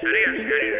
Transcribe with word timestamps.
Sarean 0.00 0.36
zehar 0.36 0.71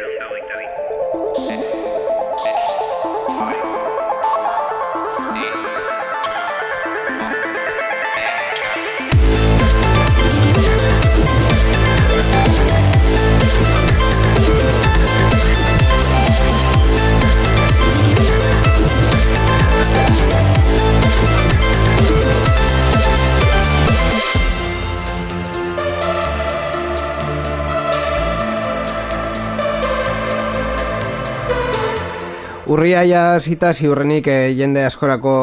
Urria 32.73 33.03
ja 33.05 33.37
zita 33.37 33.69
ziurrenik 33.73 34.25
eh, 34.33 34.53
jende 34.57 34.81
askorako 34.87 35.33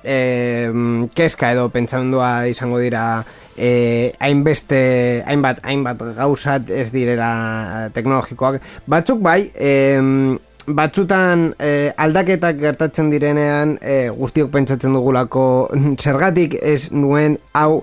eh, 0.00 0.70
keska 1.12 1.50
edo 1.52 1.66
pentsamendua 1.74 2.46
izango 2.48 2.78
dira 2.80 3.02
eh, 3.58 4.14
hainbeste, 4.16 4.78
hainbat, 5.28 5.60
hainbat 5.66 6.00
gauzat 6.16 6.72
ez 6.72 6.86
direla 6.94 7.90
teknologikoak. 7.92 8.62
Batzuk 8.88 9.20
bai, 9.20 9.50
eh, 9.60 10.00
batzutan 10.80 11.50
eh, 11.60 11.92
aldaketak 12.00 12.56
gertatzen 12.62 13.12
direnean 13.12 13.76
eh, 13.82 14.08
guztiok 14.16 14.48
pentsatzen 14.54 14.96
dugulako 14.96 15.44
zergatik 16.04 16.56
ez 16.62 16.88
nuen 16.94 17.36
hau 17.52 17.82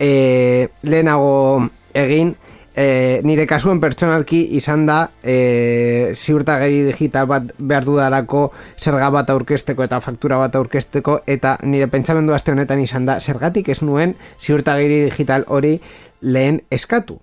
eh, 0.00 0.70
lehenago 0.88 1.68
egin, 1.92 2.32
e, 2.78 3.20
nire 3.26 3.46
kasuen 3.50 3.80
pertsonalki 3.82 4.38
izan 4.54 4.84
da 4.86 4.98
e, 5.22 6.14
ziurtageri 6.14 6.84
digital 6.86 7.26
bat 7.26 7.50
behar 7.58 7.86
dudalako 7.88 8.44
zerga 8.78 9.10
bat 9.10 9.30
aurkesteko 9.34 9.82
eta 9.82 9.98
faktura 10.04 10.38
bat 10.38 10.54
aurkesteko 10.54 11.18
eta 11.26 11.56
nire 11.66 11.90
pentsamendu 11.90 12.36
aste 12.36 12.54
honetan 12.54 12.80
izan 12.84 13.08
da 13.08 13.18
zergatik 13.20 13.72
ez 13.74 13.80
nuen 13.82 14.14
ziurtageri 14.38 15.02
digital 15.08 15.46
hori 15.48 15.80
lehen 16.22 16.62
eskatu. 16.70 17.18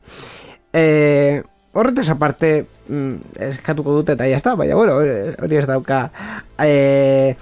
E, 0.75 1.41
horretaz 1.71 2.09
aparte 2.11 2.65
mm, 2.89 3.39
eskatuko 3.51 3.95
dute 4.01 4.19
eta 4.19 4.27
jazta, 4.27 4.57
baina 4.59 4.75
bueno, 4.75 4.99
hori 4.99 5.61
ez 5.63 5.67
dauka... 5.71 6.09
E, 6.59 7.35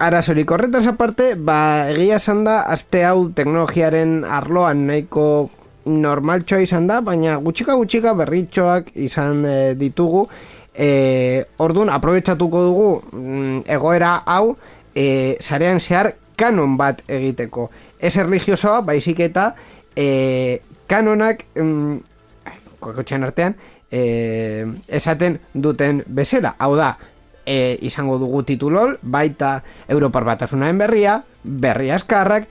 Arazorik 0.00 0.48
horretaz 0.48 0.86
aparte, 0.88 1.34
ba, 1.36 1.90
egia 1.92 2.16
esan 2.16 2.38
da, 2.46 2.62
aste 2.72 3.02
hau 3.04 3.26
teknologiaren 3.36 4.22
arloan 4.24 4.86
nahiko 4.88 5.50
normaltxoa 5.84 6.64
izan 6.64 6.86
da, 6.90 7.00
baina 7.04 7.36
gutxika 7.40 7.76
gutxika 7.78 8.14
berritxoak 8.18 8.92
izan 8.94 9.44
e, 9.46 9.58
ditugu. 9.78 10.26
E, 10.74 11.44
orduan, 11.58 11.90
aprobetsatuko 11.90 12.62
dugu 12.68 12.90
mm, 13.12 13.62
egoera 13.68 14.20
hau 14.26 14.56
e, 14.94 15.36
zarean 15.40 15.80
zehar 15.80 16.12
kanon 16.40 16.76
bat 16.80 17.02
egiteko. 17.08 17.68
Ez 18.00 18.16
erligiosoa, 18.16 18.80
baizik 18.86 19.20
eta 19.26 19.50
e, 19.96 20.60
kanonak 20.88 21.44
mm, 21.56 21.98
artean 23.22 23.56
e, 23.90 24.66
esaten 24.88 25.40
duten 25.54 26.04
bezala. 26.06 26.54
Hau 26.58 26.74
da, 26.76 26.94
e, 27.44 27.78
izango 27.82 28.18
dugu 28.18 28.42
titulol, 28.46 28.96
baita 29.02 29.60
Europar 29.88 30.24
Batasunaen 30.24 30.78
berria, 30.78 31.20
berri 31.42 31.90
askarrak, 31.90 32.48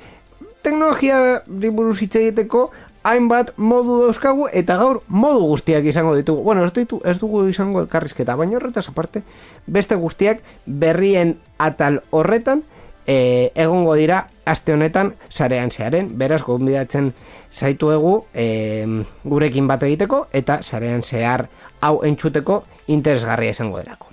teknologia 0.61 1.41
buruz 1.47 2.00
hitz 2.03 2.16
egiteko 2.19 2.69
hainbat 3.10 3.54
modu 3.58 4.00
dauzkagu 4.06 4.48
eta 4.54 4.78
gaur 4.80 5.02
modu 5.08 5.46
guztiak 5.52 5.86
izango 5.90 6.16
ditugu. 6.18 6.44
Bueno, 6.44 6.66
ez, 6.66 6.74
ditu, 6.74 7.02
ez 7.06 7.18
dugu 7.20 7.46
izango 7.50 7.82
elkarrizketa, 7.84 8.36
baina 8.40 8.60
horretaz 8.60 8.88
aparte, 8.90 9.24
beste 9.68 9.98
guztiak 10.00 10.44
berrien 10.66 11.38
atal 11.58 12.02
horretan 12.12 12.64
e, 13.10 13.52
egongo 13.56 13.96
dira 13.98 14.28
aste 14.46 14.74
honetan 14.74 15.14
sarean 15.30 15.72
zearen, 15.72 16.14
beraz 16.18 16.44
gonbidatzen 16.46 17.14
zaituegu 17.52 18.14
e, 18.34 18.46
gurekin 19.24 19.69
bat 19.69 19.84
egiteko 19.90 20.28
eta 20.34 20.62
sarean 20.64 21.03
zehar 21.03 21.48
hau 21.81 22.00
entzuteko 22.06 22.64
interesgarria 22.88 23.58
izango 23.58 23.81
derako. 23.81 24.09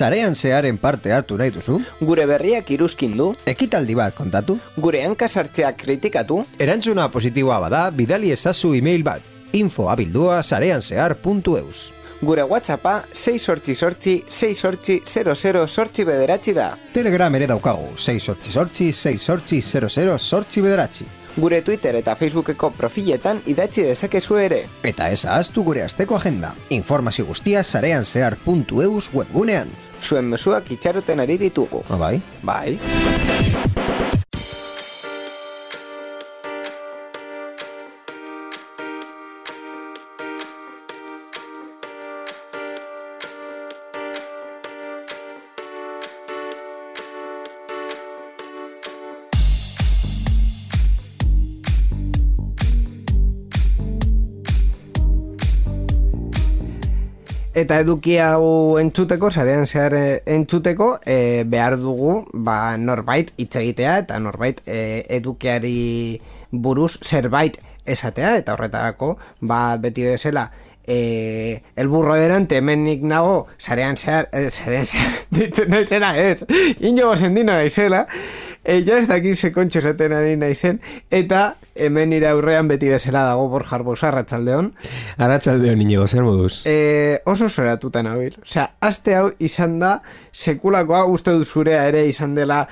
Sarean 0.00 0.34
zearen 0.34 0.78
parte 0.80 1.12
hartu 1.12 1.36
nahi 1.36 1.52
duzu? 1.52 1.74
Gure 2.00 2.24
berriak 2.24 2.70
iruzkin 2.72 3.18
du? 3.18 3.26
Ekitaldi 3.52 3.98
bat 3.98 4.14
kontatu? 4.16 4.56
Gure 4.80 5.02
hankasartzeak 5.04 5.76
kritikatu? 5.82 6.38
Erantzuna 6.56 7.10
positiboa 7.12 7.58
bada, 7.66 7.82
bidali 7.92 8.32
ezazu 8.32 8.72
e-mail 8.78 9.04
bat. 9.04 9.20
info 9.52 9.88
abildua 9.90 10.42
sareanzear.eus 10.42 11.92
Gure 12.22 12.42
whatsappa 12.44 13.02
6 13.12 13.38
sortzi 13.38 13.74
sortzi 13.74 14.24
6 14.28 14.54
sortzi 14.54 15.00
00 15.04 15.66
sortzi 15.66 16.04
bederatzi 16.04 16.54
da. 16.54 16.70
Telegram 16.94 17.34
ere 17.34 17.46
daukagu, 17.48 17.96
6 17.96 18.20
sortzi 18.20 18.52
sortzi 18.52 18.92
6 18.92 19.18
sortzi 19.18 19.62
00 19.62 20.18
sortzi 20.18 20.62
bederatzi. 20.62 21.06
Gure 21.36 21.62
Twitter 21.62 21.96
eta 21.96 22.16
Facebookeko 22.16 22.72
profiletan 22.76 23.42
idatzi 23.46 23.84
dezakezu 23.86 24.40
ere. 24.42 24.64
Eta 24.82 25.10
ez 25.10 25.24
ahaztu 25.24 25.64
gure 25.64 25.84
asteko 25.84 26.16
agenda. 26.16 26.54
Informazio 26.70 27.26
guztia 27.26 27.62
sareanzear.eus 27.64 29.10
webgunean. 29.14 29.70
Zuen 30.02 30.30
mezuak 30.32 30.70
itxaroten 30.72 31.20
ari 31.20 31.38
ditugu. 31.38 31.84
Ah, 31.88 32.00
bai? 32.00 32.16
Bai. 32.42 32.78
Eta 57.60 57.76
eduki 57.82 58.14
hau 58.24 58.78
entzuteko, 58.80 59.28
sarean 59.28 59.66
zehar 59.66 59.92
eh, 59.98 60.22
entzuteko, 60.32 60.94
e, 61.04 61.44
behar 61.44 61.74
dugu 61.76 62.14
ba, 62.32 62.76
norbait 62.80 63.34
hitz 63.36 63.52
egitea 63.60 63.98
eta 64.04 64.20
norbait 64.22 64.62
e, 64.64 64.78
edukiari 65.18 66.20
buruz 66.50 66.94
zerbait 67.04 67.58
esatea. 67.84 68.32
Eta 68.40 68.54
horretarako 68.56 69.10
ba, 69.44 69.76
beti 69.82 70.08
bezala 70.08 70.46
e, 70.90 71.62
el 71.76 71.86
burro 71.86 72.16
delante 72.16 72.56
hemen 72.56 72.82
nik 72.82 73.02
nago 73.06 73.46
sarean 73.58 73.96
zehar, 73.96 74.26
e, 74.32 74.50
sarean 74.50 74.84
zehar, 74.84 75.12
ditzen 75.30 75.76
zera, 75.86 76.16
ez, 76.18 76.42
ino 76.80 77.06
gozendino 77.12 77.54
nahi 77.54 77.70
zela, 77.70 78.00
e, 78.64 78.80
ja 78.82 78.98
ez 78.98 79.06
dakit 79.06 79.38
sekontxo 79.38 79.78
esaten 79.78 80.16
ari 80.16 80.34
naizen, 80.40 80.80
eta 81.14 81.54
hemen 81.78 82.10
nire 82.10 82.26
aurrean 82.32 82.66
beti 82.66 82.90
bezala 82.90 83.22
dago 83.28 83.46
Borja 83.52 83.78
Arbosa, 83.78 84.08
Arratxaldeon. 84.10 84.72
Arratxaldeon 85.22 85.86
inigo, 85.86 86.08
zer 86.08 86.26
moduz? 86.26 86.64
E, 86.66 87.20
oso 87.30 87.48
zoratuta 87.48 88.02
nabil. 88.02 88.34
Osea, 88.42 88.66
aste 88.82 89.14
hau 89.14 89.30
izan 89.38 89.78
da, 89.78 90.00
sekulakoa, 90.32 91.04
uste 91.06 91.38
dut 91.38 91.46
zurea 91.46 91.86
ere 91.86 92.02
izan 92.10 92.34
dela 92.34 92.64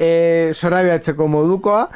e, 0.00 0.54
zorabiatzeko 0.56 1.28
modukoa, 1.28 1.90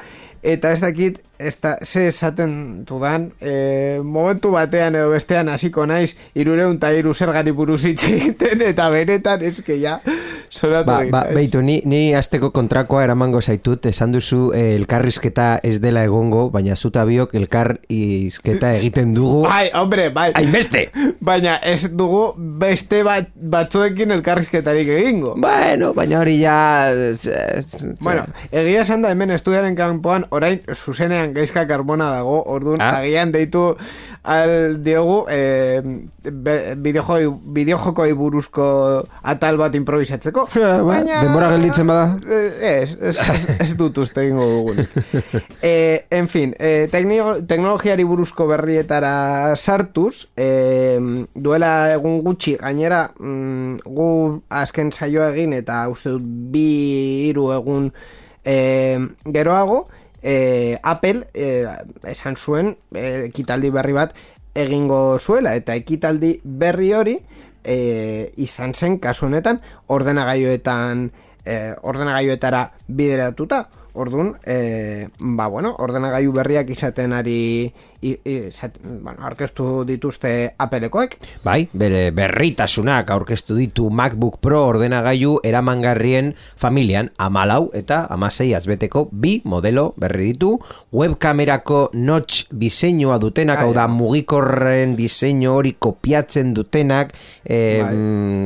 eta 0.45 0.77
ez 0.77 0.85
dakit, 0.85 1.25
ez 1.41 1.57
da, 1.61 1.77
ze 1.85 2.07
esaten 2.07 2.85
dudan, 2.85 3.31
e, 3.41 4.01
momentu 4.05 4.53
batean 4.53 4.95
edo 4.99 5.11
bestean 5.15 5.49
hasiko 5.49 5.87
naiz, 5.89 6.15
irureun 6.35 6.77
eta 6.77 6.93
iru 6.93 7.15
zergari 7.15 7.55
buruz 7.57 7.83
hitz 7.89 8.05
egiten, 8.11 8.63
eta 8.69 8.91
benetan, 8.93 9.41
que 9.65 9.81
ja, 9.81 10.01
zoratu 10.51 10.91
Ba, 10.91 11.05
ba, 11.11 11.23
beitu, 11.35 11.63
ni, 11.63 11.81
ni 11.85 12.15
azteko 12.15 12.51
kontrakoa 12.55 13.05
eramango 13.05 13.41
zaitut, 13.41 13.87
esan 13.87 14.13
duzu 14.13 14.51
eh, 14.57 14.75
elkarrizketa 14.77 15.61
ez 15.67 15.79
dela 15.83 16.05
egongo, 16.05 16.49
baina 16.51 16.77
zuta 16.77 17.05
biok 17.09 17.35
elkarrizketa 17.41 18.73
egiten 18.79 19.15
dugu. 19.15 19.45
Bai, 19.47 19.71
hombre, 19.75 20.09
bai. 20.15 20.31
Hainbeste! 20.39 20.89
Baina 21.31 21.59
ez 21.67 21.91
dugu 21.93 22.33
beste 22.61 23.03
bat, 23.05 23.29
batzuekin 23.35 24.11
elkarrizketarik 24.17 24.89
egingo. 24.97 25.35
Bueno, 25.41 25.93
baina 25.95 26.21
hori 26.23 26.39
ja... 26.41 26.57
Bueno, 28.01 28.25
egia 28.51 28.87
esan 28.87 29.05
da 29.05 29.13
hemen 29.13 29.35
estudiaren 29.35 29.77
kanpoan 29.79 30.25
orain 30.35 30.63
zuzenean 30.75 31.30
gaizka 31.35 31.67
karbona 31.67 32.11
dago, 32.19 32.43
orduan 32.47 32.81
Ah. 32.81 32.99
agian 33.01 33.33
deitu 33.33 33.77
al 34.23 34.83
diogu 34.85 35.25
e, 35.31 35.81
bideojoi, 36.77 37.29
bideojokoi 37.57 38.13
buruzko 38.13 38.67
atal 39.23 39.57
bat 39.61 39.75
improvisatzeko. 39.75 40.47
ba, 40.89 40.99
denbora 41.07 41.51
gelditzen 41.57 41.87
bada. 41.89 42.19
Eh, 42.29 42.81
Ez, 42.81 42.97
ez, 43.01 43.17
ez, 43.19 43.45
ez 43.61 43.71
dut 43.77 43.97
uste 43.99 44.23
egingo 44.25 44.45
dugunik. 44.49 44.93
e, 45.63 46.05
en 46.11 46.29
fin, 46.29 46.53
e, 46.59 46.87
teknio, 46.93 47.41
teknologiari 47.49 48.05
buruzko 48.05 48.47
berrietara 48.51 49.55
sartuz, 49.57 50.29
e, 50.37 50.99
duela 51.35 51.93
egun 51.95 52.21
gutxi, 52.25 52.57
gainera, 52.61 53.07
mm, 53.19 53.81
gu 53.85 54.09
azken 54.49 54.93
saioa 54.93 55.31
egin 55.35 55.53
eta 55.57 55.83
uste 55.93 56.13
dut 56.15 56.27
bi 56.53 56.67
hiru 57.29 57.51
egun 57.57 57.91
e, 58.45 58.57
geroago, 59.25 59.87
e, 60.23 60.79
Apple 60.83 61.27
e, 61.35 61.67
esan 62.05 62.37
zuen 62.37 62.77
e, 62.95 63.27
ekitaldi 63.31 63.71
berri 63.71 63.97
bat 63.97 64.15
egingo 64.55 65.19
zuela. 65.19 65.55
Eta 65.57 65.75
ekitaldi 65.79 66.39
berri 66.45 66.93
hori 66.95 67.19
e, 67.65 68.33
izan 68.37 68.75
zen 68.75 68.99
kasu 68.99 69.27
honetan 69.27 69.61
ordenagailuetan 69.89 71.11
e, 71.45 71.75
ordenagailuetara 71.83 72.71
bideratuta. 72.89 73.69
Orduan, 73.93 74.37
e, 74.47 75.09
ba, 75.19 75.49
bueno, 75.49 75.75
ordenagailu 75.83 76.31
berriak 76.33 76.69
izaten 76.71 77.13
ari 77.13 77.73
i, 78.03 78.17
i, 78.25 78.37
bueno, 78.83 79.21
aurkeztu 79.27 79.85
dituzte 79.85 80.55
Applekoek. 80.59 81.17
Bai, 81.45 81.69
bere 81.73 82.11
berritasunak 82.17 83.11
aurkeztu 83.13 83.57
ditu 83.59 83.91
MacBook 83.93 84.39
Pro 84.41 84.63
ordenagailu 84.71 85.39
eramangarrien 85.45 86.33
familian 86.61 87.11
amalau 87.21 87.69
eta 87.77 88.07
amasei 88.11 88.55
azbeteko 88.57 89.09
bi 89.13 89.41
modelo 89.45 89.91
berri 90.01 90.31
ditu 90.33 90.55
webkamerako 90.97 91.91
notch 91.95 92.47
diseinua 92.51 93.19
dutenak, 93.21 93.61
hau 93.61 93.75
da 93.77 93.87
mugikorren 93.91 94.97
diseinu 94.97 95.53
hori 95.59 95.75
kopiatzen 95.79 96.55
dutenak 96.57 97.13
e, 97.45 97.81
Bai. 97.83 97.95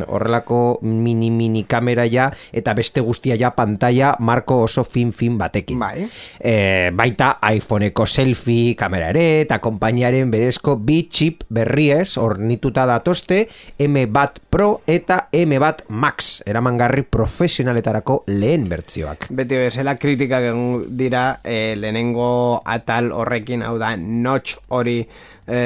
horrelako 0.08 0.80
mini-mini 0.82 1.64
kamera 1.68 2.08
ja 2.10 2.30
eta 2.52 2.74
beste 2.74 3.04
guztia 3.04 3.38
ja 3.38 3.52
pantalla 3.54 4.14
marko 4.18 4.62
oso 4.66 4.84
fin-fin 4.84 5.38
batekin 5.38 5.78
Bai. 5.78 6.08
e, 6.40 6.90
baita 6.94 7.36
iPhoneko 7.54 8.06
selfie 8.06 8.74
kamera 8.78 9.12
ere 9.14 9.43
eta 9.44 9.60
konpainiaren 9.62 10.30
berezko 10.32 10.76
bi 10.80 11.02
chip 11.12 11.44
berriez 11.52 12.16
ornituta 12.20 12.86
datozte 12.88 13.44
M1 13.78 14.40
Pro 14.50 14.80
eta 14.86 15.28
M1 15.32 15.86
Max 15.88 16.42
eramangarri 16.48 17.04
profesionaletarako 17.04 18.22
lehen 18.32 18.68
bertzioak. 18.70 19.28
Beti 19.30 19.60
bezala 19.60 19.96
kritikak 20.00 20.48
egon 20.50 20.96
dira 20.98 21.26
e, 21.44 21.74
lehenengo 21.76 22.62
atal 22.64 23.12
horrekin, 23.12 23.64
hau 23.66 23.76
da, 23.80 23.94
notch 23.96 24.56
hori 24.74 25.00
e, 25.02 25.58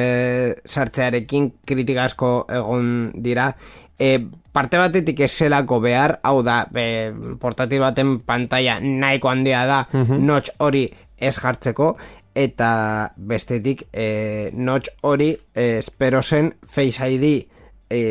sartzearekin 0.67 1.53
kritika 1.69 2.09
asko 2.09 2.33
egon 2.61 3.13
dira. 3.25 3.53
E, 3.99 4.19
parte 4.55 4.79
batetik 4.79 5.21
ez 5.27 5.33
zelako 5.33 5.81
behar, 5.85 6.19
hau 6.27 6.43
da, 6.47 6.65
be, 6.71 6.87
portatil 7.41 7.83
baten 7.83 8.19
pantalla 8.27 8.79
nahiko 8.83 9.31
handia 9.31 9.67
da, 9.71 9.83
notch 9.93 10.55
hori 10.63 10.89
ez 11.19 11.35
jartzeko, 11.35 11.97
eta 12.39 13.15
bestetik 13.17 13.89
e, 13.91 14.51
notch 14.55 14.93
hori 15.03 15.33
e, 15.55 15.79
espero 15.79 16.23
zen 16.23 16.53
Face 16.63 17.03
ID 17.11 17.25
e, 17.91 18.03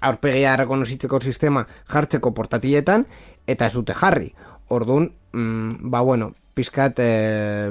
aurpegia 0.00 0.56
rekonozitzeko 0.56 1.20
sistema 1.20 1.66
jartzeko 1.92 2.32
portatiletan 2.32 3.04
eta 3.46 3.66
ez 3.66 3.74
dute 3.76 3.96
jarri. 3.96 4.30
Orduan, 4.72 5.10
mm, 5.32 5.90
ba 5.92 6.00
bueno, 6.00 6.32
pizkat 6.60 7.00
eh, 7.02 7.70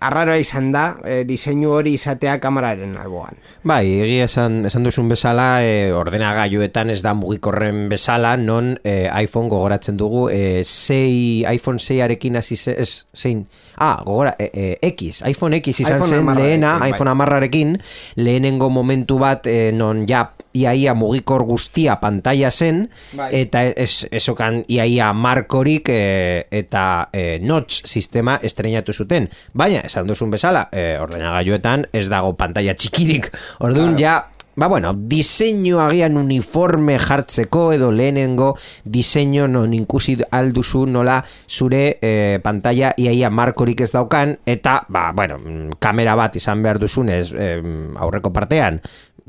arraroa 0.00 0.38
izan 0.40 0.70
da 0.72 0.84
eh, 1.04 1.22
diseinu 1.28 1.74
hori 1.76 1.94
izatea 1.98 2.38
kameraren 2.42 2.96
alboan. 3.00 3.38
Bai, 3.68 3.84
egia 4.02 4.26
esan, 4.30 4.62
esan 4.66 4.86
duzun 4.86 5.10
bezala, 5.12 5.62
e, 5.62 5.92
ordenagailuetan 5.94 6.90
ez 6.94 7.00
da 7.04 7.12
mugikorren 7.18 7.84
bezala, 7.92 8.34
non 8.40 8.72
e, 8.82 9.06
iPhone 9.22 9.52
gogoratzen 9.52 9.98
dugu, 10.00 10.26
e, 10.32 10.62
sei, 10.64 11.44
iPhone 11.46 11.82
6arekin 11.82 12.40
hasi 12.40 12.56
ze, 12.56 12.76
ez, 12.80 13.04
zein, 13.14 13.44
ah, 13.76 14.00
gogora, 14.04 14.34
e, 14.38 14.50
e, 14.82 14.92
X, 14.92 15.22
iPhone 15.28 15.60
X 15.60 15.76
izan 15.84 16.00
iPhone 16.00 16.10
zen 16.10 16.22
hamarrarekin, 16.24 16.48
lehena, 16.48 16.78
bai. 16.80 16.90
iPhone 16.94 17.12
amarrarekin, 17.12 17.76
lehenengo 18.16 18.70
momentu 18.70 19.20
bat, 19.22 19.46
e, 19.46 19.70
non 19.76 20.06
ja, 20.08 20.24
iaia 20.54 20.94
mugikor 20.94 21.44
guztia 21.48 21.98
pantalla 22.00 22.50
zen, 22.50 22.88
Bai. 23.16 23.30
eta 23.42 23.64
ez, 23.70 24.06
esokan 24.10 24.62
iaia 24.68 25.12
markorik 25.12 25.88
e, 25.92 26.02
eta 26.50 27.08
e, 27.12 27.38
notch 27.42 27.86
sistema 27.86 28.38
estrenatu 28.42 28.92
zuten. 28.92 29.28
Baina, 29.54 29.82
esan 29.86 30.06
duzun 30.06 30.30
bezala, 30.30 30.68
e, 30.72 30.96
ordenagailuetan 31.00 31.88
ez 31.92 32.08
dago 32.12 32.34
pantalla 32.36 32.74
txikirik. 32.74 33.30
Orduan 33.64 33.98
ja, 34.00 34.18
ba 34.54 34.68
bueno, 34.68 34.92
diseinu 34.94 35.80
agian 35.80 36.16
uniforme 36.16 36.98
jartzeko 37.00 37.70
edo 37.72 37.90
lehenengo 37.90 38.52
diseinu 38.84 39.46
non 39.48 39.72
inkusi 39.72 40.18
alduzu 40.30 40.84
nola 40.86 41.22
zure 41.48 41.98
e, 42.02 42.38
pantalla 42.44 42.92
iaia 43.00 43.30
markorik 43.30 43.80
ez 43.80 43.92
daukan 43.92 44.36
eta, 44.44 44.82
ba, 44.88 45.10
bueno, 45.16 45.38
mm, 45.38 45.78
kamera 45.80 46.16
bat 46.16 46.36
izan 46.36 46.62
behar 46.62 46.78
duzunez 46.82 47.32
e, 47.32 47.48
aurreko 47.96 48.32
partean 48.32 48.80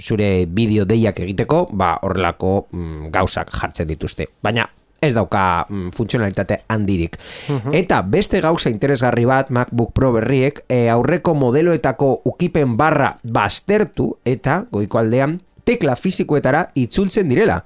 zure 0.02 0.46
bideo 0.46 0.86
deiak 0.86 1.20
egiteko, 1.20 1.68
ba, 1.72 1.98
horrelako 2.02 2.68
mm, 2.72 3.12
gauzak 3.14 3.52
jartzen 3.54 3.88
dituzte. 3.88 4.28
Baina, 4.44 4.68
ez 5.04 5.14
dauka 5.14 5.66
mm, 5.70 5.92
funtzionalitate 5.96 6.60
handirik. 6.72 7.18
Eta 7.76 8.02
beste 8.08 8.40
gauza 8.42 8.72
interesgarri 8.72 9.26
bat 9.28 9.52
MacBook 9.52 9.92
Pro 9.94 10.14
berriek 10.16 10.64
e, 10.70 10.88
aurreko 10.94 11.36
modeloetako 11.36 12.14
ukipen 12.32 12.78
barra 12.80 13.14
baztertu 13.24 14.14
eta 14.26 14.64
goiko 14.72 15.02
aldean 15.02 15.42
tekla 15.64 15.96
fizikoetara 15.96 16.66
itzultzen 16.76 17.30
direla. 17.32 17.62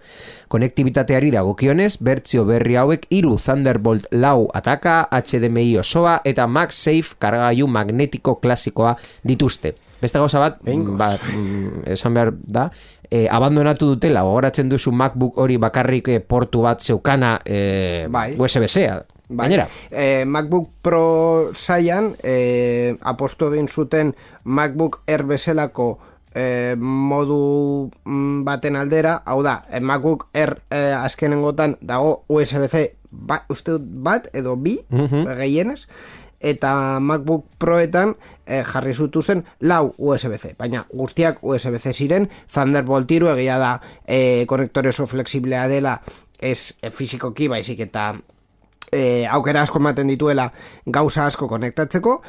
Konektibitateari 0.53 1.31
dagokionez, 1.33 1.97
bertzio 2.01 2.45
berri 2.45 2.77
hauek 2.77 3.07
hiru 3.09 3.37
Thunderbolt 3.41 4.05
lau 4.13 4.47
ataka, 4.53 5.07
HDMI 5.11 5.79
osoa 5.81 6.19
eta 6.25 6.47
MagSafe 6.47 7.17
kargailu 7.19 7.67
magnetiko 7.67 8.37
klasikoa 8.41 8.95
dituzte. 9.25 9.75
Beste 10.01 10.19
gauza 10.19 10.39
bat, 10.39 10.59
ba, 10.61 11.09
mm, 11.17 11.83
esan 11.89 12.13
behar 12.13 12.33
da, 12.37 12.67
e, 13.09 13.27
abandonatu 13.31 13.87
dutela, 13.95 14.21
gogoratzen 14.21 14.69
duzu 14.69 14.91
MacBook 14.91 15.37
hori 15.41 15.57
bakarrik 15.57 16.07
eh, 16.13 16.19
portu 16.21 16.61
bat 16.61 16.81
zeukana 16.81 17.39
e, 17.45 18.05
Bai. 18.09 18.35
USB-C-a. 18.37 19.03
Bai. 19.29 19.47
Gainera, 19.49 19.67
Eh, 19.91 20.23
MacBook 20.25 20.69
Pro 20.81 21.49
saian 21.53 22.13
eh, 22.23 22.95
aposto 23.01 23.49
egin 23.51 23.67
zuten 23.67 24.13
MacBook 24.45 25.01
Air 25.07 25.23
bezalako 25.27 25.97
eh, 26.35 26.75
modu 26.77 27.89
mm, 28.05 28.43
baten 28.45 28.75
aldera, 28.77 29.23
hau 29.25 29.41
da, 29.43 29.63
MacBook 29.81 30.27
Air 30.33 30.61
eh, 30.69 30.93
azkenengotan 30.95 31.75
dago 31.81 32.23
USB-C 32.29 32.93
ba, 33.11 33.41
uste 33.49 33.71
dut 33.79 33.83
bat 34.05 34.29
edo 34.35 34.55
bi 34.55 34.77
Mhm. 34.89 35.25
gehienez, 35.41 35.87
eta 36.39 36.99
MacBook 37.01 37.45
Proetan 37.57 38.15
eh, 38.47 38.63
jarri 38.65 38.93
zutuzten 38.93 39.43
lau 39.59 39.93
USB-C, 39.97 40.55
baina 40.57 40.85
guztiak 40.93 41.43
USB-C 41.43 41.93
ziren, 41.93 42.29
Thunderbolt 42.53 43.11
hiru 43.11 43.29
egia 43.35 43.59
da 43.61 43.75
eh, 44.05 44.45
konektore 44.47 44.89
oso 44.89 45.07
flexiblea 45.07 45.67
dela, 45.67 45.99
ez 46.39 46.73
eh, 46.81 46.91
fizikoki 46.91 47.47
baizik 47.51 47.85
eta 47.87 48.13
e, 48.91 49.25
aukera 49.29 49.63
asko 49.65 49.79
ematen 49.81 50.07
dituela 50.07 50.51
gauza 50.85 51.25
asko 51.27 51.47
konektatzeko, 51.47 52.21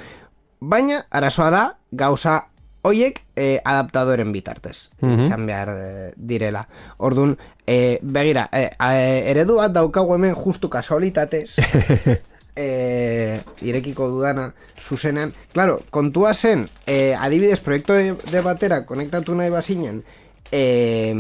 baina 0.61 1.03
arazoa 1.11 1.51
da 1.55 1.65
gauza 1.93 2.41
hoiek 2.87 3.21
e, 3.37 3.59
adaptadoren 3.65 4.33
bitartez 4.33 4.91
izan 5.03 5.47
behar 5.47 5.71
e, 5.75 6.13
direla. 6.17 6.65
Orduan, 6.99 7.37
e, 7.67 7.99
begira, 8.03 8.49
e, 8.53 8.71
e, 8.75 9.31
eredu 9.33 9.59
bat 9.61 9.75
daukagu 9.75 10.15
hemen 10.15 10.35
justu 10.39 10.71
kasualitatez, 10.73 11.59
e, 12.59 13.41
irekiko 13.63 14.09
dudana 14.11 14.53
zuzenean. 14.83 15.33
Claro, 15.53 15.81
kontua 15.91 16.35
zen, 16.35 16.67
e, 16.87 17.15
adibidez, 17.15 17.61
proiektu 17.63 17.95
de, 17.95 18.43
batera 18.43 18.83
konektatu 18.87 19.37
nahi 19.39 19.53
bazinen, 19.55 20.03
e, 20.51 21.15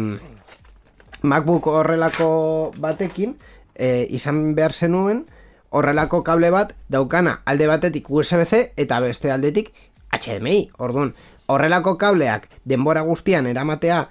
MacBook 1.22 1.66
horrelako 1.70 2.72
batekin 2.78 3.36
e, 3.74 4.06
izan 4.10 4.54
behar 4.58 4.74
zenuen 4.74 5.24
horrelako 5.70 6.22
kable 6.24 6.50
bat 6.50 6.74
daukana 6.88 7.40
alde 7.46 7.66
batetik 7.70 8.10
USB-C 8.10 8.72
eta 8.76 9.00
beste 9.04 9.30
aldetik 9.30 9.72
HDMI. 10.14 10.70
Orduan, 10.78 11.12
horrelako 11.46 11.98
kableak 12.00 12.48
denbora 12.64 13.02
guztian 13.06 13.46
eramatea 13.50 14.06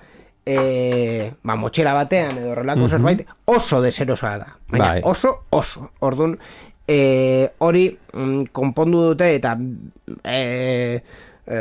e, 0.47 1.31
ba, 1.43 1.55
motxila 1.59 1.95
batean 1.97 2.37
edo 2.39 2.53
horrelako 2.53 2.87
zerbait 2.87 3.25
oso 3.45 3.81
deserosoa 3.83 4.37
da. 4.43 4.53
Baina 4.71 4.93
Bai. 4.93 5.01
oso, 5.03 5.33
oso. 5.49 5.89
Orduan, 5.99 6.37
e, 6.87 7.49
hori 7.59 7.87
mm, 8.13 8.49
konpondu 8.55 9.03
dute 9.11 9.29
eta 9.35 9.55
e, 10.23 11.01
e, 11.45 11.57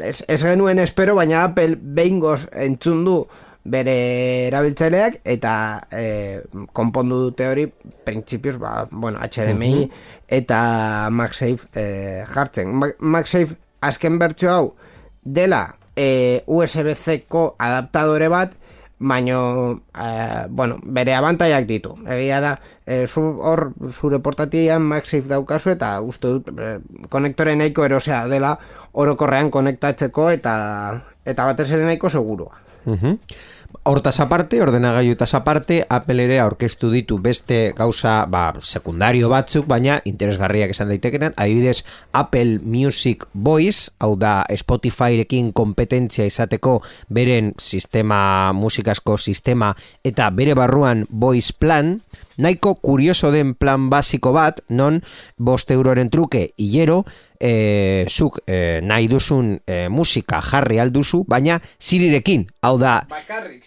ez, 0.00 0.24
ez 0.26 0.40
genuen 0.42 0.80
espero, 0.80 1.14
baina 1.18 1.44
Apple 1.44 1.76
behingoz 1.76 2.46
entzun 2.52 3.04
du 3.06 3.20
bere 3.66 3.94
erabiltzaileak 4.46 5.20
eta 5.26 5.52
e, 5.90 6.04
konpondu 6.76 7.24
dute 7.28 7.48
hori 7.50 7.66
printzipioz 8.06 8.56
ba, 8.62 8.86
bueno, 8.90 9.20
HDMI 9.20 9.88
eta 10.40 10.60
MagSafe 11.10 11.70
e, 11.74 11.86
jartzen. 12.30 12.74
Ma- 12.78 12.94
MagSafe 13.00 13.58
azken 13.86 14.20
bertso 14.22 14.52
hau 14.52 14.68
dela 15.22 15.64
e, 15.96 16.42
USB-C-ko 16.46 17.56
adaptadore 17.58 18.30
bat, 18.30 18.54
baino, 18.98 19.82
e, 19.92 20.46
bueno, 20.48 20.78
bere 20.82 21.14
abantaiak 21.14 21.66
ditu. 21.68 21.96
Egia 22.08 22.40
da, 22.40 22.52
e, 22.86 23.06
zu, 23.06 23.20
hor 23.20 23.72
zure 23.90 24.20
portatian 24.24 24.82
MagSafe 24.82 25.28
daukazu 25.28 25.74
eta 25.74 25.96
uste 26.00 26.36
dut 26.38 26.48
e, 26.56 26.78
konektore 27.12 27.56
nahiko 27.56 27.84
erosea 27.84 28.24
dela 28.32 28.56
orokorrean 28.92 29.50
konektatzeko 29.50 30.30
eta 30.32 30.54
eta 31.26 31.44
batez 31.50 31.70
ere 31.72 31.84
nahiko 31.84 32.08
segurua. 32.08 32.62
Mhm. 32.86 33.18
Hortaz 33.86 34.18
aparte, 34.20 34.60
ordenagailuetaz 34.62 35.34
aparte, 35.38 35.84
Apple 35.88 36.24
ere 36.24 36.40
aurkeztu 36.42 36.90
ditu 36.90 37.20
beste 37.22 37.72
gauza 37.76 38.16
ba, 38.26 38.48
sekundario 38.58 39.28
batzuk, 39.30 39.68
baina 39.70 40.00
interesgarriak 40.10 40.74
esan 40.74 40.90
daitekenan, 40.90 41.36
adibidez 41.38 41.84
Apple 42.10 42.58
Music 42.62 43.28
Voice, 43.32 43.92
hau 44.02 44.16
da 44.18 44.40
Spotifyrekin 44.50 45.52
kompetentzia 45.54 46.26
izateko 46.26 46.80
beren 47.08 47.54
sistema, 47.62 48.52
musikasko 48.58 49.18
sistema, 49.22 49.70
eta 50.02 50.30
bere 50.34 50.58
barruan 50.58 51.06
Voice 51.10 51.54
Plan, 51.54 52.00
nahiko 52.36 52.74
kurioso 52.80 53.30
den 53.34 53.54
plan 53.54 53.88
basiko 53.90 54.32
bat, 54.36 54.62
non 54.68 55.00
bost 55.36 55.70
euroren 55.70 56.10
truke. 56.10 56.46
Hilero, 56.56 57.02
e, 57.40 58.06
zuk 58.08 58.40
e, 58.46 58.80
nahi 58.82 59.08
duzun 59.08 59.56
e, 59.66 59.88
musika 59.88 60.40
jarri 60.44 60.80
alduzu, 60.82 61.24
baina 61.28 61.60
zirirekin, 61.80 62.46
hau 62.62 62.76
da, 62.80 63.00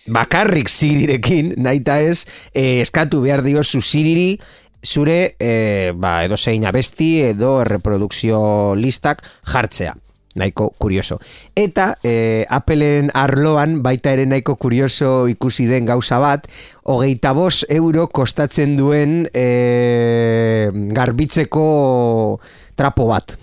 bakarrik 0.07 0.69
zirirekin, 0.69 1.53
nahi 1.57 1.83
ez, 1.99 2.25
e, 2.53 2.81
eskatu 2.81 3.21
behar 3.21 3.43
diozu 3.43 3.81
ziriri, 3.81 4.39
zure 4.83 5.35
e, 5.39 5.91
ba, 5.95 6.23
edo 6.23 6.37
zein 6.37 6.65
abesti 6.65 7.19
edo 7.33 7.63
reprodukzio 7.67 8.75
listak 8.75 9.23
jartzea 9.43 9.95
nahiko 10.39 10.71
kurioso. 10.79 11.19
Eta 11.59 11.91
e, 12.03 12.45
Appleen 12.49 13.11
arloan 13.13 13.79
baita 13.85 14.13
ere 14.15 14.25
nahiko 14.29 14.55
kurioso 14.55 15.27
ikusi 15.31 15.67
den 15.69 15.89
gauza 15.89 16.21
bat, 16.23 16.47
hogeita 16.83 17.35
bos 17.37 17.65
euro 17.69 18.07
kostatzen 18.07 18.77
duen 18.79 19.21
e, 19.33 20.71
garbitzeko 20.95 21.67
trapo 22.79 23.11
bat. 23.11 23.37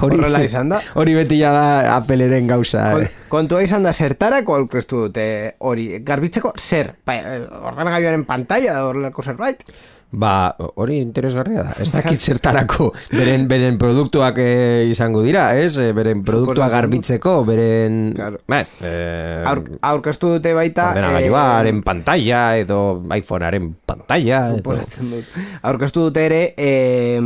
Horrela 0.00 0.40
izan 0.44 0.70
da. 0.72 0.80
Hori 0.98 1.14
beti 1.18 1.38
ja 1.40 1.52
da 1.52 1.96
Appleren 1.96 2.48
gauza. 2.48 2.86
Kon, 2.94 3.04
eh. 3.04 3.26
kontua 3.28 3.62
izan 3.64 3.84
da 3.86 3.92
zertarako 3.92 4.56
aurkeztu 4.56 5.04
dute 5.06 5.26
hori. 5.58 5.90
Garbitzeko 6.06 6.54
zer? 6.56 6.94
Ba, 7.06 7.18
eh, 7.18 7.38
ordenagailuaren 7.44 8.24
pantalla 8.28 8.78
da 8.78 8.86
horrelako 8.88 9.24
zerbait? 9.24 9.64
Ba, 10.10 10.56
hori 10.80 11.02
interesgarria 11.04 11.62
da. 11.66 11.72
Ez 11.84 11.90
dakit 11.92 12.16
zertarako 12.30 12.86
beren, 13.12 13.42
beren 13.50 13.76
produktuak 13.76 14.38
eh, 14.40 14.86
izango 14.88 15.20
dira, 15.22 15.50
ez? 15.60 15.74
Eh, 15.76 15.90
Beren 15.92 16.22
produktua 16.24 16.70
garbitzeko, 16.72 17.34
beren... 17.44 17.98
Claro. 18.16 18.40
Ba, 18.48 18.62
eh, 18.80 19.44
Aur, 19.44 19.60
aurkeztu 19.90 20.30
dute 20.38 20.54
baita... 20.56 20.88
ordenagailuaren 20.94 21.82
pantalla 21.84 22.40
edo 22.56 22.80
iPhonearen 23.18 23.74
pantalla. 23.84 24.46
eh, 24.48 24.56
edo- 24.56 24.62
suposatzen 24.64 25.10
dut. 25.12 25.36
Aurkeztu 25.62 26.06
dute 26.08 26.24
ere... 26.24 26.40
Eh, 26.56 27.20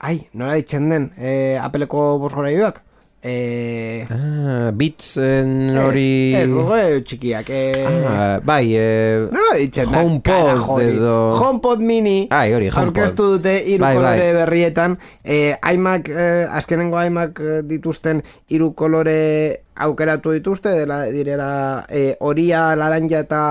ai, 0.00 0.16
nola 0.34 0.58
ditzen 0.58 0.88
den? 0.90 1.12
Eh, 1.22 1.54
Appleko 1.62 2.16
bosgorailuak? 2.18 2.82
Eh, 3.28 4.06
Ah, 4.08 4.70
Beatsen 4.72 5.76
hori... 5.76 6.32
Ez, 6.38 6.48
ez, 6.48 7.02
txikiak. 7.04 7.50
Eh, 7.52 7.84
Ah, 8.08 8.38
bai, 8.44 8.72
eh, 8.76 9.26
Nola 9.34 9.56
ditzen 9.60 9.90
da? 9.92 10.00
HomePod 10.00 10.80
edo... 10.82 11.16
HomePod 11.38 11.82
mini 11.84 12.16
Ai, 12.32 12.52
hori, 12.56 12.70
HomePod. 12.72 12.86
aurkeztu 12.96 13.26
dute 13.36 13.54
hiru 13.66 13.82
Bai, 13.84 13.92
kolore 13.98 14.24
bai. 14.30 14.32
berrietan 14.40 14.96
eh, 15.24 15.54
iMac, 15.74 16.08
eh, 16.08 16.46
azkenengo 16.60 17.00
iMac 17.04 17.42
dituzten 17.68 18.22
hiru 18.48 18.72
kolore 18.78 19.18
aukeratu 19.76 20.32
dituzte 20.38 20.72
dela 20.74 21.02
direla 21.12 21.84
eh, 21.90 22.14
horia, 22.20 22.72
laranja 22.76 23.20
eta 23.26 23.42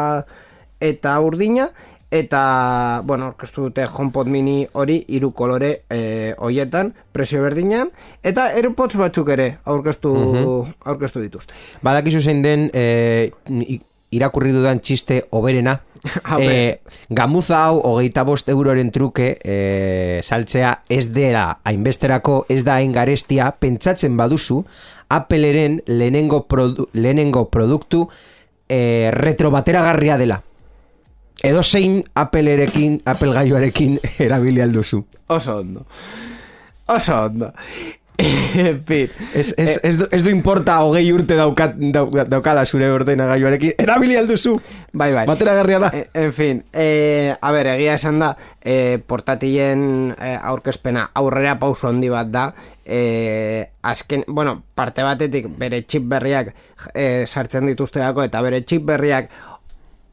eta 0.82 1.20
urdina 1.26 1.70
eta, 2.12 3.02
bueno, 3.04 3.26
aurkeztu 3.32 3.68
dute 3.68 3.86
HomePod 3.86 4.28
mini 4.32 4.68
hori 4.74 5.02
hiru 5.08 5.34
kolore 5.36 5.82
eh, 5.90 6.34
hoietan, 6.38 6.94
presio 7.12 7.42
berdinean 7.44 7.92
eta 8.24 8.50
AirPods 8.56 8.96
batzuk 9.00 9.30
ere 9.36 9.58
aurkeztu, 9.66 10.14
aurkeztu 10.86 11.22
dituzte. 11.26 11.54
Badakizu 11.84 12.22
zein 12.22 12.42
den 12.42 12.70
i- 12.72 13.82
irakurri 14.16 14.54
dudan 14.56 14.80
txiste 14.80 15.26
oberena. 15.36 15.82
Ber. 16.08 16.40
eh, 16.46 16.80
gamuza 17.10 17.66
hau 17.66 17.82
hogeita 17.84 18.24
bost 18.24 18.48
euroren 18.54 18.92
truke 18.96 19.32
eh, 19.44 20.20
saltzea 20.24 20.84
ez 20.94 21.10
dela 21.12 21.58
hainbesterako 21.66 22.46
ez 22.54 22.62
da 22.64 22.76
hain 22.78 22.94
garestia 22.96 23.50
pentsatzen 23.60 24.16
baduzu 24.16 24.62
Appleren 25.10 25.82
lehenengo, 25.88 26.44
produ, 26.48 26.90
lehenengo 26.94 27.46
produktu 27.50 28.10
eh, 28.70 29.10
retrobateragarria 29.12 30.18
dela. 30.18 30.42
Edo 31.44 31.62
zein 31.64 32.04
Applerekin, 32.16 33.02
Apple 33.06 33.34
gaioarekin 33.34 34.00
erabili 34.20 34.62
alduzu. 34.62 35.04
Oso 35.28 35.58
ondo. 35.58 35.86
Oso 36.88 37.22
ondo. 37.26 37.54
en 38.18 38.84
fin. 38.84 39.10
Ez, 39.36 39.54
ez, 39.58 39.80
ez, 39.84 39.98
du, 40.00 40.08
ez 40.12 40.24
du 40.26 40.32
importa 40.34 40.80
hogei 40.82 41.06
urte 41.14 41.36
daukat, 41.38 41.76
dau, 41.94 42.08
daukala 42.10 42.64
zure 42.66 42.88
ordena 42.90 43.28
gaioarekin, 43.30 43.76
erabili 43.78 44.18
alduzu. 44.18 44.56
Bai, 44.98 45.12
bai. 45.14 45.28
Bateragarria 45.30 45.80
da. 45.84 45.92
E- 45.94 46.08
En 46.18 46.34
fin, 46.34 46.64
eh, 46.74 47.36
a 47.40 47.52
ber, 47.54 47.68
egia 47.76 47.94
esan 48.00 48.18
da, 48.24 48.32
eh, 48.66 48.98
portatilen 49.06 50.16
eh, 50.18 50.34
aurkezpena 50.42 51.12
aurrera 51.14 51.60
pauso 51.62 51.88
handi 51.92 52.10
bat 52.10 52.32
da, 52.34 52.48
eh, 52.86 53.70
azken, 53.84 54.24
bueno, 54.28 54.64
parte 54.74 55.04
batetik 55.06 55.46
bere 55.60 55.84
chip 55.86 56.10
berriak 56.10 56.56
eh, 56.96 57.26
sartzen 57.28 57.68
dituzterako 57.70 58.24
eta 58.26 58.42
bere 58.42 58.64
chip 58.66 58.82
berriak 58.88 59.30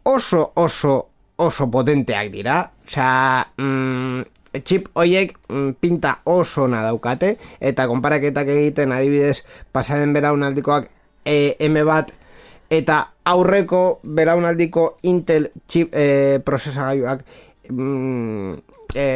oso, 0.02 0.50
oso, 0.60 1.08
oso 1.36 1.70
potenteak 1.70 2.30
dira. 2.32 2.60
Osea, 2.86 3.46
mm, 3.58 4.22
chip 4.62 4.88
hoiek 4.94 5.36
mm, 5.48 5.70
pinta 5.80 6.20
oso 6.24 6.64
ona 6.64 6.82
daukate 6.84 7.36
eta 7.60 7.86
konparaketak 7.90 8.48
egiten 8.48 8.92
adibidez 8.92 9.42
pasaden 9.72 10.12
belaunaldikoak 10.14 10.90
e, 11.24 11.56
M 11.66 11.82
bat 11.86 12.12
eta 12.70 13.00
aurreko 13.24 14.00
belaunaldiko 14.04 14.98
Intel 15.10 15.50
chip 15.66 15.94
e, 15.94 16.38
prozesagailuak 16.44 17.24
mm, 17.70 18.54
e, 18.94 19.06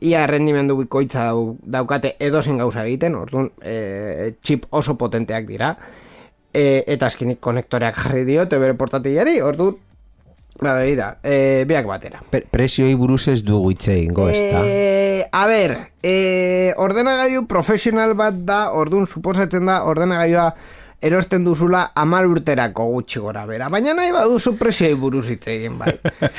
ia 0.00 0.22
errendimendu 0.24 0.76
bikoitza 0.78 1.26
dau, 1.30 1.56
daukate 1.60 2.14
edozen 2.20 2.58
gauza 2.62 2.84
egiten, 2.86 3.16
orduan 3.18 3.50
e, 3.62 4.34
chip 4.42 4.68
oso 4.70 4.94
potenteak 5.00 5.48
dira 5.48 5.74
e, 6.52 6.84
eta 6.86 7.10
azkenik 7.10 7.40
konektoreak 7.42 7.98
jarri 7.98 8.24
diote 8.28 8.60
bere 8.62 8.78
portatilari, 8.78 9.40
orduan 9.42 9.80
Ba, 10.60 10.76
begira, 10.78 11.18
e, 11.22 11.64
biak 11.66 11.86
batera. 11.86 12.20
Pre- 12.30 12.44
Prezioi 12.50 12.94
buruz 12.94 13.26
ez 13.28 13.40
dugu 13.42 13.72
hitz 13.74 13.88
egingo, 13.90 14.28
ezta? 14.30 14.62
Eh, 14.64 15.26
a 15.32 15.46
ber, 15.50 15.74
eh, 16.02 16.72
ordenagailu 16.78 17.46
profesional 17.50 18.14
bat 18.14 18.34
da, 18.46 18.70
orduan 18.72 19.06
suposatzen 19.06 19.66
da 19.66 19.80
ordenagailua 19.84 20.54
erosten 21.04 21.42
duzula 21.44 21.90
amar 22.00 22.24
urterako 22.30 22.86
gutxi 22.94 23.20
gora 23.20 23.42
bera. 23.44 23.66
Baina 23.68 23.92
nahi 23.98 24.12
baduzu 24.14 24.54
presioi 24.56 24.94
buruz 24.96 25.26
hitz 25.34 25.48
egin 25.52 25.74
bai. 25.76 25.92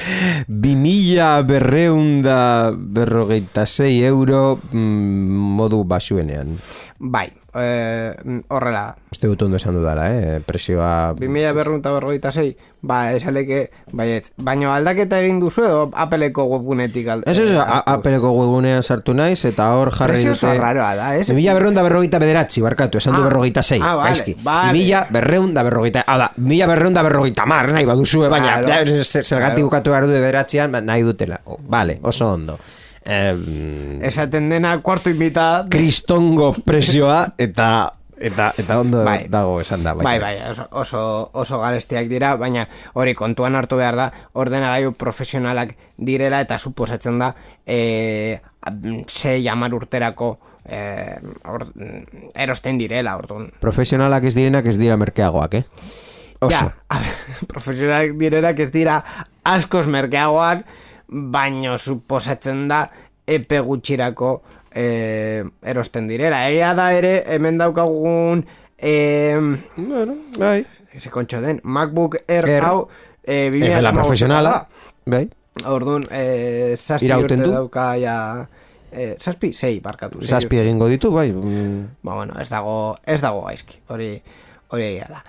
Bi 0.48 0.72
mila 0.80 1.44
berreun 1.46 2.24
da 2.26 2.72
berrogeita 2.74 3.68
sei 3.70 4.00
euro 4.08 4.56
mm, 4.72 5.44
modu 5.60 5.84
basuenean. 5.84 6.56
bai, 6.98 7.28
eh, 7.56 8.14
horrela 8.50 8.82
da. 8.82 8.96
Uste 9.12 9.28
dut 9.28 9.42
ondo 9.42 9.58
esan 9.58 9.74
dudala, 9.78 10.10
eh? 10.12 10.42
Prezioa... 10.46 11.14
2000 11.18 11.54
berrun 11.56 11.80
eta 11.80 11.92
berrogeita 11.96 12.32
sei, 12.32 12.56
ba, 12.82 13.14
esaleke, 13.16 13.70
baietz. 13.96 14.32
Baina 14.38 14.74
aldaketa 14.76 15.20
egin 15.24 15.40
duzu 15.40 15.64
edo 15.64 15.90
Appleko 15.96 16.46
webgunetik 16.52 17.08
alde. 17.08 17.32
Ez 17.32 17.38
ez, 17.40 17.56
a- 17.58 17.82
Appleko 17.96 18.34
webunean 18.36 18.84
sartu 18.84 19.14
naiz 19.16 19.40
eta 19.48 19.70
hor 19.78 19.92
jarri 19.96 20.20
dute... 20.20 20.32
oso 20.36 20.54
raroa 20.60 20.92
da, 21.00 21.10
ez? 21.18 21.28
Bi 21.32 21.40
mila 21.40 21.54
berreun 21.58 21.76
da 21.76 21.84
berrogeita 21.88 22.20
bederatzi, 22.20 22.62
barkatu, 22.62 22.98
esan 23.00 23.16
du 23.16 23.22
Ah, 23.24 23.28
berrogeita 23.30 23.64
sei, 23.64 23.80
ah, 23.82 23.96
vale, 23.96 24.10
gaizki. 24.12 24.36
vale. 24.44 24.86
Berreun 25.12 25.54
da 25.54 25.64
berrogeita... 25.64 26.04
Hau 26.08 26.18
da, 26.20 26.32
bi 26.36 26.50
mila 26.56 26.68
berreun 26.68 26.94
berrogeita 26.94 27.46
mar, 27.46 27.72
nahi 27.72 27.86
baduzue, 27.86 28.28
baina 28.30 28.60
Claro. 28.62 29.04
zergatik 29.04 29.36
Claro. 29.38 29.64
bukatu 29.70 29.92
behar 29.92 30.06
du 30.08 30.12
bederatzean, 30.14 30.72
ba, 30.72 30.82
nahi 30.82 31.02
dutela. 31.04 31.40
Oh, 31.46 31.58
vale, 31.68 32.00
oso 32.04 32.30
ondo. 32.34 32.60
Eh, 33.06 34.00
Esaten 34.02 34.50
dena 34.50 34.80
kuarto 34.82 35.10
invita... 35.10 35.66
kristongo 35.70 36.54
presioa 36.66 37.36
eta 37.38 37.94
eta 38.18 38.52
eta 38.58 38.80
ondo 38.80 39.04
Bai. 39.04 39.28
dago 39.30 39.60
esan 39.62 39.84
da 39.84 39.94
Bai, 39.94 40.18
bai, 40.20 40.38
oso, 40.50 40.68
oso, 40.72 41.02
oso 41.34 41.60
garestiak 41.60 42.08
dira, 42.08 42.36
baina 42.40 42.68
hori 42.94 43.14
kontuan 43.14 43.56
hartu 43.56 43.78
behar 43.78 43.98
da, 44.00 44.08
ordenagailu 44.34 44.94
profesionalak 44.98 45.76
direla 45.98 46.40
eta 46.42 46.58
suposatzen 46.58 47.20
da 47.20 47.34
e, 47.68 48.40
ze 49.08 49.36
jamar 49.44 49.76
urterako 49.76 50.38
e, 50.64 50.80
or, 51.44 51.68
erosten 52.34 52.80
direla, 52.80 53.18
orduan. 53.18 53.52
profesionalak 53.60 54.24
ez 54.24 54.36
direnak 54.36 54.66
ez 54.66 54.78
dira 54.80 54.98
merkeagoak, 54.98 55.60
eh? 55.60 55.66
Oso. 56.40 56.56
Ja, 56.56 56.74
a 56.90 57.00
ber, 57.00 57.14
profesionalak 57.54 58.16
direnak 58.20 58.60
ez 58.60 58.72
dira 58.72 59.02
askoz 59.44 59.86
merkeagoak, 59.92 60.66
baino 61.08 61.78
suposatzen 61.78 62.68
da 62.68 62.90
epe 63.28 63.60
gutxirako 63.60 64.42
e, 64.74 65.44
erosten 65.64 66.08
direla. 66.08 66.44
Egia 66.50 66.74
da 66.78 66.92
ere, 66.94 67.24
hemen 67.28 67.58
daukagun 67.58 68.46
Eh, 68.78 69.38
Bueno, 69.78 70.16
bai. 70.38 70.66
ese 70.92 71.10
kontxo 71.10 71.40
den, 71.42 71.62
MacBook 71.64 72.18
Air, 72.28 72.46
Air. 72.46 72.64
hau, 72.64 72.90
eh, 73.24 73.48
Ez 73.48 73.52
dela 73.74 73.92
2015 73.92 73.94
profesionala. 73.94 74.68
Bai. 75.06 75.30
Orduan, 75.66 76.04
eh, 76.12 76.76
zazpi 76.76 77.06
Irauten 77.06 77.40
urte 77.40 77.48
du? 77.48 77.54
dauka 77.54 77.96
ja... 77.98 78.50
Eh, 78.92 79.16
zazpi? 79.20 79.54
Sei, 79.54 79.80
barkatu. 79.80 80.20
sei 80.22 80.28
Zazpi 80.28 80.58
egingo 80.60 80.88
ditu, 80.88 81.12
bai. 81.12 81.32
Ba, 81.32 82.16
bueno, 82.16 82.34
ez 82.40 82.50
dago, 82.50 82.98
ez 83.06 83.22
dago 83.22 83.42
gaizki, 83.48 83.80
hori, 83.88 84.22
hori 84.72 84.84
egia 84.84 85.08
da. 85.10 85.24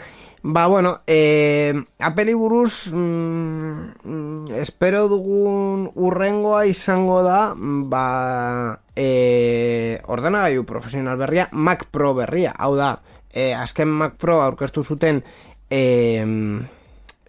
Ba, 0.48 0.68
bueno, 0.68 1.00
eh, 1.08 1.74
apeli 1.98 2.32
buruz, 2.32 2.92
mm, 2.94 4.44
espero 4.54 5.08
dugun 5.10 5.90
urrengoa 5.98 6.66
izango 6.70 7.24
da, 7.26 7.52
ba, 7.58 8.78
eh, 8.94 9.98
ordenagailu 10.06 10.62
profesional 10.62 11.18
berria, 11.18 11.48
Mac 11.50 11.88
Pro 11.90 12.14
berria, 12.14 12.54
hau 12.56 12.76
da, 12.76 13.02
eh, 13.34 13.56
azken 13.58 13.90
Mac 13.90 14.14
Pro 14.22 14.40
aurkeztu 14.40 14.84
zuten, 14.84 15.24
eh, 15.68 16.24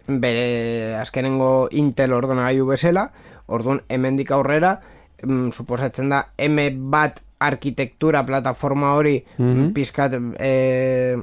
bere 0.06 0.94
azkenengo 1.02 1.66
Intel 1.72 2.12
ordenagailu 2.12 2.66
bezala, 2.66 3.10
orduan 3.46 3.82
hemendik 3.88 4.30
aurrera, 4.30 4.80
mm, 5.24 5.50
suposatzen 5.50 6.08
da 6.08 6.28
M 6.38 6.56
bat 6.88 7.18
arkitektura 7.40 8.24
plataforma 8.26 8.94
hori 8.94 9.24
mm 9.38 9.72
pizkat 9.74 10.14
e, 10.38 11.16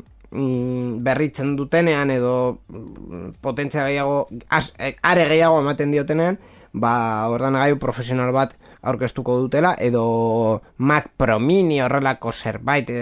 berritzen 1.05 1.55
dutenean 1.55 2.11
edo 2.11 2.59
mm, 2.67 3.39
potentzia 3.41 3.85
gehiago 3.87 4.27
az, 4.49 4.73
e, 4.79 4.95
are 5.01 5.25
gehiago 5.29 5.59
ematen 5.63 5.91
diotenean 5.91 6.39
ba 6.73 7.27
ordenagailu 7.31 7.79
profesional 7.79 8.33
bat 8.35 8.55
aurkeztuko 8.85 9.39
dutela 9.39 9.75
edo 9.79 10.61
Mac 10.77 11.09
Pro 11.17 11.39
Mini 11.39 11.79
horrelako 11.81 12.31
zerbait 12.31 12.89
e, 12.89 13.01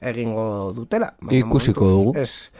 egingo 0.00 0.72
dutela 0.76 1.14
Ikusiko 1.30 1.88
dugu. 1.88 2.16
ez, 2.18 2.50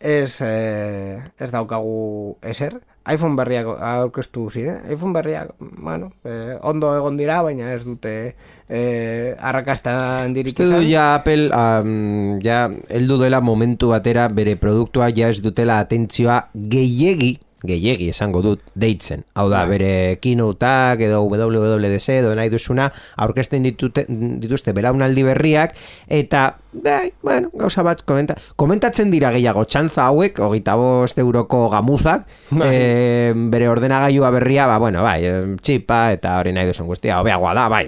ez, 0.00 0.40
e, 0.40 1.22
ez 1.38 1.50
daukagu 1.50 2.36
eser 2.42 2.80
iPhone 3.12 3.36
berriak 3.38 3.68
aurkeztu 3.68 4.48
ziren. 4.50 4.82
iPhone 4.90 5.14
berriak, 5.14 5.54
bueno, 5.58 6.12
e, 6.24 6.56
ondo 6.62 6.94
egon 6.96 7.16
dira, 7.16 7.40
baina 7.42 7.72
ez 7.74 7.84
dute 7.84 8.34
e, 8.68 9.34
arrakasta 9.38 9.94
handirik 10.24 10.54
Uste 10.54 10.68
du 10.70 10.82
ja 10.86 11.14
Apple 11.14 11.48
um, 11.54 12.38
ja 12.42 12.66
heldu 12.88 13.18
dela 13.22 13.40
momentu 13.40 13.92
batera 13.94 14.28
bere 14.28 14.56
produktua 14.60 15.10
ja 15.14 15.30
ez 15.30 15.40
dutela 15.42 15.78
atentzioa 15.84 16.42
gehiegi 16.54 17.36
gehiegi 17.64 18.10
esango 18.12 18.42
dut 18.44 18.62
deitzen. 18.74 19.24
Hau 19.34 19.46
da, 19.48 19.64
bere 19.68 20.18
keynoteak 20.20 21.00
edo 21.06 21.22
WWDC 21.24 22.18
edo 22.20 22.34
nahi 22.36 22.52
duzuna 22.52 22.90
aurkezten 23.24 23.64
ditute, 23.64 24.04
dituzte 24.08 24.74
belaunaldi 24.76 25.24
berriak 25.26 25.76
eta 26.06 26.46
bai, 26.84 27.12
bueno, 27.22 27.50
gauza 27.54 27.82
bat 27.86 28.02
komenta, 28.04 28.36
komentatzen 28.60 29.10
dira 29.10 29.30
gehiago 29.34 29.64
txantza 29.64 30.10
hauek, 30.10 30.40
hogeita 30.44 30.76
bost 30.76 31.18
euroko 31.22 31.66
gamuzak, 31.72 32.26
e, 32.60 33.32
bere 33.52 33.70
ordenagailua 33.72 34.30
berria, 34.34 34.66
ba, 34.68 34.78
bueno, 34.82 35.02
bai, 35.06 35.18
eh, 35.24 35.42
txipa 35.62 36.10
eta 36.16 36.36
hori 36.40 36.52
nahi 36.56 36.68
duzun 36.68 36.90
guztia, 36.90 37.20
hobeagoa 37.22 37.54
da, 37.56 37.68
bai, 37.72 37.86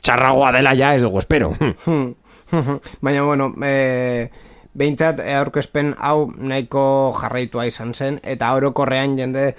txarragoa 0.00 0.54
dela 0.56 0.74
ja, 0.78 0.94
ez 0.94 1.02
dugu 1.04 1.20
espero. 1.20 1.52
Baina, 3.04 3.22
bueno, 3.22 3.52
e, 3.62 4.30
behintzat 4.80 5.20
e, 5.20 5.34
aurkezpen 5.38 5.94
hau 5.98 6.30
nahiko 6.36 6.82
jarraitua 7.20 7.68
izan 7.68 7.92
zen, 7.94 8.20
eta 8.24 8.52
orokorrean 8.56 9.18
jende 9.20 9.50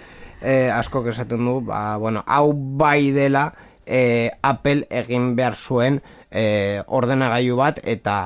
e, 0.41 0.69
asko 0.73 1.05
esaten 1.09 1.45
du, 1.45 1.59
ba, 1.65 1.97
bueno, 2.01 2.25
hau 2.25 2.51
bai 2.53 3.11
dela 3.15 3.51
e, 3.85 4.31
Apple 4.41 4.87
egin 4.89 5.35
behar 5.37 5.55
zuen 5.55 6.01
e, 6.29 6.81
ordenagailu 6.87 7.57
bat, 7.59 7.81
eta 7.83 8.17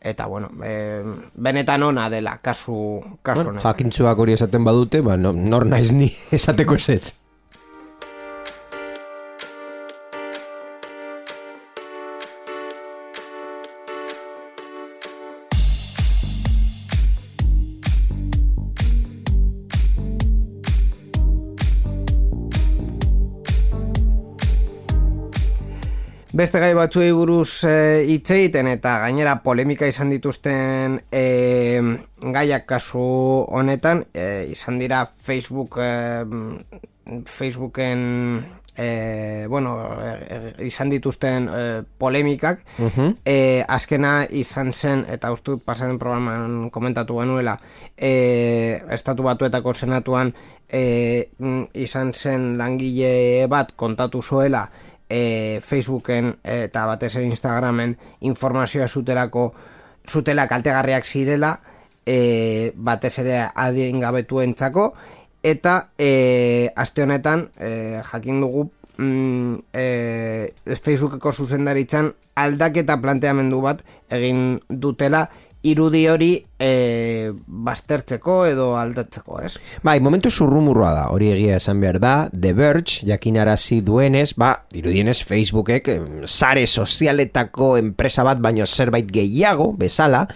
eta 0.00 0.26
bueno, 0.26 0.48
e, 0.64 1.02
benetan 1.34 1.82
ona 1.84 2.08
dela 2.08 2.38
kasu, 2.40 3.00
kasu 3.22 3.44
Bueno, 3.44 3.60
jakintzuak 3.60 4.18
hori 4.18 4.38
esaten 4.38 4.64
badute, 4.64 5.02
ba, 5.04 5.18
no, 5.20 5.32
nor 5.32 5.66
naiz 5.68 5.92
ni 5.92 6.08
esateko 6.38 6.78
esetz. 6.80 7.19
Beste 26.40 26.56
gai 26.56 26.70
batzuei 26.72 27.10
buruz 27.12 27.66
e, 27.68 27.72
hitz 28.08 28.30
egiten 28.32 28.70
eta 28.70 28.94
gainera 29.02 29.34
polemika 29.44 29.84
izan 29.90 30.08
dituzten 30.08 30.94
e, 31.12 31.24
gaiak 32.32 32.64
kasu 32.70 33.02
honetan 33.58 34.06
e, 34.14 34.46
izan 34.48 34.78
dira 34.80 35.02
Facebook 35.04 35.76
e, 35.84 35.90
Facebooken 37.28 38.00
e, 38.72 39.44
bueno, 39.52 39.76
e, 40.00 40.64
izan 40.64 40.88
dituzten 40.88 41.50
e, 41.52 41.62
polemikak. 42.00 42.64
E, 43.20 43.36
azkena 43.68 44.24
izan 44.24 44.72
zen 44.72 45.04
eta 45.12 45.34
uste 45.36 45.58
dut 45.58 45.68
pasaden 45.68 46.00
programan 46.00 46.70
komentatu 46.72 47.20
genuela 47.20 47.58
e, 47.98 48.80
estatu 48.88 49.28
batuetako 49.28 49.76
senatuan 49.76 50.32
e, 50.72 51.28
izan 51.74 52.14
zen 52.14 52.54
langile 52.56 53.44
bat 53.44 53.76
kontatu 53.76 54.22
zuela 54.22 54.70
e, 55.10 55.60
Facebooken 55.66 56.36
eta 56.44 56.86
batez 56.86 57.16
ere 57.16 57.26
Instagramen 57.26 57.96
informazioa 58.20 58.88
zutelako 58.88 59.52
zutela 60.08 60.46
kaltegarriak 60.48 61.04
zirela 61.04 61.58
e, 62.06 62.72
batez 62.76 63.18
ere 63.18 63.42
adingabetuentzako 63.54 64.92
eta 65.42 65.90
e, 65.98 66.70
aste 66.76 67.02
honetan 67.02 67.48
e, 67.58 68.00
jakin 68.12 68.40
dugu 68.40 68.70
mm, 68.96 69.54
e, 69.74 70.76
Facebookeko 70.76 71.32
zuzendaritzan 71.32 72.14
aldaketa 72.40 73.00
planteamendu 73.02 73.60
bat 73.64 73.82
egin 74.12 74.60
dutela 74.68 75.26
irudi 75.62 76.06
hori 76.08 76.32
e, 76.60 77.32
baztertzeko 77.46 78.44
edo 78.50 78.74
aldatzeko, 78.78 79.40
ez? 79.42 79.54
Bai, 79.86 79.98
momentu 80.04 80.30
zurrumurroa 80.30 80.92
da, 80.94 81.04
hori 81.14 81.30
egia 81.32 81.56
esan 81.56 81.80
behar 81.80 81.98
da, 82.02 82.14
The 82.30 82.52
Verge, 82.56 83.00
jakinarazi 83.08 83.80
duenez, 83.86 84.34
ba, 84.38 84.52
dirudienez 84.72 85.18
Facebookek 85.26 85.88
sare 86.28 86.66
sozialetako 86.66 87.72
enpresa 87.80 88.24
bat 88.26 88.42
baino 88.44 88.66
zerbait 88.68 89.08
gehiago, 89.10 89.70
bezala, 89.80 90.26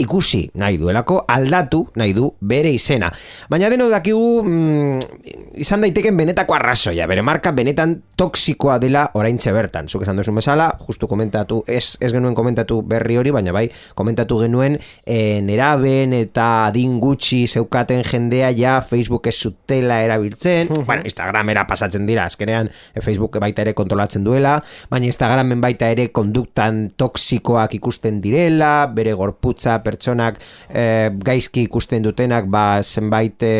ikusi 0.00 0.46
nahi 0.60 0.78
duelako, 0.80 1.24
aldatu 1.28 1.82
nahi 2.00 2.14
du 2.16 2.30
bere 2.40 2.72
izena. 2.76 3.10
Baina 3.50 3.70
deno 3.72 3.88
dakigu, 3.92 4.42
mm, 4.44 5.56
izan 5.60 5.84
daiteken 5.84 6.16
benetako 6.16 6.56
arrazoia, 6.56 7.08
bere 7.10 7.24
marka 7.26 7.52
benetan 7.56 7.96
toksikoa 8.20 8.78
dela 8.82 9.06
oraintxe 9.16 9.52
bertan. 9.56 9.88
Zuk 9.88 10.04
esan 10.04 10.20
duzun 10.20 10.36
bezala, 10.40 10.70
justu 10.86 11.08
komentatu, 11.08 11.62
ez, 11.66 11.96
ez 12.00 12.12
genuen 12.12 12.36
komentatu 12.36 12.80
berri 12.86 13.16
hori, 13.20 13.32
baina 13.34 13.52
bai, 13.56 13.66
komentatu 13.96 14.40
genuen 14.44 14.78
e, 15.04 15.40
neraben 15.70 16.12
eta 16.14 16.66
adin 16.68 16.98
gutxi 17.00 17.46
zeukaten 17.46 18.02
jendea 18.04 18.50
ja 18.50 18.80
Facebook 18.80 19.26
ez 19.26 19.36
zutela 19.42 20.00
erabiltzen, 20.02 20.68
bueno, 20.86 21.02
Instagramera 21.04 21.66
pasatzen 21.66 22.06
dira, 22.06 22.24
azkenean 22.24 22.68
e, 22.68 23.00
Facebook 23.00 23.38
baita 23.40 23.62
ere 23.62 23.74
kontrolatzen 23.74 24.24
duela, 24.24 24.60
baina 24.90 25.06
Instagramen 25.06 25.60
baita 25.60 25.88
ere 25.90 26.08
konduktan 26.10 26.90
toksikoak 26.96 27.74
ikusten 27.74 28.20
direla, 28.20 28.90
bere 28.94 29.12
gorputza 29.14 29.80
pertsonak 29.82 30.40
e, 30.68 31.10
gaizki 31.24 31.66
ikusten 31.68 32.02
dutenak, 32.02 32.48
ba, 32.50 32.82
zenbait 32.82 33.42
e, 33.42 33.54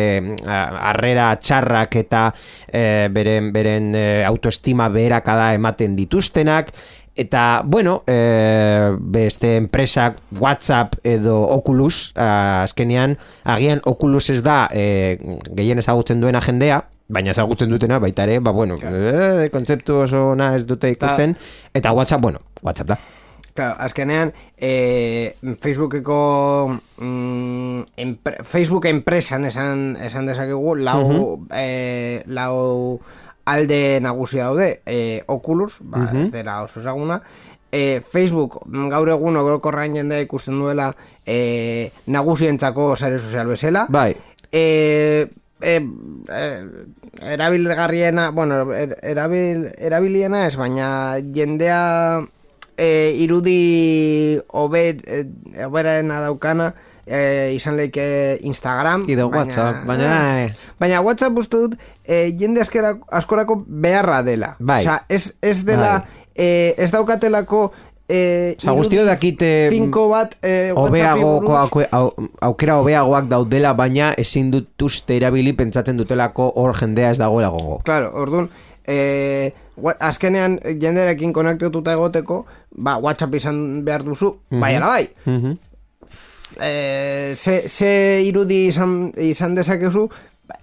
harrera 0.45 1.35
txarrak 1.39 1.95
eta 1.95 2.29
e, 2.67 3.07
beren, 3.11 3.51
beren 3.53 3.93
e, 3.95 4.23
autoestima 4.25 4.89
beherakada 4.89 5.53
ematen 5.55 5.95
dituztenak, 5.95 6.73
Eta, 7.15 7.61
bueno, 7.65 8.03
e, 8.07 8.95
beste 8.99 9.57
enpresak 9.57 10.17
WhatsApp 10.39 10.95
edo 11.03 11.41
Oculus, 11.41 12.13
a, 12.15 12.63
azkenean, 12.63 13.17
agian 13.43 13.81
Oculus 13.83 14.29
ez 14.31 14.39
da 14.43 14.69
e, 14.71 15.19
gehien 15.51 15.79
ezagutzen 15.83 16.23
duena 16.23 16.39
jendea, 16.41 16.85
baina 17.11 17.35
ezagutzen 17.35 17.71
dutena 17.71 17.99
baita 17.99 18.23
ere, 18.23 18.39
ba, 18.39 18.55
bueno, 18.55 18.79
e, 18.79 19.49
kontzeptu 19.51 20.05
oso 20.05 20.29
ona 20.31 20.53
ez 20.55 20.63
dute 20.67 20.93
ikusten, 20.95 21.35
eta 21.75 21.91
WhatsApp, 21.91 22.23
bueno, 22.23 22.45
WhatsApp 22.63 22.95
da. 22.95 22.99
Claro, 23.53 23.75
azkenean, 23.83 24.31
e, 24.55 25.35
Facebookeko 25.59 26.79
mm, 26.97 27.81
empre, 27.99 28.37
Facebook 28.47 28.87
enpresan 28.87 29.45
esan, 29.51 29.97
esan 29.99 30.29
dezakegu 30.31 30.77
lau, 30.79 31.41
e, 31.51 32.23
lau 32.31 33.01
alde 33.45 33.99
nagusia 34.01 34.45
daude 34.45 34.81
e, 34.85 35.23
Oculus, 35.27 35.77
ba, 35.81 36.09
ez 36.13 36.31
dela 36.31 36.61
oso 36.63 36.79
ezaguna. 36.81 37.21
E, 37.71 38.01
Facebook 38.03 38.59
mm, 38.65 38.89
gaur 38.91 39.09
egun 39.13 39.39
orokorrain 39.39 39.95
jendea 39.95 40.21
ikusten 40.25 40.59
duela 40.59 40.91
e, 41.25 41.91
nagusientzako 42.07 42.95
sare 42.95 43.19
sozial 43.19 43.47
bezala. 43.47 43.85
Bai, 43.89 44.15
e, 44.51 45.27
e, 45.61 45.79
e, 46.27 46.43
erabilgarriena, 47.33 48.29
bueno, 48.31 48.61
er, 48.73 48.97
erabil, 49.01 49.69
erabiliena 49.77 50.45
ez, 50.47 50.55
baina 50.59 51.17
jendea 51.33 51.81
e, 52.77 53.15
irudi 53.23 54.39
ober, 54.47 55.01
e, 55.07 55.25
oberena 55.65 56.21
daukana 56.21 56.73
e, 57.11 57.51
izan 57.57 57.75
leike 57.75 58.39
Instagram. 58.47 59.03
Ido 59.11 59.27
WhatsApp, 59.27 59.83
baina... 59.85 60.45
eh, 60.45 60.55
Baina 60.79 61.01
WhatsApp 61.03 61.37
uste 61.43 61.57
dut 61.65 61.75
e, 62.07 62.31
jende 62.39 62.63
askera, 62.63 62.95
askorako 63.11 63.59
beharra 63.67 64.21
dela. 64.23 64.55
Bai. 64.59 64.79
Osea, 64.85 65.01
ez, 65.09 65.33
ez 65.43 65.57
dela, 65.67 66.05
e, 66.35 66.73
ez 66.77 66.87
daukatelako 66.95 67.65
e, 68.07 68.55
Osa, 68.57 68.73
guztio 68.79 69.03
dakite 69.07 69.67
finko 69.71 70.07
bat 70.09 70.37
e, 70.41 70.71
WhatsAppi 70.71 71.23
Obeago, 71.23 71.33
buruz. 71.41 71.85
aukera 72.41 72.79
hobeagoak 72.81 73.27
daudela, 73.31 73.73
baina 73.77 74.13
ezin 74.19 74.49
dutuzte 74.51 75.15
erabili 75.19 75.53
pentsatzen 75.53 75.99
dutelako 75.99 76.49
hor 76.55 76.73
jendea 76.79 77.11
ez 77.11 77.17
dagoela 77.21 77.49
gogo. 77.53 77.79
Claro, 77.87 78.11
orduan, 78.23 78.49
e, 78.87 79.51
wa- 79.77 79.95
azkenean 79.99 80.59
jenderekin 80.81 81.31
konektatuta 81.33 81.93
egoteko, 81.95 82.45
ba, 82.75 82.97
WhatsApp 82.97 83.35
izan 83.39 83.61
behar 83.85 84.03
duzu, 84.07 84.33
bai 84.51 84.75
ala 84.79 84.87
bai. 84.95 85.05
Mhm. 85.25 85.55
E, 86.59 87.33
ze, 87.35 87.61
ze 87.67 88.23
irudi 88.25 88.65
izan, 88.67 89.11
izan 89.17 89.55
dezakezu, 89.55 90.07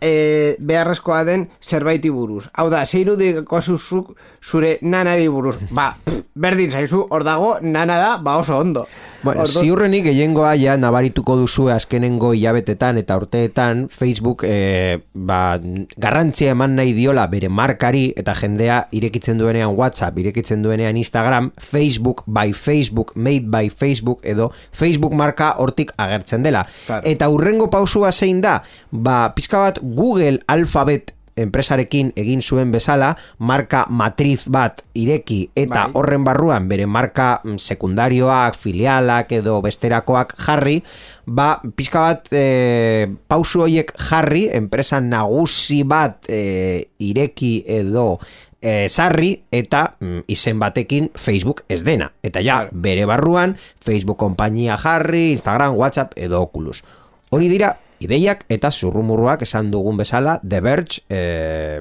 e, 0.01 0.57
beharrezkoa 0.59 1.23
den 1.25 1.49
zerbaiti 1.63 2.11
buruz. 2.11 2.49
Hau 2.55 2.69
da, 2.71 2.85
ze 2.87 3.01
irudi 3.01 3.35
zuzuk 3.61 4.15
zure 4.43 4.79
nanari 4.83 5.29
buruz. 5.29 5.57
Ba, 5.71 5.95
pff, 6.05 6.25
berdin 6.35 6.71
zaizu, 6.71 7.07
hor 7.11 7.25
dago, 7.25 7.57
nana 7.63 7.99
da, 7.99 8.17
ba 8.19 8.39
oso 8.39 8.59
ondo. 8.59 8.87
Bueno, 9.23 9.43
Orduan- 9.43 9.65
ziurrenik 9.65 10.05
gehiengoa 10.07 10.53
ja 10.55 10.77
nabarituko 10.79 11.35
duzu 11.41 11.69
azkenengo 11.75 12.31
hilabetetan 12.37 13.01
eta 13.01 13.17
urteetan 13.19 13.89
Facebook 13.91 14.45
e, 14.47 15.01
ba, 15.13 15.59
garrantzia 15.99 16.53
eman 16.55 16.77
nahi 16.79 16.93
diola 16.95 17.27
bere 17.27 17.51
markari 17.51 18.13
eta 18.17 18.35
jendea 18.39 18.79
irekitzen 18.95 19.39
duenean 19.43 19.75
WhatsApp, 19.75 20.19
irekitzen 20.23 20.63
duenean 20.63 20.97
Instagram, 20.97 21.51
Facebook 21.59 22.23
by 22.27 22.53
Facebook, 22.55 23.17
made 23.17 23.51
by 23.51 23.69
Facebook 23.71 24.23
edo 24.23 24.53
Facebook 24.73 25.13
marka 25.19 25.51
hortik 25.59 25.93
agertzen 25.99 26.47
dela. 26.47 26.67
Claro. 26.87 27.03
Eta 27.05 27.29
urrengo 27.29 27.71
pausua 27.71 28.13
zein 28.13 28.41
da, 28.41 28.63
ba, 28.91 29.35
pizka 29.35 29.59
bat 29.67 29.83
Google 29.83 30.39
Alphabet 30.47 31.18
enpresarekin 31.39 32.13
egin 32.19 32.43
zuen 32.43 32.73
bezala, 32.75 33.15
marka 33.39 33.85
matriz 33.91 34.49
bat 34.51 34.83
ireki 34.99 35.41
eta 35.57 35.87
Bai. 35.87 35.95
horren 35.99 36.27
barruan 36.27 36.69
bere 36.71 36.87
marka 36.87 37.39
mm, 37.45 37.59
sekundarioak, 37.59 38.59
filialak 38.59 39.33
edo 39.39 39.61
besterakoak 39.65 40.35
jarri, 40.43 40.81
ba, 41.27 41.59
pizka 41.77 42.05
bat 42.09 42.29
e, 42.33 43.09
pausu 43.29 43.65
horiek 43.67 43.95
jarri, 44.09 44.49
enpresa 44.55 45.01
nagusi 45.01 45.83
bat 45.89 46.29
e, 46.29 46.89
ireki 46.99 47.63
edo 47.79 48.19
e, 48.61 48.89
sarri 48.89 49.33
eta 49.51 49.85
mm, 50.01 50.25
izen 50.29 50.59
batekin 50.59 51.11
Facebook 51.15 51.65
ez 51.69 51.83
dena. 51.87 52.11
Eta 52.23 52.43
ja, 52.45 52.65
bere 52.73 53.07
barruan, 53.09 53.57
Facebook 53.85 54.19
konpainia 54.19 54.79
jarri, 54.81 55.33
Instagram, 55.37 55.77
WhatsApp 55.79 56.17
edo 56.19 56.43
Oculus. 56.43 56.83
Hori 57.31 57.49
dira, 57.51 57.75
ideiak 58.01 58.45
eta 58.49 58.71
zurrumurruak 58.71 59.43
esan 59.43 59.71
dugun 59.71 59.97
bezala, 59.97 60.41
The 60.47 60.61
Verge 60.61 61.03
eh, 61.09 61.81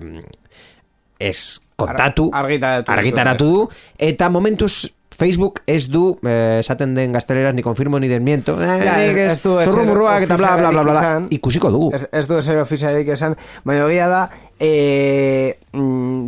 ez 1.20 1.60
kontatu, 1.76 2.30
Ar- 2.34 2.46
argitaratu 2.46 2.92
argitaratu 2.92 3.46
du, 3.54 3.68
eta 3.98 4.30
momentuz 4.30 4.94
Facebook 5.18 5.64
ez 5.66 5.88
du, 5.90 6.20
eh, 6.30 6.60
esaten 6.60 6.92
den 6.94 7.12
gazteleraz, 7.12 7.56
ni 7.56 7.64
confirmo 7.66 7.98
ni 8.00 8.08
desmiento, 8.08 8.54
eh, 8.62 8.68
Ja, 8.86 9.00
ez, 9.04 9.16
ez 9.18 9.42
du 9.42 9.56
zurrumurruak 9.64 10.28
eta 10.28 10.36
bla, 10.38 10.56
bla, 10.58 10.70
bla, 10.70 10.84
bla, 10.84 11.00
izan. 11.00 11.26
ikusiko 11.34 11.72
dugu. 11.74 11.90
Ez, 11.98 12.04
ez 12.12 12.28
du 12.30 12.38
zer 12.42 12.60
ofizialik 12.62 13.08
esan, 13.16 13.34
baina 13.66 13.88
egia 13.90 14.08
da, 14.12 14.30
e, 14.62 15.58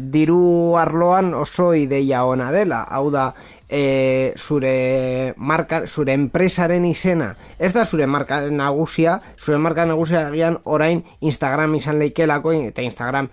diru 0.10 0.76
arloan 0.82 1.34
oso 1.38 1.74
ideia 1.78 2.24
ona 2.26 2.52
dela. 2.52 2.82
Hau 2.90 3.12
da, 3.14 3.34
e, 3.70 4.34
zure 4.38 5.34
marka, 5.38 5.86
zure 5.88 6.14
enpresaren 6.14 6.86
izena, 6.86 7.36
ez 7.60 7.72
da 7.74 7.86
zure 7.86 8.08
marka 8.08 8.42
nagusia, 8.50 9.20
zure 9.38 9.58
marka 9.62 9.86
nagusia 9.86 10.28
agian 10.28 10.58
orain 10.66 11.04
Instagram 11.22 11.76
izan 11.76 12.00
leikelako, 12.02 12.52
eta 12.52 12.82
Instagram 12.82 13.30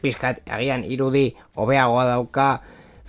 pizkat 0.00 0.40
agian 0.48 0.84
irudi 0.84 1.34
hobeagoa 1.58 2.06
dauka 2.06 2.60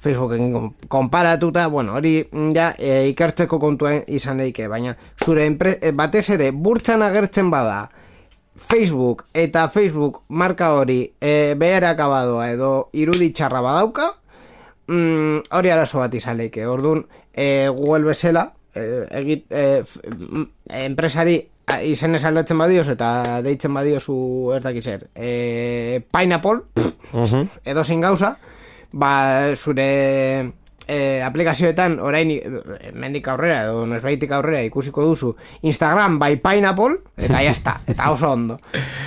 Facebookekin 0.01 0.51
kon- 0.51 0.73
konparatuta, 0.89 1.67
bueno, 1.67 1.93
hori 1.93 2.27
mm, 2.31 2.51
ja 2.57 2.71
e, 2.77 3.07
ikertzeko 3.13 3.59
kontua 3.61 3.93
izan 4.09 4.41
leike, 4.41 4.65
baina 4.67 4.95
zure 5.23 5.45
enpre, 5.45 5.77
e, 5.77 5.91
batez 5.93 6.25
ere 6.33 6.49
burtsan 6.51 7.05
agertzen 7.05 7.51
bada 7.53 7.91
Facebook 8.55 9.25
eta 9.33 9.67
Facebook 9.69 10.23
marka 10.27 10.73
hori 10.73 11.13
e, 11.21 11.53
behar 11.57 11.85
akabadoa 11.93 12.49
edo 12.51 12.71
irudi 12.97 13.29
txarra 13.29 13.61
badauka, 13.61 14.09
mm, 14.87 15.37
hori 15.51 15.69
arazo 15.69 15.99
bat 15.99 16.13
izan 16.13 16.37
leike. 16.37 16.65
Orduan, 16.67 17.05
e, 17.33 17.67
Google 17.69 18.03
bezala, 18.11 18.53
e, 18.75 19.05
egit, 19.21 19.45
e, 19.51 19.81
f, 19.85 19.99
mm, 20.07 20.45
enpresari 20.85 21.37
a, 21.67 21.81
izenez 21.83 22.23
aldatzen 22.25 22.57
badioz 22.57 22.87
eta 22.89 23.41
deitzen 23.45 23.73
badiozu 23.73 24.53
ez 24.57 24.63
dakit 24.63 24.83
zer. 24.83 25.07
E, 25.15 26.01
Pineapple, 26.11 26.61
Mhm. 27.13 27.47
edo 27.65 27.83
zin 27.83 28.01
ba, 28.93 29.55
zure 29.55 30.51
e, 30.87 31.21
aplikazioetan 31.23 31.99
orain 31.99 32.31
e, 32.31 32.41
mendik 32.93 33.27
aurrera 33.31 33.63
edo 33.65 33.85
nesbaitik 33.87 34.31
aurrera 34.31 34.63
ikusiko 34.67 35.03
duzu 35.05 35.35
Instagram 35.61 36.17
by 36.19 36.37
Pineapple 36.43 36.97
eta 37.17 37.41
jazta, 37.43 37.77
eta 37.91 38.09
oso 38.11 38.31
ondo. 38.31 38.59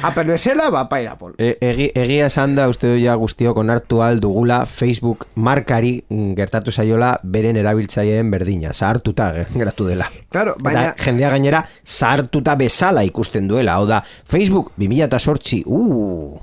Apple 0.03 0.25
bezala, 0.25 0.71
ba 0.71 0.85
Pineapple. 0.89 1.35
E, 1.39 1.57
egi, 1.61 1.91
egia 1.95 2.27
esan 2.31 2.55
da 2.57 2.69
uste 2.69 2.89
du 2.95 2.99
ja 3.03 3.15
guztiok 3.21 3.57
onartu 3.65 4.01
al 4.03 4.21
dugula 4.21 4.65
Facebook 4.67 5.27
markari 5.37 6.05
mm, 6.09 6.33
gertatu 6.39 6.73
zaiola 6.73 7.19
beren 7.23 7.57
erabiltzaileen 7.57 8.31
berdina, 8.31 8.73
zahartuta 8.73 9.33
ge- 9.35 9.47
geratu 9.55 9.87
dela. 9.91 10.09
Claro, 10.31 10.55
baina- 10.61 10.91
Eta 10.93 11.05
jendea 11.05 11.31
gainera 11.31 11.65
zahartuta 11.85 12.55
bezala 12.57 13.05
ikusten 13.05 13.49
duela, 13.49 13.75
hau 13.79 13.87
da, 13.87 14.03
Facebook 14.25 14.73
2008, 14.79 15.63
uh, 15.67 16.41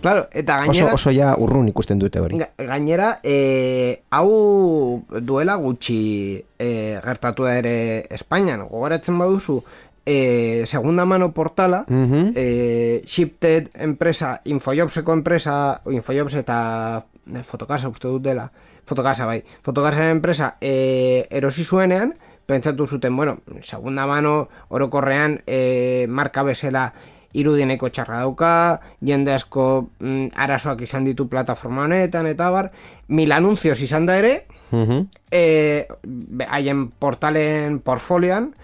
Claro, 0.00 0.28
eta 0.32 0.60
oso, 0.60 0.72
gainera 0.72 0.94
oso 0.94 1.10
ja 1.12 1.34
urrun 1.38 1.68
ikusten 1.68 1.98
dute 1.98 2.20
hori. 2.20 2.38
ga- 2.38 2.50
Gainera, 2.58 3.20
e, 3.22 4.02
hau 4.10 5.04
duela 5.20 5.54
gutxi 5.56 6.44
e, 6.58 6.98
gertatu 7.04 7.44
da 7.44 7.58
ere 7.58 8.06
Espainian, 8.10 8.66
gogoratzen 8.68 9.18
baduzu, 9.18 9.62
e, 10.06 10.64
segunda 10.66 11.04
mano 11.04 11.32
portala, 11.32 11.84
Mhm. 11.88 12.32
e, 12.34 13.02
Shifted 13.06 13.70
enpresa, 13.74 14.40
Infojobseko 14.44 15.12
enpresa, 15.12 15.80
Infojobs 15.90 16.34
eta 16.34 17.04
Fotokasa 17.44 17.88
uste 17.88 18.08
dut 18.08 18.22
dela, 18.22 18.50
Fotokasa 18.84 19.26
bai, 19.26 19.44
Fotokasa 19.62 20.10
enpresa 20.10 20.56
e, 20.60 21.26
erosi 21.30 21.64
zuenean, 21.64 22.14
pentsatu 22.46 22.86
zuten, 22.86 23.14
bueno, 23.16 23.38
segunda 23.62 24.06
mano 24.06 24.48
orokorrean 24.68 25.42
e, 25.46 26.06
marka 26.08 26.42
bezala 26.42 26.92
irudieneko 27.32 27.88
txarra 27.90 28.20
dauka, 28.24 28.80
jende 29.04 29.32
asko 29.34 29.90
mm, 30.00 30.32
arazoak 30.34 30.80
izan 30.82 31.04
ditu 31.04 31.28
plataforma 31.28 31.84
honetan, 31.84 32.26
eta 32.26 32.50
bar, 32.50 32.70
mil 33.08 33.32
anuncios 33.32 33.80
izan 33.82 34.06
da 34.06 34.18
ere, 34.18 34.46
Mhm. 34.72 35.06
e, 35.32 35.86
be- 36.06 36.46
haien 36.46 36.90
portalen 36.90 37.80
portfolioan 37.80 38.54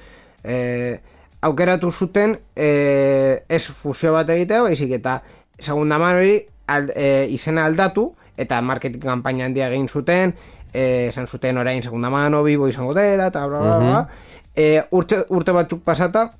e, 0.44 1.00
aukeratu 1.42 1.90
zuten 1.90 2.38
e, 2.54 3.42
ez 3.48 3.66
fusio 3.66 4.12
bat 4.12 4.30
egitea, 4.30 4.62
baizik 4.62 4.92
eta 4.92 5.22
segunda 5.58 5.98
mano 5.98 6.18
hori 6.20 6.36
ald, 6.68 6.92
e, 6.94 7.26
izena 7.30 7.64
aldatu 7.66 8.14
eta 8.36 8.60
marketing 8.62 9.02
kanpaina 9.02 9.46
handia 9.46 9.66
egin 9.66 9.88
zuten 9.88 10.34
e, 10.72 11.08
esan 11.08 11.26
zuten 11.26 11.58
orain 11.58 11.82
segunda 11.82 12.08
mano 12.10 12.44
bibo 12.44 12.68
izango 12.68 12.94
dela 12.94 13.26
eta 13.26 13.46
bla 13.46 13.58
bla 13.58 13.78
bla 13.78 14.08
e, 14.54 14.84
urte, 14.92 15.24
urte 15.28 15.52
batzuk 15.52 15.82
pasata 15.82 16.34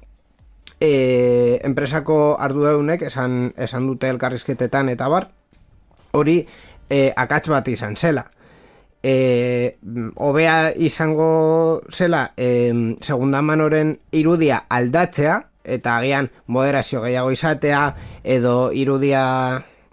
e, 0.80 1.60
enpresako 1.64 2.36
arduradunek 2.40 3.02
esan, 3.08 3.52
esan 3.56 3.86
dute 3.88 4.08
elkarrizketetan 4.12 4.90
eta 4.92 5.08
bar 5.08 5.30
hori 6.16 6.40
e, 6.88 7.12
akats 7.16 7.48
bat 7.52 7.68
izan 7.68 7.96
zela. 7.96 8.26
E, 9.06 9.76
hobea 10.16 10.72
izango 10.76 11.82
zela 11.92 12.32
e, 12.36 12.72
segunda 13.00 13.42
manoren 13.42 13.98
irudia 14.12 14.64
aldatzea 14.68 15.40
eta 15.66 15.96
agian 15.98 16.30
moderazio 16.46 17.02
gehiago 17.04 17.30
izatea 17.34 17.82
edo 18.24 18.72
irudia 18.72 19.22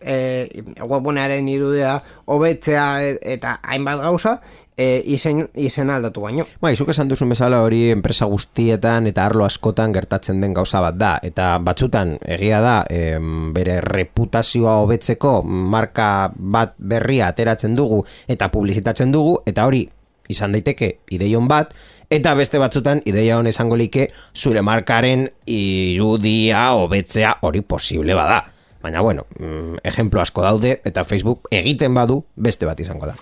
e, 0.02 0.48
webgunearen 0.80 1.48
irudia 1.50 1.98
hobetzea 2.26 2.88
e- 3.04 3.20
eta 3.36 3.60
hainbat 3.64 4.02
gauza 4.02 4.40
e, 4.78 5.02
izen, 5.06 5.48
izen 5.56 5.90
aldatu 5.90 6.24
baino 6.24 6.46
Bai, 6.62 6.76
zuk 6.76 6.90
esan 6.94 7.10
duzun 7.12 7.32
bezala 7.34 7.62
hori 7.64 7.90
enpresa 7.92 8.26
guztietan 8.30 9.08
eta 9.10 9.26
arlo 9.26 9.46
askotan 9.46 9.94
gertatzen 9.94 10.42
den 10.42 10.54
gauza 10.54 10.82
bat 10.84 10.96
da. 11.00 11.14
Eta 11.24 11.58
batzutan 11.64 12.18
egia 12.22 12.62
da 12.64 12.76
em, 12.90 13.52
bere 13.54 13.80
reputazioa 13.82 14.80
hobetzeko 14.84 15.42
marka 15.44 16.32
bat 16.36 16.78
berria 16.78 17.28
ateratzen 17.32 17.76
dugu 17.76 18.04
eta 18.28 18.50
publizitatzen 18.54 19.12
dugu 19.12 19.40
eta 19.46 19.68
hori 19.68 19.84
izan 20.32 20.54
daiteke 20.56 21.00
ideion 21.12 21.50
bat 21.52 21.74
eta 22.14 22.34
beste 22.38 22.62
batzutan 22.62 23.02
ideia 23.10 23.38
hon 23.38 23.50
esango 23.50 23.76
like 23.76 24.08
zure 24.36 24.62
markaren 24.62 25.28
irudia 25.46 26.72
hobetzea 26.78 27.38
hori 27.42 27.62
posible 27.62 28.14
bada. 28.14 28.44
Baina 28.84 29.02
bueno, 29.02 29.26
mm, 29.40 29.84
ejemplo 29.84 30.22
asko 30.22 30.44
daude 30.44 30.82
eta 30.86 31.04
Facebook 31.04 31.48
egiten 31.52 31.94
badu 31.94 32.24
beste 32.36 32.66
bat 32.66 32.80
izango 32.80 33.08
da. 33.08 33.16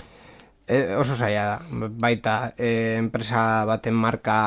E, 0.71 0.95
oso 0.95 1.15
zaila 1.19 1.59
da 1.59 1.87
baita 1.91 2.53
e, 2.57 2.95
enpresa 2.97 3.65
baten 3.67 3.93
marka 3.93 4.37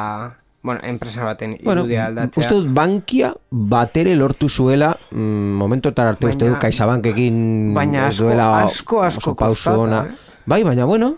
bueno, 0.65 0.81
enpresa 0.83 1.21
baten 1.29 1.59
Bueno, 1.63 1.83
irudia 1.85 2.07
aldatzea. 2.09 2.41
uste 2.41 2.55
dut 2.57 2.71
bankia 2.73 3.35
batere 3.53 4.15
lortu 4.17 4.49
zuela 4.49 4.95
mm, 5.13 5.53
momentotar 5.61 6.07
arte 6.15 6.27
uste 6.27 6.39
dut 6.47 6.55
Baina- 6.57 6.63
CaixaBankekin 6.65 7.37
baina 7.77 8.07
asko- 8.09 8.25
duela 8.25 8.47
asko- 8.65 9.03
asko 9.05 9.35
pausu 9.37 9.69
kostata, 9.69 9.79
ona. 9.85 10.01
eh? 10.09 10.15
Bai, 10.47 10.63
baina 10.65 10.85
bueno, 10.89 11.17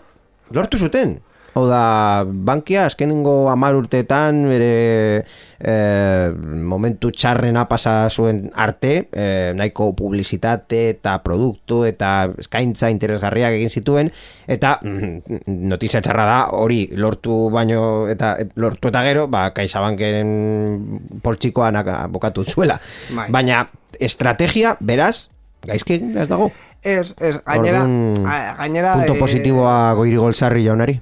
lortu 0.51 0.77
zuten. 0.77 1.21
Hau 1.57 1.63
da, 1.65 2.21
bankia 2.21 2.83
azkenengo 2.85 3.47
amar 3.49 3.73
urteetan 3.79 4.43
bere 4.45 5.23
eh, 5.57 6.27
momentu 6.69 7.09
txarrena 7.09 7.63
pasa 7.65 7.95
zuen 8.13 8.43
arte, 8.53 9.07
eh, 9.09 9.55
nahiko 9.57 9.87
publizitate 9.97 10.83
eta 10.91 11.15
produktu 11.25 11.79
eta 11.89 12.11
eskaintza 12.37 12.91
interesgarriak 12.93 13.57
egin 13.57 13.73
zituen, 13.73 14.11
eta 14.45 14.75
mm, 14.85 15.41
notizia 15.73 16.03
txarra 16.05 16.27
da, 16.29 16.37
hori 16.59 16.83
lortu 16.93 17.47
baino 17.49 18.05
eta 18.13 18.35
et- 18.45 18.53
lortu 18.61 18.93
eta 18.93 19.01
gero, 19.09 19.25
ba, 19.25 19.47
kaixabanken 19.57 21.19
poltsikoan 21.25 21.81
bokatu 22.13 22.45
zuela. 22.45 22.77
Bai. 23.17 23.31
Baina 23.33 23.65
estrategia, 23.97 24.77
beraz, 24.79 25.31
gaizki 25.65 26.03
ez 26.21 26.29
dago. 26.29 26.51
Ez, 26.85 27.15
ez, 27.17 27.39
gainera, 27.41 27.81
Orduan, 27.81 28.27
a- 28.29 28.55
gainera... 28.61 28.93
Punto 29.01 29.15
eh, 29.17 29.21
positiboa 29.25 29.77
goiri 29.97 30.21
golzarri 30.21 30.61
jaunari. 30.69 30.99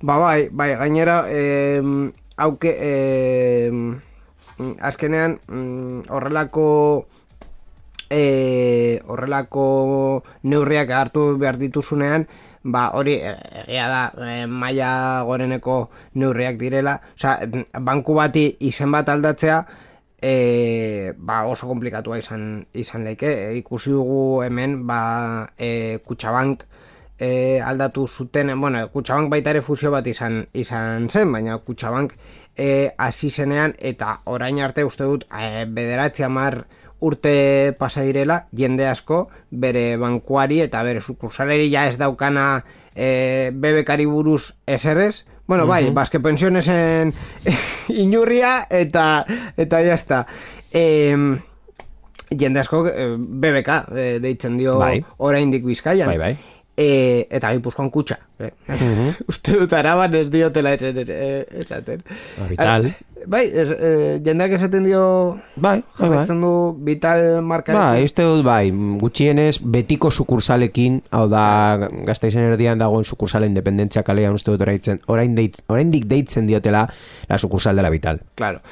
Ba, 0.00 0.14
bai, 0.18 0.48
bai, 0.52 0.76
gainera, 0.78 1.26
eh, 1.26 1.82
hauke, 2.36 2.70
eh, 2.70 3.70
azkenean, 4.78 5.40
mm, 5.48 6.06
horrelako, 6.08 7.08
eh, 8.10 9.02
horrelako 9.10 10.22
neurriak 10.42 10.90
hartu 10.90 11.36
behar 11.38 11.58
dituzunean, 11.58 12.28
ba, 12.62 12.92
hori, 12.94 13.14
eh, 13.18 13.34
egia 13.66 13.88
da, 13.90 14.04
eh, 14.22 14.46
maila 14.46 15.24
goreneko 15.26 15.90
neurriak 16.14 16.58
direla, 16.62 17.00
osea, 17.18 17.40
banku 17.82 18.14
bati 18.14 18.54
izen 18.60 18.92
bat 18.94 19.08
aldatzea, 19.08 19.66
e, 20.22 21.12
ba 21.16 21.44
oso 21.46 21.66
komplikatua 21.66 22.18
izan 22.18 22.66
izan 22.74 23.04
leike. 23.04 23.28
E, 23.28 23.58
ikusi 23.58 23.90
dugu 23.90 24.42
hemen 24.42 24.86
ba 24.86 25.50
e, 25.58 25.98
Kutxabank 26.06 26.64
e, 27.18 27.60
aldatu 27.60 28.06
zuten 28.08 28.52
bueno 28.60 28.88
Kutxabank 28.92 29.30
baita 29.30 29.50
ere 29.50 29.62
fusio 29.62 29.90
bat 29.90 30.06
izan 30.06 30.46
izan 30.52 31.08
zen 31.10 31.32
baina 31.32 31.58
Kutxabank 31.58 32.14
e, 32.56 32.92
hasi 32.98 33.30
zenean 33.30 33.74
eta 33.78 34.20
orain 34.24 34.60
arte 34.60 34.84
uste 34.84 35.04
dut 35.04 35.24
e, 35.30 35.64
bederatzi 35.66 36.22
hamar 36.22 36.66
urte 37.00 37.74
pasa 37.78 38.02
direla 38.02 38.46
jende 38.56 38.86
asko 38.88 39.28
bere 39.50 39.96
bankuari 39.96 40.60
eta 40.60 40.82
bere 40.82 41.00
sukursaleri 41.00 41.70
ja 41.70 41.86
ez 41.86 41.98
daukana 41.98 42.64
e, 42.94 43.50
bebekari 43.54 44.06
buruz 44.06 44.54
eserez 44.66 45.24
Bueno, 45.48 45.66
bai, 45.66 45.88
Baske 45.96 46.20
Pensionesen 46.20 47.14
inurria 47.88 48.66
eta 48.68 49.24
eta 49.56 49.80
ya 49.80 49.94
está. 49.94 50.26
Eh, 50.76 51.16
jende 52.28 52.60
asko 52.60 52.82
eh, 52.88 53.16
BBK 53.16 53.78
eh, 53.96 54.18
deitzen 54.20 54.58
dio 54.60 54.76
Bai. 54.78 55.04
oraindik 55.16 55.64
Bizkaian. 55.64 56.10
Bai, 56.10 56.18
bai. 56.18 56.57
E, 56.78 57.26
eta 57.34 57.50
Gipuzkoan 57.56 57.90
kutxa. 57.90 58.20
Eh. 58.38 58.52
Uste 59.30 59.56
dut 59.58 59.72
araban 59.74 60.14
ez 60.14 60.28
diotela 60.30 60.76
esaten. 60.76 61.08
eh, 61.10 61.44
esaten. 61.64 62.04
Vital. 62.48 62.92
Bai, 63.26 63.40
ez, 63.50 63.66
eh, 63.74 64.20
jendeak 64.22 64.52
esaten 64.54 64.84
dio 64.86 65.00
Bai, 65.56 65.80
bai, 65.80 65.82
bai. 65.82 66.04
jarraitzen 66.04 66.40
du 66.40 66.52
Vital 66.86 67.42
marka. 67.42 67.74
Ba, 67.74 67.88
uste 68.04 68.22
dut, 68.22 68.44
bai, 68.46 68.70
gutxienez 69.02 69.58
betiko 69.58 70.12
sukursalekin, 70.14 71.00
hau 71.10 71.24
da, 71.28 71.88
gaztaizen 72.06 72.46
erdian 72.52 72.78
dagoen 72.78 73.04
sukursala 73.04 73.50
independentzia 73.50 74.04
kalean 74.06 74.38
uste 74.38 74.54
dut 74.54 74.62
orain, 74.62 75.02
orain 75.08 75.34
deit, 75.34 75.58
oraindik 75.66 76.06
deitzen 76.06 76.46
diotela 76.46 76.86
la 77.28 77.38
sukursal 77.42 77.74
dela 77.74 77.90
Vital. 77.90 78.22
Claro. 78.38 78.62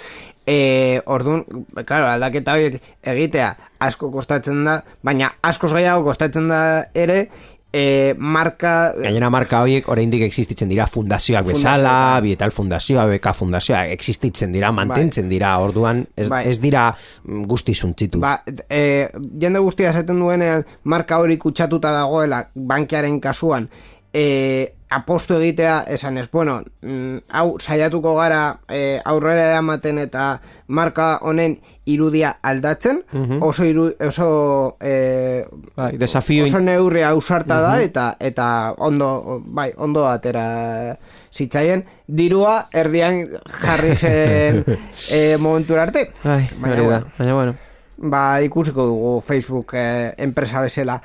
E, 0.47 1.03
orduan, 1.11 1.43
claro, 1.85 2.07
aldaketa 2.07 2.55
horiek 2.55 2.79
egitea 3.03 3.51
asko 3.83 4.13
kostatzen 4.15 4.63
da, 4.65 4.79
baina 5.03 5.33
askoz 5.43 5.73
gehiago 5.75 6.07
kostatzen 6.07 6.47
da 6.53 6.61
ere 6.95 7.25
e, 7.73 8.15
marka... 8.19 8.93
Gainera 8.99 9.31
marka 9.31 9.61
horiek 9.65 9.89
oraindik 9.93 10.23
existitzen 10.27 10.71
dira 10.73 10.87
fundazioak 10.91 11.49
bezala. 11.51 11.95
Bietal 12.25 12.55
fundazioa, 12.55 13.07
BK 13.11 13.35
fundazioa, 13.37 13.85
existitzen 13.95 14.55
dira, 14.55 14.73
mantentzen 14.77 15.29
dira, 15.33 15.57
orduan 15.63 16.05
ez, 16.17 16.29
Bai. 16.33 16.45
ez 16.51 16.59
dira 16.63 16.89
mm, 16.93 17.43
guzti 17.51 17.75
zuntzitu. 17.75 18.23
Ba, 18.23 18.39
e, 18.69 19.09
jende 19.41 19.63
guztia 19.65 19.93
esaten 19.93 20.23
duenean 20.23 20.65
marka 20.85 21.21
hori 21.23 21.39
kutsatuta 21.43 21.93
dagoela 21.97 22.45
bankiaren 22.55 23.21
kasuan 23.21 23.69
e, 24.17 24.76
apostu 24.91 25.35
egitea 25.41 25.81
esan 25.91 26.19
ez, 26.19 26.29
bueno, 26.31 26.61
mm, 26.83 27.27
hau 27.35 27.59
saiatuko 27.59 28.15
gara 28.17 28.59
e, 28.69 29.01
aurrera 29.05 29.51
eramaten 29.53 29.99
eta 29.99 30.27
marka 30.69 31.09
honen 31.23 31.57
irudia 31.87 32.37
aldatzen, 32.43 33.03
oso, 33.41 33.65
iru, 33.67 33.89
oso 34.07 34.77
e, 34.81 35.45
Bai, 35.77 35.93
desafio 35.99 36.47
oso 36.47 36.61
neurria 36.61 37.11
ausarta 37.11 37.61
da 37.63 37.77
eta 37.83 38.07
eta 38.21 38.49
ondo 38.79 39.43
bai 39.47 39.73
ondo 39.77 40.07
atera 40.09 40.97
zitzaien. 41.35 41.85
Dirua 42.07 42.69
erdian 42.73 43.25
jarri 43.61 43.95
zen 44.03 44.65
e, 45.11 45.37
momentura 45.39 45.83
arte. 45.83 46.11
Bai, 46.25 46.45
baina, 46.59 46.83
bueno, 46.83 47.07
baina 47.19 47.35
bueno. 47.35 47.57
ba 47.97 48.41
ikusiko 48.45 48.87
dugu 48.87 49.21
Facebook 49.21 49.75
eh, 49.75 50.13
enpresa 50.19 50.61
bezala 50.61 51.01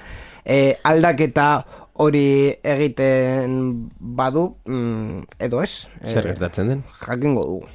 eh, 0.45 0.77
aldaketa 0.83 1.65
hori 2.01 2.25
egiten 2.65 3.57
badu 3.99 4.47
mm, 4.65 5.21
edo 5.47 5.61
ez 5.61 5.87
Zer 6.07 6.25
gertatzen 6.31 6.71
den? 6.73 6.81
jakingo 7.05 7.43
dugu 7.45 7.69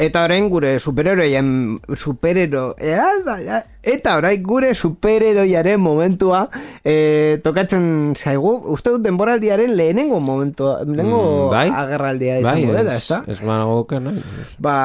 Eta 0.00 0.22
orain 0.24 0.46
gure 0.48 0.78
superheroien 0.80 1.78
superhero 1.92 2.70
eta 2.80 4.14
orain 4.16 4.42
gure 4.42 4.70
superheroiaren 4.74 5.80
momentua 5.80 6.46
eh, 6.84 7.36
tokatzen 7.44 8.14
zaigu. 8.16 8.54
Uste 8.72 8.94
dut 8.94 9.04
denboraldiaren 9.04 9.74
lehenengo 9.76 10.20
momentua, 10.24 10.78
lehenengo 10.86 11.20
Mm, 11.20 11.50
bai. 11.52 11.68
agerraldia 11.68 12.38
izango 12.40 12.72
dela, 12.72 12.94
ez, 12.94 13.02
ezta? 13.04 13.22
ez 13.28 13.40
oker, 13.44 14.00
nahi. 14.00 14.22
Ba, 14.58 14.76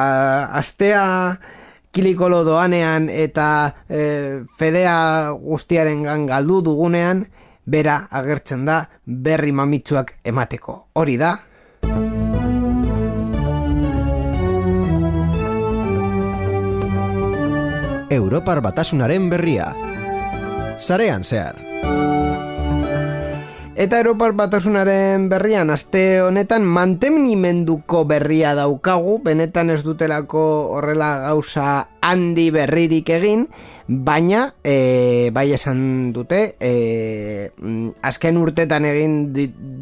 astea 0.52 1.38
kilikolo 1.96 2.44
doanean 2.44 3.08
eta 3.08 3.74
e, 3.88 4.42
fedea 4.58 5.30
guztiaren 5.32 6.04
galdu 6.28 6.60
dugunean, 6.60 7.24
bera 7.64 8.06
agertzen 8.10 8.64
da 8.66 8.82
berri 9.04 9.52
mamitsuak 9.52 10.12
emateko. 10.24 10.86
Hori 10.92 11.16
da, 11.16 11.32
Europar 18.10 18.60
batasunaren 18.62 19.30
berria. 19.30 19.74
Sarean 20.78 21.24
zehar. 21.24 21.56
Eta 23.76 23.98
Europar 24.00 24.32
Batasunaren 24.32 25.26
berrian 25.28 25.68
aste 25.68 26.22
honetan 26.24 26.64
mantenimenduko 26.64 28.06
berria 28.08 28.54
daukagu, 28.56 29.18
benetan 29.20 29.68
ez 29.68 29.82
dutelako 29.84 30.44
horrela 30.78 31.10
gauza 31.26 31.88
handi 32.00 32.46
berririk 32.54 33.10
egin, 33.12 33.44
baina 33.86 34.46
e, 34.64 35.28
bai 35.28 35.50
esan 35.52 36.14
dute, 36.16 36.56
e, 36.56 37.50
mm, 37.52 38.00
azken 38.00 38.40
urtetan 38.40 38.88
egin 38.88 39.18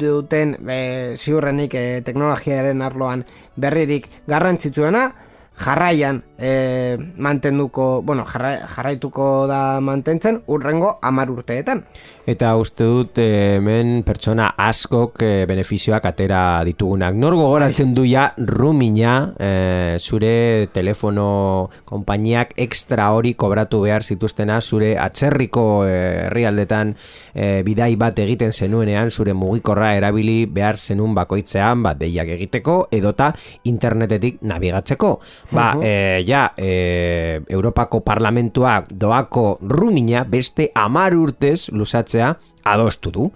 duten 0.01 0.57
e, 0.67 0.81
ziurrenik 1.15 1.79
e, 1.79 1.85
teknologiaren 2.03 2.83
arloan 2.83 3.23
berririk 3.55 4.09
garrantzitsuena, 4.27 5.07
jarraian 5.55 6.19
e, 6.37 6.97
mantenduko, 7.17 8.01
bueno, 8.01 8.25
jarra, 8.25 8.67
jarraituko 8.67 9.47
da 9.47 9.79
mantentzen 9.81 10.41
urrengo 10.47 10.97
amar 11.01 11.31
urteetan. 11.31 11.85
Eta 12.25 12.55
uste 12.57 12.87
dut 12.89 13.19
eh, 13.21 13.57
hemen 13.59 13.99
pertsona 14.05 14.47
askok 14.57 15.21
eh, 15.21 15.45
benefizioak 15.45 16.07
atera 16.09 16.63
ditugunak. 16.65 17.13
Nor 17.13 17.35
gogoratzen 17.37 17.93
du 17.93 18.01
ja 18.09 18.31
rumina 18.37 19.35
eh, 19.37 19.97
zure 20.01 20.67
telefono 20.73 21.69
konpainiak 21.85 22.55
extra 22.57 23.11
hori 23.13 23.35
kobratu 23.37 23.83
behar 23.85 24.03
zituztena 24.03 24.57
zure 24.61 24.95
atzerriko 24.97 25.65
herrialdetan 25.85 26.95
eh, 27.35 27.61
bidai 27.65 27.91
bat 28.01 28.17
egiten 28.25 28.53
zenuenean 28.53 29.11
zure 29.11 29.37
mugikorra 29.37 29.93
erabili 29.93 30.47
behar 30.49 30.81
zenun 30.81 31.13
bakoitzean 31.13 31.85
bat 31.85 32.01
deiak 32.01 32.33
egiteko 32.39 32.87
edota 32.89 33.29
internetetik 33.69 34.41
nabigatzeko. 34.41 35.13
Ba, 35.53 35.75
eh, 35.77 36.24
ja, 36.25 36.53
eh, 36.57 37.41
Europako 37.49 38.01
parlamentuak 38.01 38.89
doako 38.89 39.57
rumina 39.61 40.25
beste 40.27 40.71
amar 40.75 41.15
urtez 41.15 41.69
luzatzea 41.71 42.35
adostu 42.63 43.11
du. 43.11 43.31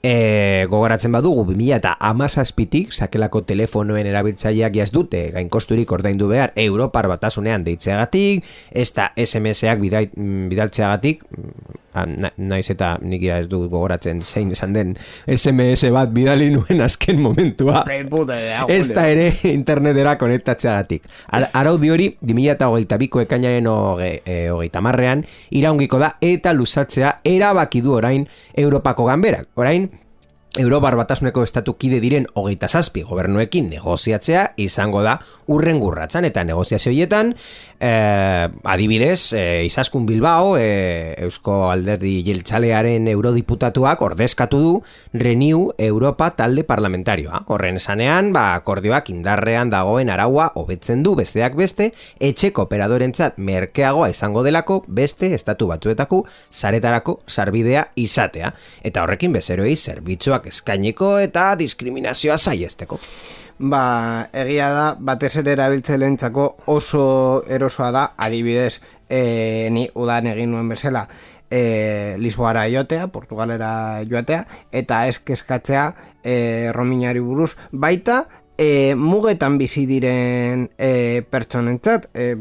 E, 0.00 0.64
gogoratzen 0.72 1.12
badugu 1.12 1.42
2000 1.50 1.74
eta 1.76 1.90
amazazpitik 2.08 2.94
sakelako 2.96 3.42
telefonoen 3.44 4.06
erabiltzaileak 4.08 4.78
jaz 4.78 4.86
dute 4.96 5.26
gainkosturik 5.34 5.92
ordaindu 5.92 6.30
behar 6.30 6.54
Europar 6.56 7.04
batasunean 7.10 7.66
deitzeagatik, 7.66 8.48
ez 8.72 8.88
da 8.96 9.10
SMS-ak 9.12 9.84
mm, 9.84 10.48
bidaltzeagatik 10.48 11.26
na, 11.94 12.30
naiz 12.36 12.70
eta 12.70 12.98
nik 13.02 13.22
ez 13.22 13.48
du 13.50 13.62
gogoratzen 13.68 14.22
zein 14.22 14.50
esan 14.54 14.72
den 14.76 14.96
SMS 15.26 15.90
bat 15.92 16.12
bidali 16.14 16.50
nuen 16.54 16.80
azken 16.84 17.20
momentua 17.20 17.82
ez 18.68 18.88
da 18.94 19.06
ere 19.10 19.32
internetera 19.50 20.16
konektatzeagatik. 20.18 21.02
Ar- 21.30 21.48
Araudi 21.52 21.90
hori 21.90 22.08
2008ko 22.22 23.24
ekainaren 23.26 23.66
hoge, 23.66 24.22
e, 24.24 24.48
hogeita 24.50 24.80
marrean 24.80 25.24
iraungiko 25.50 25.98
da 25.98 26.14
eta 26.20 26.52
luzatzea 26.52 27.16
erabaki 27.24 27.80
du 27.80 27.94
orain 27.98 28.26
Europako 28.54 29.04
ganberak. 29.10 29.48
Orain 29.54 29.88
Europar 30.58 30.96
batasuneko 30.98 31.44
estatu 31.46 31.76
kide 31.78 32.00
diren 32.02 32.24
hogeita 32.34 32.66
zazpi 32.66 33.04
gobernuekin 33.06 33.68
negoziatzea 33.70 34.48
izango 34.58 34.98
da 35.06 35.12
urren 35.46 35.78
gurratzan 35.78 36.24
eta 36.26 36.42
negoziazioietan 36.42 37.30
eh, 37.78 38.48
adibidez 38.72 39.32
eh, 39.38 39.62
Izaskun 39.68 40.08
Bilbao 40.08 40.56
eh, 40.58 41.14
Eusko 41.22 41.68
Alderdi 41.70 42.24
Jeltzalearen 42.26 43.06
eurodiputatuak 43.12 44.02
ordezkatu 44.02 44.58
du 44.58 44.72
Renew 45.14 45.68
Europa 45.78 46.32
talde 46.34 46.64
parlamentarioa. 46.66 47.44
Horren 47.46 47.78
esanean, 47.78 48.32
ba, 48.34 48.56
akordioak 48.58 49.12
indarrean 49.14 49.70
dagoen 49.70 50.10
araua 50.10 50.48
hobetzen 50.58 51.04
du 51.06 51.14
besteak 51.14 51.54
beste, 51.54 51.92
etxeko 52.18 52.66
operadorentzat 52.66 53.38
merkeagoa 53.38 54.10
izango 54.10 54.42
delako 54.42 54.80
beste 54.88 55.30
estatu 55.38 55.70
batzuetako 55.70 56.24
saretarako 56.50 57.20
sarbidea 57.30 57.86
izatea. 57.94 58.50
Eta 58.82 59.06
horrekin 59.06 59.38
bezeroei 59.38 59.78
zerbitzuak 59.78 60.39
eskainiko 60.46 61.18
eta 61.18 61.54
diskriminazioa 61.60 62.38
saiesteko. 62.38 63.00
Ba, 63.60 64.30
egia 64.32 64.70
da, 64.72 64.84
batez 64.96 65.34
ere 65.42 65.52
erabiltzailentzako 65.52 66.46
oso 66.72 67.02
erosoa 67.44 67.90
da, 67.92 68.04
adibidez, 68.16 68.80
e, 69.10 69.68
ni 69.74 69.84
udan 69.94 70.30
egin 70.30 70.54
nuen 70.54 70.70
bezala, 70.72 71.04
e, 71.50 72.16
Lisboara 72.18 72.64
joatea, 72.72 73.10
Portugalera 73.12 74.00
joatea, 74.08 74.46
eta 74.72 75.06
ez 75.08 75.18
kezkatzea 75.18 75.90
e, 76.24 76.72
rominari 76.72 77.20
buruz, 77.20 77.52
baita, 77.72 78.22
e, 78.56 78.94
mugetan 78.94 79.58
bizi 79.58 79.86
diren 79.88 80.68
e, 80.78 81.20
pertsonentzat, 81.28 82.10
e, 82.14 82.36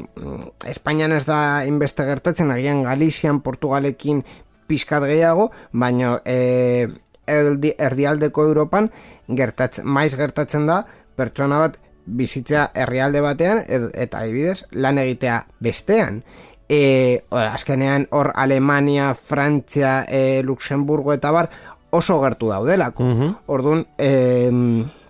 Espainian 0.72 1.16
ez 1.16 1.26
da 1.28 1.66
inbeste 1.68 2.06
gertatzen, 2.08 2.52
agian 2.52 2.84
Galizian, 2.88 3.40
Portugalekin 3.44 4.24
pizkat 4.70 5.08
gehiago, 5.10 5.50
baina 5.72 6.20
e, 6.24 6.88
erdi, 7.30 7.74
erdialdeko 7.78 8.44
Europan 8.50 8.90
gertatzen, 9.30 9.86
maiz 9.86 10.16
gertatzen 10.18 10.68
da 10.70 10.84
pertsona 11.16 11.60
bat 11.64 11.78
bizitzea 12.06 12.70
herrialde 12.74 13.22
batean 13.22 13.62
ed- 13.68 13.92
eta 13.94 14.24
adibidez 14.24 14.64
lan 14.72 14.98
egitea 14.98 15.44
bestean. 15.60 16.24
E, 16.70 17.24
ora, 17.30 17.54
azkenean 17.54 18.08
hor 18.12 18.32
Alemania, 18.36 19.14
Frantzia, 19.14 20.06
e, 20.08 20.42
Luxemburgo 20.44 21.14
eta 21.14 21.32
bar 21.32 21.50
oso 21.90 22.20
gertu 22.22 22.50
daudelako. 22.50 23.06
Orduan, 23.48 23.86
e, 23.98 24.52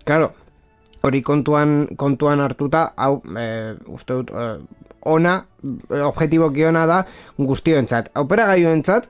claro, 0.06 0.32
hori 1.02 1.22
kontuan 1.24 1.88
kontuan 2.00 2.40
hartuta 2.44 2.94
hau 2.98 3.22
e, 3.38 3.76
uste 3.88 4.14
dut 4.22 4.32
e, 4.32 4.48
ona 5.08 5.38
objektiboki 5.90 6.66
ona 6.68 6.86
da 6.90 7.00
guztiontzat 7.38 8.12
operagailuentzat 8.20 9.08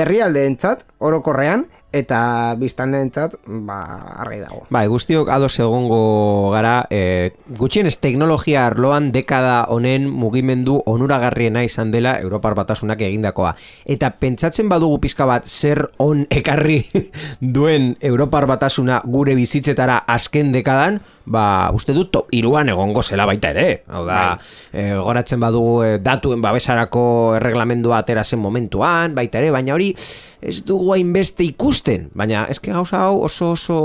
herrialdeentzat 0.00 0.84
orokorrean 1.00 1.64
eta 1.92 2.54
biztanleentzat 2.58 3.34
ba 3.66 3.80
argi 4.22 4.40
dago 4.44 4.62
Bai, 4.70 4.86
guztiok 4.86 5.28
ados 5.32 5.56
egongo 5.58 6.50
gara, 6.54 6.84
e, 6.90 7.32
gutxienez 7.58 7.96
teknologia 7.98 8.66
arloan 8.68 9.10
dekada 9.12 9.64
honen 9.74 10.06
mugimendu 10.10 10.78
onuragarriena 10.86 11.64
izan 11.66 11.90
dela 11.90 12.16
Europar 12.20 12.54
Batasunak 12.54 13.00
egindakoa. 13.02 13.54
Eta 13.84 14.12
pentsatzen 14.22 14.68
badugu 14.70 15.00
pizka 15.02 15.26
bat 15.26 15.48
zer 15.48 15.82
on 15.98 16.26
ekarri 16.30 16.84
duen 17.56 17.96
Europar 18.00 18.46
Batasuna 18.46 19.00
gure 19.04 19.34
bizitzetara 19.34 20.04
azken 20.06 20.52
dekadan, 20.54 21.00
ba, 21.30 21.70
uste 21.74 21.94
dut 21.96 22.12
top 22.14 22.30
iruan 22.34 22.70
egongo 22.70 23.02
zela 23.02 23.26
baita 23.26 23.50
ere. 23.54 23.82
Hau 23.90 24.04
da, 24.06 24.38
e, 24.72 24.92
goratzen 24.94 25.42
badugu 25.42 25.82
e, 25.86 25.92
datuen 26.02 26.42
babesarako 26.42 27.04
erreglamendua 27.40 28.00
atera 28.04 28.24
zen 28.24 28.42
momentuan, 28.42 29.14
baita 29.18 29.42
ere, 29.42 29.50
baina 29.54 29.74
hori 29.74 29.92
ez 30.40 30.62
dugu 30.64 30.94
hainbeste 30.94 31.44
ikusten, 31.44 31.79
baina 32.14 32.46
eske 32.50 32.72
gauza 32.72 32.98
hau 33.06 33.22
oso 33.24 33.50
oso 33.56 33.78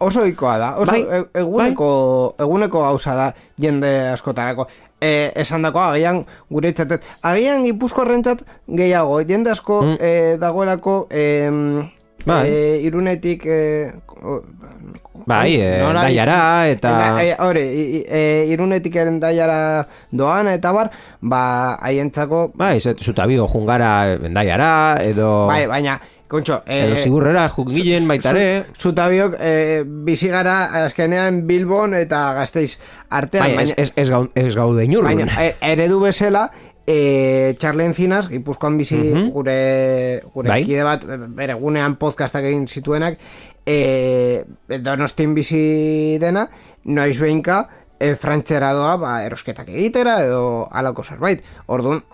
oso 0.00 0.20
ohikoa 0.22 0.58
da 0.58 0.68
oso 0.76 0.92
Bai, 0.92 1.02
e- 1.02 1.40
eguneko 1.40 2.34
eguneko 2.38 2.80
gauza 2.84 3.14
da 3.16 3.26
jende 3.60 4.08
askotarako 4.12 4.66
e, 5.00 5.32
esan 5.36 5.62
dako 5.62 5.80
agian 5.80 6.24
gure 6.50 6.68
itzatet 6.74 7.02
agian 7.22 7.64
gipuzkoarrentzat 7.64 8.42
gehiago 8.68 9.22
jende 9.28 9.50
asko 9.50 9.82
Mm. 9.82 9.96
e, 10.00 10.36
dagoelako 10.40 11.06
e, 11.10 11.24
Bai. 12.26 12.48
e, 12.50 12.80
irunetik 12.82 13.46
e, 13.46 13.92
o- 14.22 14.42
Bai, 15.26 15.54
e, 15.58 15.80
ditzen? 16.66 16.76
eta- 16.76 17.22
e, 17.24 17.36
hori, 17.42 18.04
e, 18.06 18.46
irunetik 18.52 18.94
endaiara 18.96 19.86
doan 20.12 20.48
eta 20.48 20.72
bar 20.72 20.90
ba 21.20 21.76
haientzako 21.82 22.52
bai, 22.54 22.78
zutabigo 22.80 23.48
jungara 23.48 24.18
bendaiara 24.22 25.00
edo 25.02 25.46
bai, 25.48 25.66
baina 25.66 25.98
kontxo 26.28 26.60
e, 26.66 26.80
edo 26.86 26.96
zigurrera 26.98 27.46
jungilen 27.48 28.08
baita 28.10 28.32
ere. 28.34 28.46
Zutabiok 28.78 29.36
e, 29.38 29.82
bizi 30.06 30.30
gara 30.32 30.56
azkenean 30.84 31.44
Bilbon 31.46 31.94
eta 31.94 32.32
Gasteiz 32.38 32.78
artean, 33.10 33.54
Bai, 33.54 33.64
ez, 33.64 33.74
ez, 33.76 33.92
ez, 33.96 34.08
gau, 34.10 34.26
ez 34.34 34.54
gaude 34.54 34.84
inurrun. 34.84 35.12
baina 35.12 35.28
e, 35.42 35.54
eredu 35.72 36.00
bezala 36.02 36.48
e, 36.86 37.54
Charle 37.58 37.84
Encinas, 37.84 38.28
Gipuzkoan 38.30 38.78
bizi 38.78 38.98
gure, 39.34 40.22
gure 40.34 40.48
Bai. 40.48 40.62
kide 40.64 40.84
bat, 40.86 41.04
bere 41.36 41.54
gunean 41.58 41.96
podcastak 42.00 42.46
egin 42.46 42.66
zituenak, 42.68 43.18
e, 43.66 44.44
donostin 44.78 45.34
bizi 45.34 46.18
dena, 46.22 46.46
noiz 46.84 47.18
behinka, 47.20 47.64
e, 47.98 48.14
frantzera 48.14 48.72
doa, 48.76 48.96
ba, 49.02 49.16
erosketak 49.26 49.68
egitera, 49.74 50.20
edo 50.24 50.68
alako 50.70 51.04
zerbait. 51.04 51.42
Orduan, 51.66 52.04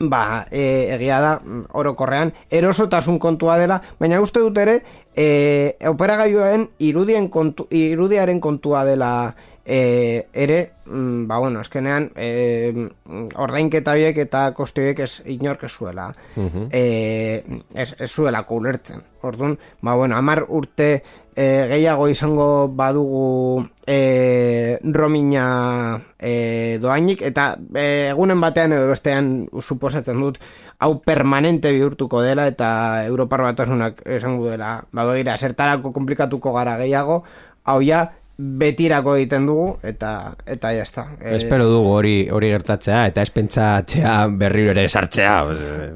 ba, 0.00 0.46
e, 0.50 0.90
egia 0.94 1.20
da 1.20 1.32
mm, 1.38 1.70
orokorrean 1.72 2.32
erosotasun 2.50 3.18
kontua 3.18 3.58
dela, 3.58 3.80
baina 4.00 4.20
uste 4.22 4.42
dut 4.42 4.58
ere 4.58 4.80
e, 5.16 5.76
operagailuen 5.88 6.68
irudien 6.78 7.28
kontu, 7.30 7.68
irudiaren 7.70 8.40
kontua 8.40 8.84
dela 8.84 9.34
e, 9.64 10.26
ere, 10.32 10.72
mm, 10.86 11.26
ba 11.26 11.38
bueno, 11.38 11.60
eskenean 11.60 12.10
e, 12.16 12.90
ordainketa 13.36 13.94
horiek 13.94 14.18
eta 14.26 14.46
koste 14.56 14.82
horiek 14.82 15.04
ez 15.06 15.22
inork 15.36 15.64
ez 15.64 15.72
zuela 15.72 16.10
e, 16.36 17.42
ez, 17.74 17.94
ez 17.98 18.10
zuela 18.10 18.44
ulertzen. 18.48 19.02
Orduan, 19.24 19.58
ba 19.80 19.94
bueno, 19.96 20.16
amar 20.16 20.44
urte 20.48 21.02
e, 21.36 21.66
gehiago 21.70 22.08
izango 22.08 22.68
badugu 22.68 23.66
e, 23.86 24.78
romina 24.84 26.00
e, 26.18 26.78
doainik 26.82 27.22
eta 27.22 27.56
e, 27.74 28.10
egunen 28.10 28.40
batean 28.40 28.72
edo 28.72 28.88
bestean 28.90 29.46
suposatzen 29.60 30.20
dut 30.20 30.38
hau 30.78 31.00
permanente 31.02 31.70
bihurtuko 31.72 32.22
dela 32.22 32.46
eta 32.50 33.04
Europar 33.06 33.42
batasunak 33.42 34.02
esango 34.06 34.50
dela 34.50 34.84
ba 34.92 35.04
begira, 35.10 35.38
zertarako 35.38 35.92
komplikatuko 35.92 36.52
gara 36.52 36.76
gehiago 36.78 37.22
hau 37.64 37.80
ja 37.82 38.10
betirako 38.36 39.14
egiten 39.16 39.44
dugu 39.46 39.76
eta 39.86 40.34
eta 40.50 40.72
ya 40.74 40.82
está. 40.82 41.04
Espero 41.22 41.68
dugu 41.70 41.92
hori 41.94 42.16
hori 42.34 42.48
gertatzea 42.50 43.04
eta 43.06 43.22
ez 43.22 43.30
pentsatzea 43.30 44.26
berriro 44.40 44.72
ere 44.72 44.88
sartzea. 44.88 45.36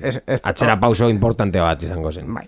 Ez- 0.00 0.22
ez- 0.24 0.40
atzera 0.46 0.78
pauso 0.78 1.08
importante 1.10 1.58
bat 1.60 1.82
izango 1.82 2.12
zen. 2.12 2.32
bai. 2.32 2.46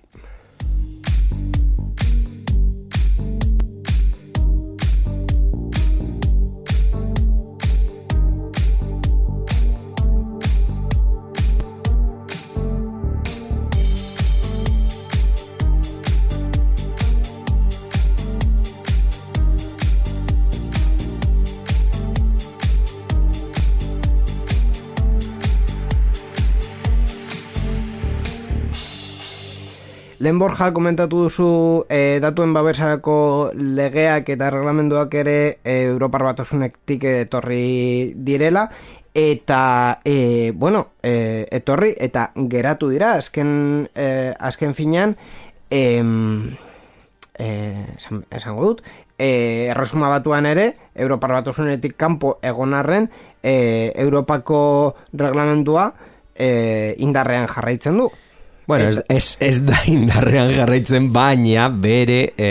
Lehen 30.20 30.38
Borja 30.38 30.66
komentatu 30.76 31.22
duzu 31.24 31.50
e, 31.88 32.20
datuen 32.20 32.52
babesarako 32.52 33.14
legeak 33.56 34.28
eta 34.34 34.50
reglamenduak 34.52 35.16
ere 35.16 35.36
e, 35.64 35.78
Europar 35.86 36.26
batasunetik 36.26 37.06
etorri 37.08 38.12
direla 38.28 38.66
eta 39.16 39.62
e, 40.04 40.52
bueno, 40.52 40.90
e, 41.00 41.46
etorri 41.48 41.94
eta 41.96 42.34
geratu 42.52 42.92
dira 42.92 43.14
azken, 43.16 43.88
e, 43.96 44.34
azken 44.36 44.76
finean 44.76 45.16
em, 45.72 46.52
eh, 47.40 47.88
esan, 47.96 48.26
esango 48.28 48.68
dut, 48.68 48.84
eh, 49.16 49.72
erresuma 49.72 50.12
batuan 50.12 50.44
ere, 50.44 50.74
Europar 50.94 51.32
batasunetik 51.40 51.96
kanpo 51.96 52.36
egon 52.42 52.76
arren, 52.76 53.08
eh, 53.42 53.94
Europako 53.96 54.96
reglamentua 55.14 55.94
eh, 56.34 56.94
indarrean 56.98 57.48
jarraitzen 57.48 57.96
du. 57.96 58.12
Bueno, 58.70 58.84
ez, 58.84 59.02
ez, 59.08 59.36
ez 59.40 59.64
da 59.66 59.80
indarrean 59.90 60.52
jarraitzen, 60.54 61.08
baina 61.10 61.64
bere 61.74 62.20
e, 62.38 62.50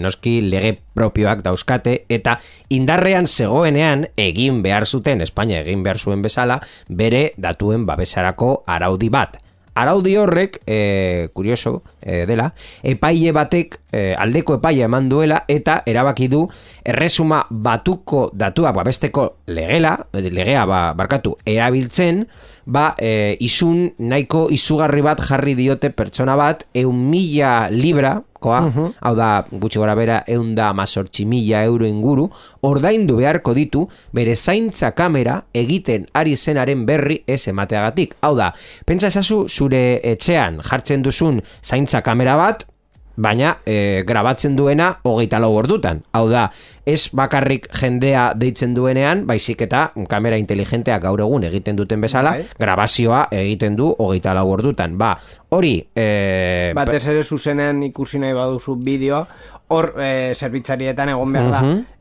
noski 0.00 0.38
lege 0.40 0.70
propioak 0.96 1.42
dauzkate, 1.44 1.98
eta 2.08 2.38
indarrean 2.72 3.28
zegoenean 3.28 4.06
egin 4.16 4.62
behar 4.64 4.86
zuten, 4.88 5.20
Espainia 5.20 5.60
egin 5.60 5.82
behar 5.84 6.00
zuen 6.00 6.24
bezala, 6.24 6.62
bere 6.88 7.34
datuen 7.36 7.84
babesarako 7.84 8.62
araudi 8.72 9.12
bat. 9.12 9.36
Araudi 9.76 10.16
horrek, 10.16 10.62
e, 10.64 11.28
kurioso 11.36 11.82
e, 12.00 12.24
dela, 12.24 12.54
epaile 12.80 13.34
batek, 13.36 13.76
e, 13.92 14.14
aldeko 14.16 14.56
epaia 14.62 14.88
eman 14.88 15.12
duela, 15.12 15.42
eta 15.44 15.82
erabaki 15.84 16.30
du 16.32 16.46
erresuma 16.88 17.42
batuko 17.50 18.30
datua 18.32 18.72
babesteko 18.72 19.34
legela, 19.52 19.98
legea 20.16 20.64
ba, 20.64 20.86
barkatu, 20.96 21.36
erabiltzen, 21.44 22.24
ba, 22.66 22.94
e, 22.98 23.36
isun 23.40 23.90
nahiko 23.98 24.48
izugarri 24.50 25.02
bat 25.02 25.22
jarri 25.24 25.54
diote 25.58 25.90
pertsona 25.94 26.36
bat, 26.36 26.66
eun 26.74 26.96
mila 27.10 27.68
libra, 27.70 28.18
koa, 28.40 28.60
hau 29.04 29.14
da, 29.16 29.28
gutxi 29.52 29.78
gora 29.78 29.94
bera, 29.98 30.22
eun 30.28 30.54
da 30.56 30.70
mazortzi 30.76 31.26
mila 31.28 31.62
euro 31.68 31.86
inguru, 31.86 32.26
ordaindu 32.66 33.18
beharko 33.20 33.54
ditu, 33.54 33.84
bere 34.16 34.36
zaintza 34.36 34.92
kamera 34.96 35.42
egiten 35.54 36.06
ari 36.16 36.36
zenaren 36.36 36.86
berri 36.88 37.20
ez 37.26 37.42
emateagatik. 37.52 38.16
Hau 38.24 38.34
da, 38.38 38.50
pentsa 38.86 39.12
esazu, 39.12 39.44
zure 39.48 40.00
etxean 40.14 40.60
jartzen 40.64 41.04
duzun 41.04 41.42
zaintza 41.62 42.00
kamera 42.06 42.36
bat, 42.40 42.66
baina 43.20 43.58
e, 43.68 44.02
grabatzen 44.08 44.56
duena 44.56 44.90
hogeita 45.04 45.40
lau 45.42 45.52
ordutan. 45.58 46.00
Hau 46.16 46.26
da, 46.30 46.46
ez 46.88 47.10
bakarrik 47.16 47.68
jendea 47.76 48.30
deitzen 48.38 48.74
duenean, 48.74 49.26
baizik 49.28 49.66
eta 49.68 49.90
kamera 50.08 50.40
inteligentea 50.40 50.98
gaur 51.02 51.20
egun 51.20 51.44
egiten 51.50 51.78
duten 51.78 52.00
bezala, 52.00 52.34
Bai. 52.38 52.48
grabazioa 52.58 53.26
egiten 53.36 53.76
du 53.76 53.92
hogeita 53.92 54.34
lau 54.36 54.48
ordutan. 54.54 54.96
Ba, 54.98 55.14
hori... 55.50 55.76
E, 55.94 56.72
Batez 56.76 57.04
ere 57.12 57.24
zuzenean 57.24 57.82
ikusi 57.90 58.22
nahi 58.22 58.36
baduzu 58.36 58.78
bideoa, 58.80 59.24
hor 59.70 59.92
eh, 60.02 60.34
zerbitzarietan 60.34 61.12
egon 61.12 61.32
behar 61.36 61.50
da, 61.52 61.60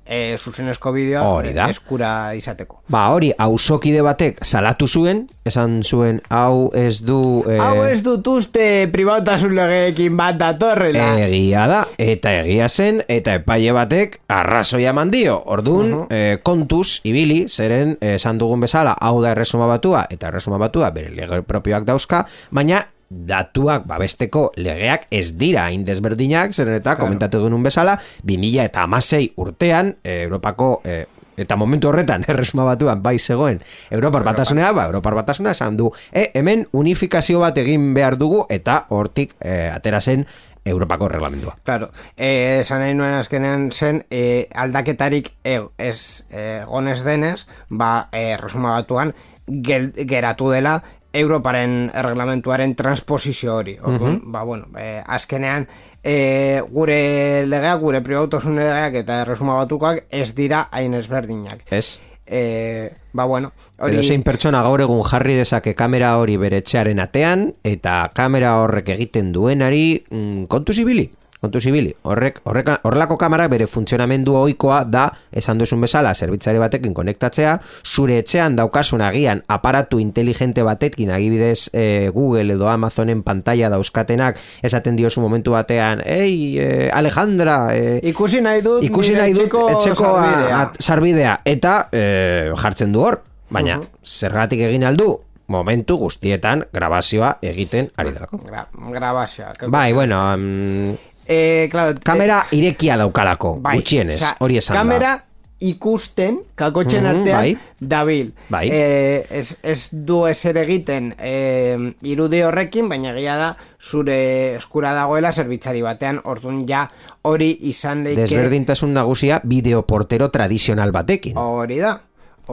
eh, 0.09 0.35
zuzenezko 0.37 0.91
bideoa 0.91 1.21
Hori 1.29 1.53
da. 1.53 1.69
eskura 1.69 2.33
izateko. 2.35 2.81
Ba, 2.89 3.05
hori, 3.13 3.29
hausokide 3.37 4.01
batek 4.05 4.41
salatu 4.43 4.87
zuen, 4.87 5.27
esan 5.45 5.79
zuen, 5.85 6.19
hau 6.33 6.71
ez 6.73 7.03
du... 7.05 7.19
E, 7.47 7.59
Hau 7.61 7.85
ez 7.85 8.01
dut 8.03 8.25
uste 8.27 8.89
pribautasun 8.91 9.53
legeekin 9.55 10.17
bat 10.17 10.37
datorrela. 10.41 11.11
Egia 11.27 11.67
da, 11.69 11.79
eta 12.01 12.33
egia 12.41 12.67
zen, 12.69 13.03
eta 13.07 13.37
epaile 13.39 13.73
batek 13.77 14.19
arrazoia 14.27 14.91
eman 14.95 15.13
dio. 15.13 15.37
Orduan, 15.45 16.07
eh, 16.09 16.39
kontuz, 16.43 16.99
ibili, 17.07 17.43
zeren 17.47 17.95
esan 18.01 18.41
dugun 18.41 18.65
bezala, 18.65 18.97
hau 18.99 19.19
da 19.21 19.35
erresuma 19.37 19.69
batua, 19.69 20.07
eta 20.09 20.33
erresuma 20.33 20.57
batua 20.57 20.89
bere 20.95 21.13
lege 21.13 21.43
propioak 21.45 21.85
dauzka, 21.85 22.25
baina 22.51 22.87
datuak 23.09 23.87
babesteko 23.89 24.51
legeak 24.55 25.07
ez 25.11 25.33
dira 25.37 25.65
hain 25.67 25.85
desberdinak, 25.85 26.53
zeren 26.53 26.77
eta 26.77 26.95
komentatu 26.99 27.43
genuen 27.45 27.65
bezala, 27.65 27.97
2000 28.23 28.67
eta 28.69 28.85
amasei 28.85 29.31
urtean, 29.35 29.95
eh, 30.03 30.23
Europako 30.27 30.81
eh, 30.85 31.05
eta 31.39 31.55
momentu 31.55 31.89
horretan 31.89 32.25
erresuma 32.31 32.65
batuan 32.67 33.01
bai 33.03 33.17
zegoen 33.19 33.59
Europar 33.89 34.25
batasunea, 34.27 34.71
ba, 34.75 34.85
Europar 34.91 35.15
batasuna 35.15 35.55
esan 35.55 35.77
du, 35.79 35.91
e, 36.11 36.29
hemen 36.35 36.67
unifikazio 36.71 37.39
bat 37.39 37.57
egin 37.57 37.93
behar 37.95 38.19
dugu 38.19 38.45
eta 38.49 38.83
hortik 38.89 39.35
e, 39.39 39.69
atera 39.71 40.01
zen 40.01 40.27
Europako 40.65 41.07
reglamentua. 41.07 41.55
Claro, 41.63 41.89
eh, 42.17 42.59
esan 42.61 42.83
nahi 42.83 42.93
nuen 42.93 43.15
azkenean 43.15 43.69
zen 43.71 44.03
eh, 44.11 44.49
aldaketarik 44.53 45.31
e, 45.43 45.55
ez 45.79 46.27
eh, 46.29 46.63
gonez 46.67 47.01
denez, 47.07 47.47
ba, 47.69 48.09
eh, 48.11 48.35
resuma 48.37 48.75
batuan 48.75 49.15
gel, 49.47 49.93
geratu 50.05 50.51
dela 50.51 50.83
Europaren 51.13 51.89
reglamentuaren 51.93 52.75
transposizio 52.75 53.55
hori. 53.55 53.77
Orduan, 53.81 54.19
ba, 54.31 54.43
bueno, 54.43 54.67
eh, 54.77 55.01
azkenean 55.05 55.67
eh, 56.03 56.61
gure 56.69 57.45
legeak, 57.47 57.79
gure 57.81 58.01
pribautosun 58.05 58.59
legeak 58.59 59.01
eta 59.03 59.23
resuma 59.25 59.57
batukoak 59.57 60.05
ez 60.09 60.33
dira 60.35 60.67
hain 60.71 60.93
ezberdinak. 60.93 61.65
Ez? 61.71 61.99
Eh, 62.29 62.93
ba, 63.11 63.25
bueno, 63.25 63.51
Hori... 63.79 63.97
hori... 63.97 64.07
zein 64.07 64.23
pertsona 64.23 64.61
gaur 64.61 64.83
egun 64.85 65.01
jarri 65.07 65.33
dezake 65.39 65.73
kamera 65.73 66.15
hori 66.21 66.37
bere 66.37 66.59
etxearen 66.61 66.99
atean 67.01 67.47
eta 67.65 68.11
kamera 68.13 68.59
horrek 68.61 68.91
egiten 68.93 69.31
duenari 69.33 70.03
mm, 70.11 70.45
kontu 70.51 70.75
zibili. 70.77 71.09
Kontu 71.39 71.61
zibili. 71.63 71.93
Horrek, 72.03 72.41
horrek, 72.43 72.67
horrelako 72.83 73.15
kamarak 73.17 73.47
bere 73.53 73.65
funtzionamendu 73.67 74.33
ohikoa 74.35 74.81
da, 74.83 75.05
esan 75.31 75.57
duzun 75.61 75.79
bezala, 75.79 76.11
zerbitzari 76.13 76.59
batekin 76.59 76.91
konektatzea, 76.93 77.53
zure 77.87 78.17
etxean 78.19 78.57
daukasun 78.57 78.99
agian 79.05 79.39
aparatu 79.47 80.01
inteligente 80.03 80.63
batekin, 80.67 81.13
agibidez 81.15 81.69
eh, 81.71 82.09
Google 82.13 82.57
edo 82.57 82.67
Amazonen 82.67 83.23
pantalla 83.23 83.69
dauzkatenak, 83.71 84.35
esaten 84.67 84.97
diozu 84.99 85.21
momentu 85.23 85.55
batean, 85.55 86.01
ei, 86.05 86.57
eh, 86.59 86.89
Alejandra, 86.91 87.69
eh, 87.71 88.01
Ikusi 88.11 88.41
nahi 88.43 88.59
dut 88.61 88.83
ikusi 88.83 89.15
nahi 89.15 89.31
dut 89.33 89.45
etxeko 89.47 89.69
etxeko 89.77 90.05
a- 90.11 90.25
sarbidea. 90.25 90.59
at- 90.61 90.81
sarbidea 90.83 91.33
eta 91.45 91.73
e, 91.93 92.51
jartzen 92.59 92.91
du 92.91 92.99
hor 93.05 93.21
baina 93.49 93.79
zergatik 94.03 94.59
egin 94.67 94.83
aldu 94.83 95.21
momentu 95.47 95.95
guztietan 95.97 96.65
grabazioa 96.73 97.37
egiten 97.41 97.87
ari 97.97 98.11
delako 98.11 98.37
Gra 98.45 98.67
grabazioa. 98.91 99.53
bai 99.67 99.93
bueno 99.93 100.19
mm, 100.37 100.93
Eh, 101.29 101.67
claro, 101.71 101.93
kamera 102.03 102.43
irekia 102.51 102.97
daukalako 102.97 103.59
bai, 103.61 103.77
gutxienez 103.77 104.23
hori 104.41 104.57
esan 104.57 104.75
kamera 104.79 105.11
ikusten 105.59 106.39
kakotxen 106.55 107.03
Mhm, 107.03 107.09
artean 107.11 107.37
bai. 107.37 107.57
dabil. 107.79 108.33
Bai. 108.49 108.69
Eh, 108.71 109.25
ez, 109.29 109.57
ez 109.61 109.89
du 109.91 110.25
ezer 110.25 110.57
egiten 110.57 111.13
eh, 111.19 111.77
irudi 112.07 112.41
horrekin, 112.41 112.87
baina 112.89 113.11
egia 113.11 113.35
da 113.37 113.49
zure 113.79 114.55
eskura 114.55 114.93
dagoela 114.95 115.31
zerbitzari 115.31 115.81
batean, 115.83 116.21
orduan 116.23 116.65
ja 116.67 116.89
hori 117.21 117.51
izan 117.69 118.03
leike... 118.07 118.21
desberdintasun 118.21 118.93
nagusia 118.95 119.41
bideoportero 119.43 120.29
tradizional 120.31 120.91
batekin 120.95 121.37
Hori 121.37 121.77
da. 121.83 121.99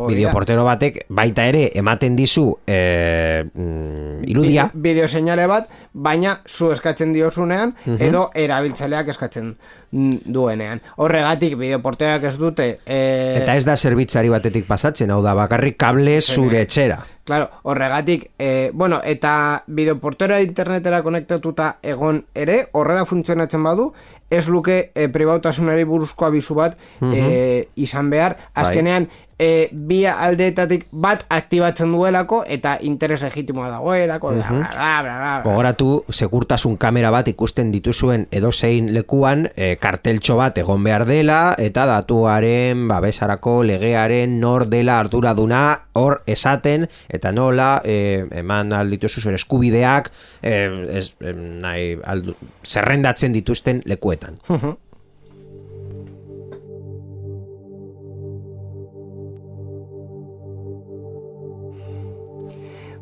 Bideoportero 0.09 0.65
batek 0.65 1.05
baita 1.09 1.47
ere 1.49 1.71
ematen 1.75 2.17
dizu 2.17 2.59
e, 2.67 3.45
mm, 3.55 4.23
irudia 4.29 4.71
Bide- 4.75 4.83
Bideo 4.87 5.09
seinale 5.09 5.47
bat, 5.47 5.69
baina 5.93 6.41
zu 6.47 6.71
eskatzen 6.73 7.13
diozunean, 7.13 7.75
Mhm. 7.87 8.03
edo 8.03 8.31
erabiltzaileak 8.35 9.09
eskatzen 9.09 9.57
duenean. 9.91 10.81
Horregatik, 10.97 11.55
bideoporteak 11.57 12.25
ez 12.25 12.37
dute... 12.37 12.81
Eh, 12.85 13.39
eta 13.41 13.55
ez 13.57 13.65
da 13.65 13.77
zerbitzari 13.77 14.29
batetik 14.29 14.67
pasatzen 14.67 15.11
hau 15.15 15.23
da 15.23 15.33
bakarrik 15.39 15.77
kable 15.79 16.21
zure 16.21 16.61
etxera 16.67 16.99
Claro, 17.27 17.49
horregatik, 17.65 18.29
eh, 18.39 18.71
bueno, 18.73 19.01
eta 19.05 19.65
bideoportera 19.67 20.41
internetera 20.43 21.03
konektatuta 21.03 21.79
egon 21.83 22.21
ere, 22.35 22.67
horrela 22.73 23.05
funtzionatzen 23.05 23.65
badu, 23.67 23.89
ez 24.31 24.47
luke 24.49 24.93
eh, 24.95 25.09
pribautasunari 25.09 25.83
buruzko 25.85 26.27
abizu 26.29 26.55
bat 26.55 26.77
eh, 27.03 27.67
izan 27.75 28.11
behar. 28.11 28.37
Azkenean, 28.55 29.09
eh, 29.39 29.69
bi 29.73 30.05
aldeetatik 30.07 30.87
bat 30.91 31.25
aktibatzen 31.29 31.93
duelako 31.93 32.43
eta 32.49 32.77
interes 32.81 33.21
legitimoa 33.23 33.69
dagoelako, 33.71 34.33
bla, 34.33 34.61
bla, 34.73 35.01
bla. 35.03 35.33
Gogoratu, 35.45 36.05
segurtasun 36.11 36.77
kamera 36.81 37.11
bat 37.13 37.29
ikusten 37.29 37.73
dituzuen 37.73 38.27
edozein 38.31 38.93
lekuan 38.95 39.47
e, 39.55 39.75
karteltxo 39.81 40.39
bat 40.41 40.59
egon 40.59 40.85
behar 40.85 41.07
dela 41.09 41.41
eta 41.59 41.87
datuaren 41.89 42.87
babesarako 42.89 43.59
legearen 43.69 44.39
nor 44.41 44.67
dela 44.73 45.01
arduraduna 45.01 45.63
hor 45.97 46.23
esaten 46.27 46.89
eta 47.09 47.33
nola 47.33 47.81
e, 47.85 48.25
eman 48.41 48.73
aldituzu 48.77 49.21
zure 49.21 49.37
eskubideak 49.41 50.11
e, 50.43 50.57
ez, 50.97 51.07
e, 51.21 51.37
nahi, 51.37 51.95
aldu, 52.05 52.37
zerrendatzen 52.65 53.37
dituzten 53.37 53.83
lekuetan. 53.85 54.41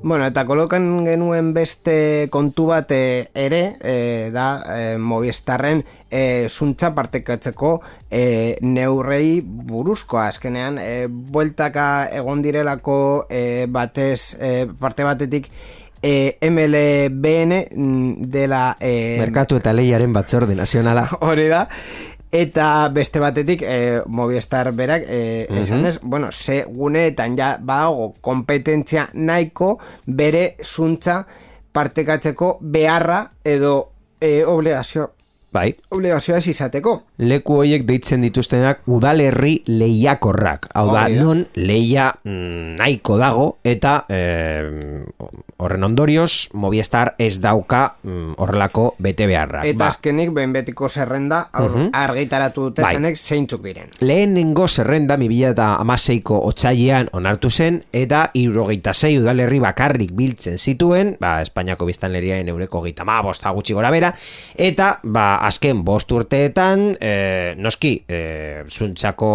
Bueno, 0.04 0.26
eta 0.28 0.42
kolokan 0.44 1.06
genuen 1.06 1.54
beste 1.56 2.28
kontu 2.28 2.66
bat 2.68 2.90
eh, 2.92 3.30
ere, 3.40 3.60
eh, 3.80 4.28
da 4.34 4.48
eh, 4.74 4.98
Movistarren 5.00 5.80
eh, 6.10 6.44
zuntza 6.50 6.90
partekatzeko 6.92 7.70
eh, 8.10 8.58
neurrei 8.60 9.40
buruzko 9.40 10.20
azkenean 10.20 10.76
eh, 10.82 11.06
bueltaka 11.08 11.86
egon 12.20 12.44
direlako 12.44 12.98
eh, 13.32 13.64
batez, 13.64 14.36
eh, 14.44 14.66
parte 14.76 15.08
batetik 15.08 15.48
eh, 16.04 16.36
MLBN 16.50 17.56
mm, 17.72 18.28
dela 18.28 18.76
eh, 18.80 19.16
Merkatu 19.24 19.56
eta 19.56 19.72
lehiaren 19.72 20.12
batzorde 20.12 20.52
nazionala. 20.58 21.08
hori 21.30 21.48
da 21.48 21.64
eta 22.34 22.88
beste 22.90 23.20
batetik 23.22 23.62
eh, 23.62 24.02
Movistar 24.10 24.72
berak 24.74 25.04
eh, 25.06 25.46
esan 25.54 25.86
ez, 25.86 26.00
bueno, 26.02 26.32
ze 26.32 26.64
guneetan 26.66 27.36
ja 27.38 27.54
badago 27.62 28.14
kompetentzia 28.20 29.08
nahiko 29.14 29.78
bere 30.06 30.56
zuntza 30.64 31.20
partekatzeko 31.72 32.58
beharra 32.60 33.20
edo 33.44 33.92
e, 34.20 34.44
obligazio, 34.44 35.12
Bai, 35.54 35.68
obligazioa 35.94 36.38
ez 36.40 36.48
izateko. 36.50 36.96
leku 37.18 37.60
horiek 37.60 37.84
deitzen 37.86 38.24
dituztenak 38.26 38.80
udalerri 38.90 39.62
lehiakorrak. 39.68 40.66
Hau 40.74 40.88
da, 40.90 41.04
Hori 41.04 41.14
da. 41.14 41.22
non 41.22 41.44
leia 41.54 42.08
mm, 42.24 42.74
nahiko 42.80 43.18
dago 43.20 43.44
eta 43.62 43.92
eh, 44.08 45.04
horren 45.62 45.84
ondorioz 45.86 46.48
Movistar 46.58 47.12
ez 47.22 47.38
dauka 47.40 47.94
mm, 48.02 48.34
horrelako 48.42 48.96
bete 48.98 49.28
beharrak. 49.30 49.64
Eta 49.70 49.86
azkenik, 49.92 50.32
behin 50.34 50.52
betiko 50.52 50.88
zerrenda, 50.88 51.44
aur, 51.52 51.76
argitaratu 51.92 52.68
dute 52.68 52.82
Bai. 52.82 52.96
zenek 52.98 53.16
zeintzuk 53.16 53.62
diren. 53.62 53.94
Lehenengo 54.00 54.66
zerrenda 54.68 55.16
2008ko 55.16 56.40
otsailean 56.48 57.12
onartu 57.12 57.50
zen 57.50 57.78
eta 57.92 58.24
irurogeita 58.34 58.92
zei 58.94 59.18
udalerri 59.20 59.60
bakarrik 59.62 60.10
biltzen 60.18 60.58
zituen, 60.58 61.14
ba, 61.20 61.36
Espainiako 61.46 61.86
biztanleriaen 61.86 62.50
eureko 62.50 62.82
geita 62.88 63.06
ma, 63.06 63.20
bosta 63.22 63.54
gutxi 63.54 63.78
gora 63.78 63.94
bera, 63.94 64.10
eta 64.58 64.98
ba, 65.04 65.43
azken 65.44 65.82
bost 65.84 66.10
urteetan, 66.12 66.94
e, 67.00 67.54
noski, 67.60 67.92
e, 68.08 68.64
zuntzako 68.70 69.30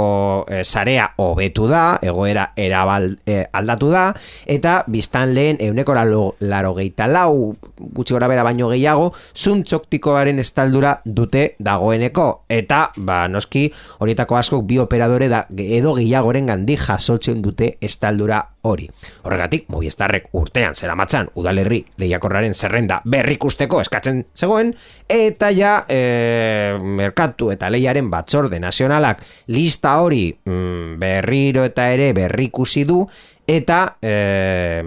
e, 0.50 0.64
sarea 0.64 1.06
hobetu 1.22 1.68
da, 1.70 2.00
egoera 2.02 2.50
erabal, 2.58 3.12
e, 3.30 3.44
aldatu 3.54 3.92
da, 3.94 4.08
eta 4.50 4.80
biztan 4.90 5.36
lehen 5.38 5.62
euneko 5.70 5.94
laro, 5.94 6.74
geita 6.80 7.08
lau, 7.08 7.54
gutxi 7.78 8.18
gora 8.18 8.30
bera 8.32 8.46
baino 8.48 8.72
gehiago, 8.74 9.12
zuntzoktikoaren 9.38 10.42
estaldura 10.42 10.98
dute 11.06 11.54
dagoeneko, 11.60 12.30
eta, 12.50 12.88
ba, 12.98 13.22
noski, 13.30 13.68
horietako 14.00 14.40
askok 14.42 14.66
bi 14.66 14.80
operadore 14.82 15.30
da 15.30 15.46
edo 15.60 15.94
gehiagoren 16.00 16.50
gandi 16.50 16.78
jasotzen 16.80 17.44
dute 17.46 17.76
estaldura 17.86 18.42
hori. 18.62 18.90
Horregatik, 19.24 19.66
Movistarrek 19.70 20.30
urtean 20.34 20.76
zeramatzan 20.76 21.30
udalerri 21.40 21.84
lehiakorraren 21.98 22.54
zerrenda 22.54 23.02
berrikusteko 23.06 23.82
eskatzen 23.82 24.26
zegoen, 24.36 24.74
eta 25.08 25.52
ja 25.56 25.86
e, 25.88 26.76
merkatu 26.80 27.52
eta 27.52 27.70
lehiaren 27.70 28.10
batzorde 28.12 28.60
nazionalak 28.60 29.24
lista 29.48 29.98
hori 30.04 30.28
mm, 30.46 31.00
berriro 31.00 31.64
eta 31.68 31.90
ere 31.94 32.12
berrikusi 32.14 32.84
du, 32.86 33.04
eta 33.50 33.98
e, 34.02 34.84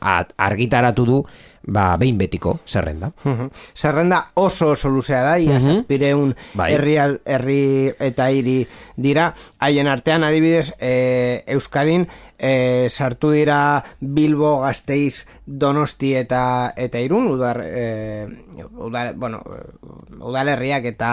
at- 0.00 0.32
argitaratu 0.36 1.04
du 1.06 1.20
ba, 1.70 1.96
behin 2.00 2.16
betiko 2.18 2.56
zerrenda. 2.66 3.12
Zerrenda 3.76 4.30
oso 4.34 4.72
oso 4.72 4.88
luzea 4.90 5.20
da, 5.22 5.36
ia 5.38 5.60
zazpireun 5.60 6.34
Bai. 6.58 6.72
herri, 6.74 6.96
herri 7.24 7.60
eta 8.00 8.30
hiri 8.32 8.64
dira, 8.96 9.28
haien 9.60 9.86
artean 9.86 10.24
adibidez 10.26 10.72
e, 10.80 11.44
Euskadin 11.46 12.08
e, 12.40 12.88
sartu 12.90 13.30
dira 13.30 13.84
Bilbo, 14.00 14.60
Gasteiz, 14.64 15.26
Donosti 15.46 16.14
eta 16.16 16.72
eta 16.76 16.98
Irun, 16.98 17.28
udar, 17.28 17.60
e, 17.62 18.26
udar, 18.72 19.14
bueno, 19.14 19.44
udalerriak 20.18 20.88
eta 20.90 21.12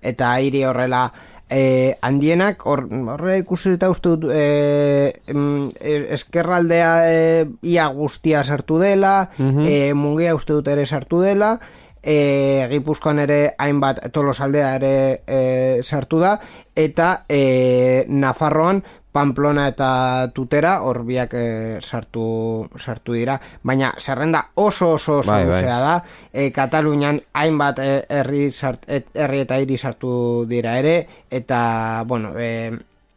eta 0.00 0.32
hiri 0.40 0.64
horrela 0.64 1.10
e, 1.50 1.98
handienak 2.00 2.64
hor, 2.66 2.86
horre 3.14 3.40
ikusi 3.42 3.74
eta 3.74 3.90
uste 3.90 4.14
dut 4.14 4.30
e, 4.32 5.12
e, 5.26 5.96
eskerraldea 6.16 6.92
e, 7.10 7.20
ia 7.66 7.88
guztia 7.92 8.44
sartu 8.44 8.78
dela 8.78 9.30
e, 9.36 9.92
mungia 9.94 10.34
uste 10.38 10.54
dut 10.54 10.70
ere 10.70 10.86
sartu 10.86 11.20
dela 11.26 11.58
e, 12.02 12.66
Gipuzkoan 12.70 13.20
ere 13.26 13.40
hainbat 13.58 14.06
tolosaldea 14.14 14.74
ere 14.78 14.94
e, 15.26 15.40
sartu 15.82 16.22
da 16.22 16.38
eta 16.78 17.26
e, 17.28 18.06
Nafarroan 18.08 18.84
Pamplona 19.12 19.66
eta 19.70 20.30
Tutera 20.34 20.76
hor 20.86 21.02
biak 21.06 21.34
e, 21.34 21.46
sartu, 21.82 22.68
sartu 22.78 23.16
dira. 23.18 23.40
Baina 23.62 23.92
zerrenda 23.98 24.44
oso 24.54 24.92
oso 24.94 25.18
oso 25.18 25.32
Bai, 25.32 25.46
bai. 25.48 25.62
da. 25.64 25.96
E, 26.32 26.50
Katalunian 26.54 27.20
hainbat 27.34 27.80
e, 27.82 27.90
herri, 28.08 28.50
sart, 28.52 28.86
et, 28.86 29.10
herri 29.14 29.42
eta 29.46 29.58
hiri 29.58 29.78
sartu 29.78 30.46
dira 30.48 30.78
ere. 30.78 31.06
Eta 31.30 32.04
bueno 32.06 32.32
e, 32.38 32.70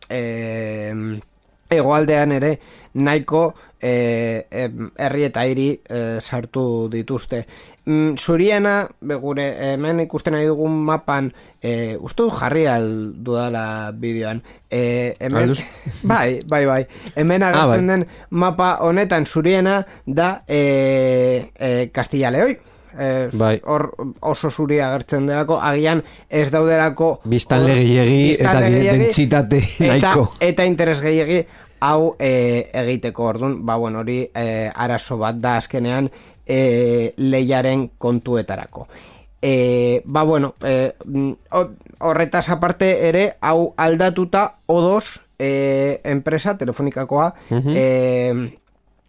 e, 0.10 0.22
egoaldean 1.70 2.32
ere 2.32 2.58
nahiko 2.94 3.54
e, 3.82 4.46
herri 4.52 5.28
eta 5.28 5.46
hiri 5.50 5.70
e, 5.89 6.02
sartu 6.22 6.88
dituzte 6.91 7.44
mm, 7.86 8.16
zuriena 8.18 8.88
be, 9.02 9.16
gure 9.16 9.46
hemen 9.74 10.00
ikusten 10.06 10.34
nahi 10.34 10.46
dugun 10.48 10.72
mapan 10.86 11.32
e, 11.62 11.96
uste 12.00 12.24
jarri 12.40 12.66
aldudala 12.68 13.92
bideoan 13.94 14.42
e, 14.72 15.16
hemen, 15.20 15.50
Alduz? 15.50 15.64
bai, 16.04 16.40
bai, 16.50 16.66
bai 16.66 16.82
hemen 17.16 17.44
agertzen 17.44 17.88
bai. 17.88 17.98
den 17.98 18.08
mapa 18.30 18.78
honetan 18.82 19.26
zuriena 19.26 19.84
da 20.06 20.44
e, 20.48 21.50
e, 21.60 21.90
Castilla 21.94 22.32
Leoi 22.32 22.58
Eh, 22.94 23.30
Bai. 23.34 23.56
hor 23.66 23.88
oso 24.22 24.52
zuri 24.54 24.78
agertzen 24.80 25.26
delako 25.26 25.56
agian 25.58 26.04
ez 26.30 26.52
daudelako 26.54 27.08
Biztanle 27.26 27.72
hor- 27.74 27.80
gehiegi 27.80 28.36
eta 28.36 28.52
dentsitate 28.62 29.62
nahiko. 29.80 30.28
eta, 30.38 30.46
eta 30.46 30.66
interes 30.70 31.00
gehiegi 31.02 31.40
hau 31.82 32.12
e, 32.22 32.70
egiteko 32.84 33.26
ordun 33.32 33.56
ba 33.66 33.80
bueno 33.82 34.04
hori 34.06 34.20
e, 34.30 34.70
arazo 34.76 35.18
bat 35.18 35.42
da 35.42 35.56
azkenean 35.58 36.12
e, 36.48 37.14
leiaren 37.18 37.89
kontuetarako. 37.98 38.88
E, 39.41 40.02
ba 40.06 40.24
bueno 40.24 40.56
e, 40.64 40.94
ho- 41.52 41.72
horretaz 42.00 42.50
aparte 42.50 43.08
ere 43.10 43.36
hau 43.41 43.74
aldatuta 43.78 44.56
O2 44.68 45.20
e, 45.39 46.00
enpresa 46.04 46.58
telefonikakoa 46.58 47.34
e, 47.52 48.56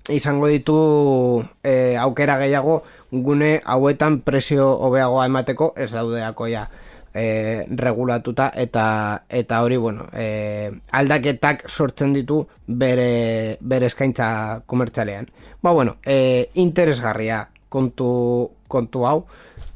izango 0.08 0.48
ditu 0.48 1.44
e, 1.62 1.96
aukera 1.96 2.36
gehiago 2.38 2.82
gune 3.12 3.62
hauetan 3.64 4.20
presio 4.20 4.72
hobeagoa 4.74 5.26
emateko 5.26 5.72
ez 5.76 5.92
daudeako 5.92 6.48
ja 6.50 6.68
e, 7.14 7.64
regulatuta 7.70 8.50
eta 8.54 9.24
eta 9.28 9.62
hori 9.62 9.76
bueno 9.76 10.08
e, 10.12 10.72
aldaketak 10.92 11.68
sortzen 11.68 12.12
ditu 12.12 12.42
bere, 12.66 13.56
bere 13.60 13.86
eskaintza 13.86 14.62
komertzalean 14.66 15.30
ba 15.62 15.72
bueno 15.72 15.96
e, 16.04 16.50
interesgarria 16.54 17.48
kontu, 17.68 18.50
kontu 18.68 19.06
hau 19.06 19.26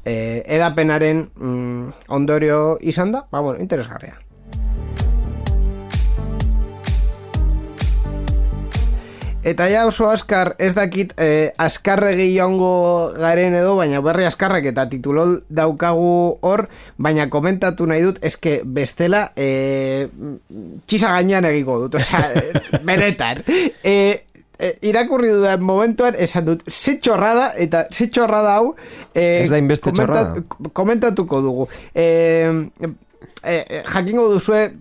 e, 0.05 0.43
edapenaren 0.45 1.29
mm, 1.35 2.07
ondorio 2.07 2.77
izan 2.81 3.11
da 3.11 3.25
ba 3.31 3.39
bueno 3.39 3.59
interesgarria 3.59 4.19
Eta 9.49 9.65
ja 9.71 9.85
oso 9.89 10.05
askar, 10.11 10.51
ez 10.61 10.73
dakit 10.77 11.13
eh, 11.17 11.49
askarregi 11.57 12.27
joango 12.35 12.69
garen 13.17 13.55
edo, 13.57 13.71
baina 13.79 14.01
berri 14.05 14.27
askarrak 14.29 14.67
eta 14.69 14.83
titulol 14.91 15.39
daukagu 15.49 16.37
hor, 16.45 16.67
baina 17.01 17.25
komentatu 17.33 17.87
nahi 17.89 18.03
dut, 18.05 18.19
eske 18.29 18.59
bestela 18.63 19.23
eh, 19.35 20.05
txisa 20.85 21.15
gainean 21.15 21.47
egiko 21.49 21.79
dut, 21.85 21.97
osea, 22.01 22.27
benetan. 22.87 23.41
Eh, 23.81 24.19
eh, 24.59 24.73
irakurri 24.91 25.31
dudan 25.33 25.63
momentuan 25.65 26.19
esan 26.19 26.45
dut, 26.51 26.65
ze 26.69 26.97
txorrada, 26.99 27.53
eta 27.57 27.87
ze 27.89 28.05
txorrada 28.11 28.57
hau... 28.59 28.75
Eh, 29.15 29.41
Ez 29.45 29.49
da 29.49 29.57
hainbeste 29.57 29.89
komenta- 29.89 30.35
txorrada. 30.35 30.73
Komentatuko 30.77 31.41
dugu. 31.41 31.69
Eh, 31.95 32.51
eh, 33.43 33.83
jakingo 33.85 34.27
duzue 34.31 34.73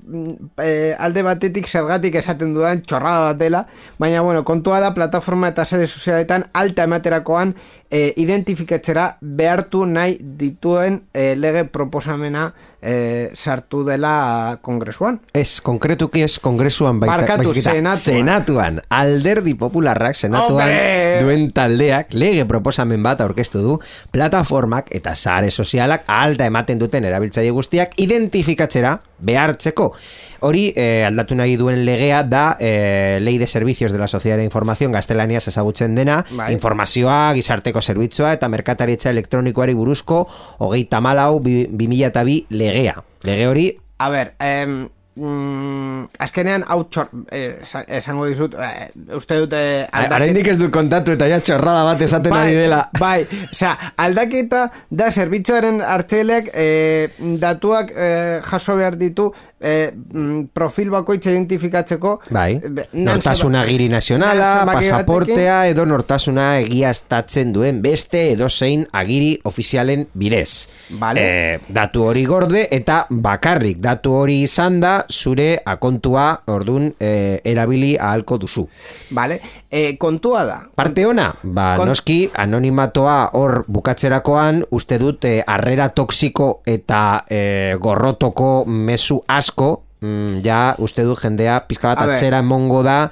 eh, 0.63 0.95
alde 0.99 1.23
batetik 1.23 1.69
zergatik 1.69 2.19
esaten 2.19 2.55
dudan 2.55 2.83
txorrada 2.83 3.31
bat 3.31 3.41
dela, 3.41 3.65
baina 3.99 4.23
bueno, 4.23 4.45
kontua 4.45 4.81
da 4.81 4.95
plataforma 4.95 5.51
eta 5.53 5.65
sare 5.65 5.87
sozialetan 5.87 6.49
alta 6.53 6.87
ematerakoan 6.89 7.55
eh, 7.91 8.13
identifikatzera 8.17 9.19
behartu 9.21 9.85
nahi 9.87 10.19
dituen 10.21 11.03
eh, 11.15 11.35
lege 11.37 11.65
proposamena 11.65 12.53
eh, 12.83 13.31
sartu 13.35 13.85
dela 13.85 14.59
kongresuan. 14.63 15.21
Ez, 15.35 15.61
konkretuki 15.65 16.23
ez 16.23 16.39
kongresuan 16.43 17.01
baita, 17.01 17.17
Barkatu, 17.17 17.55
senatuan. 17.55 17.97
senatuan. 17.97 18.81
Alderdi 18.89 19.55
popularrak 19.55 20.17
senatuan 20.17 20.69
Hombre! 20.69 21.19
duen 21.23 21.51
taldeak 21.53 22.15
lege 22.15 22.45
proposamen 22.47 23.03
bat 23.03 23.21
aurkeztu 23.25 23.63
du 23.65 23.79
plataformak 24.15 24.93
eta 24.95 25.15
sare 25.15 25.51
sozialak 25.51 26.05
alta 26.07 26.47
ematen 26.47 26.79
duten 26.79 27.05
erabiltzaile 27.05 27.51
guztiak 27.51 27.99
identifikatzera 27.99 28.99
behartzeko. 29.19 29.93
Hori 30.41 30.69
eh, 30.77 31.05
aldatu 31.07 31.35
nahi 31.35 31.57
duen 31.59 31.85
legea 31.85 32.23
da 32.23 32.57
eh, 32.61 33.19
Lei 33.21 33.39
de 33.39 33.47
Servicios 33.47 33.93
de 33.93 33.99
la 33.99 34.09
Sociedad 34.09 34.37
de 34.39 34.45
Información 34.45 34.93
gaztelaniaz 34.93 35.49
ezagutzen 35.49 35.95
dena, 35.95 36.25
Bai. 36.31 36.53
informazioa, 36.53 37.33
gizarteko 37.35 37.83
zerbitzua 37.83 38.33
eta 38.33 38.49
merkataritza 38.49 39.11
elektronikoari 39.11 39.75
buruzko 39.75 40.27
hogeita 40.59 41.01
malau 41.01 41.41
bi, 41.41 41.67
bi 41.71 42.47
legea. 42.51 43.03
Lege 43.25 43.47
hori 43.47 43.69
A 43.99 44.09
ber, 44.11 44.37
em, 44.39 44.89
mm, 45.19 46.09
azkenean 46.25 46.65
hau 46.69 46.85
txor, 46.89 47.09
eh, 47.33 47.59
sa- 47.63 47.85
esango 47.89 48.27
dizut, 48.31 48.55
eh, 48.55 48.89
uste 49.17 49.39
dute 49.43 49.61
Araindik 49.93 50.47
ez 50.53 50.57
du 50.61 50.71
kontatu 50.71 51.13
eta 51.17 51.27
ja 51.31 51.41
txorrada 51.41 51.85
bat 51.85 52.01
esaten 52.07 52.33
ari 52.33 52.55
dela. 52.55 52.81
Bai, 52.99 53.27
osea, 53.53 53.75
aldaketa 53.97 54.69
da 54.91 55.11
zerbitzuaren 55.11 55.81
hartzeleak 55.83 56.51
eh, 56.55 57.09
datuak 57.41 57.93
eh, 57.97 58.41
jaso 58.51 58.77
behar 58.79 58.97
ditu 59.01 59.33
mm, 59.61 60.49
profil 60.53 60.91
bakoitza 60.91 61.31
identifikatzeko 61.33 62.21
Bai, 62.31 62.55
eh, 62.63 62.85
nortasuna 62.93 63.63
zeba- 63.65 63.71
giri 63.71 63.89
nazionala, 63.89 64.65
pasaportea 64.73 65.67
edo 65.69 65.85
nortasuna 65.87 66.59
egiaztatzen 66.61 67.53
duen 67.53 67.83
beste 67.83 68.31
edozein 68.33 68.87
agiri 68.93 69.39
ofizialen 69.45 70.07
bidez. 70.15 70.69
Vale. 70.99 71.21
Eh, 71.55 71.59
datu 71.69 72.05
hori 72.05 72.25
gorde 72.25 72.67
eta 72.71 73.07
bakarrik 73.11 73.79
datu 73.81 74.13
hori 74.13 74.43
izan 74.43 74.81
da 74.81 75.05
zure 75.11 75.59
akontua 75.65 76.43
ordun 76.47 76.93
eh, 77.01 77.41
erabili 77.45 77.97
ahalko 77.99 78.39
duzu. 78.39 78.69
Vale, 79.11 79.41
eh, 79.71 79.97
kontua 79.99 80.45
da. 80.45 80.59
Parte 80.75 81.05
ona, 81.07 81.35
ba, 81.43 81.75
Kon- 81.77 81.89
noski 81.89 82.31
anonimatoa 82.35 83.31
hor 83.37 83.65
bukatzerakoan 83.69 84.63
uste 84.71 84.99
dut 84.99 85.25
eh, 85.25 85.43
harrera 85.47 85.89
toksiko 85.91 86.63
eta 86.67 87.25
eh, 87.29 87.75
gorrotoko 87.81 88.65
mezu 88.67 89.21
asko, 89.29 89.83
mm, 90.01 90.41
ja 90.45 90.75
uste 90.79 91.05
dut 91.05 91.21
jendea 91.21 91.61
pizka 91.69 91.95
bat 91.95 92.09
atzera 92.15 92.39
emongo 92.45 92.83
da 92.83 93.11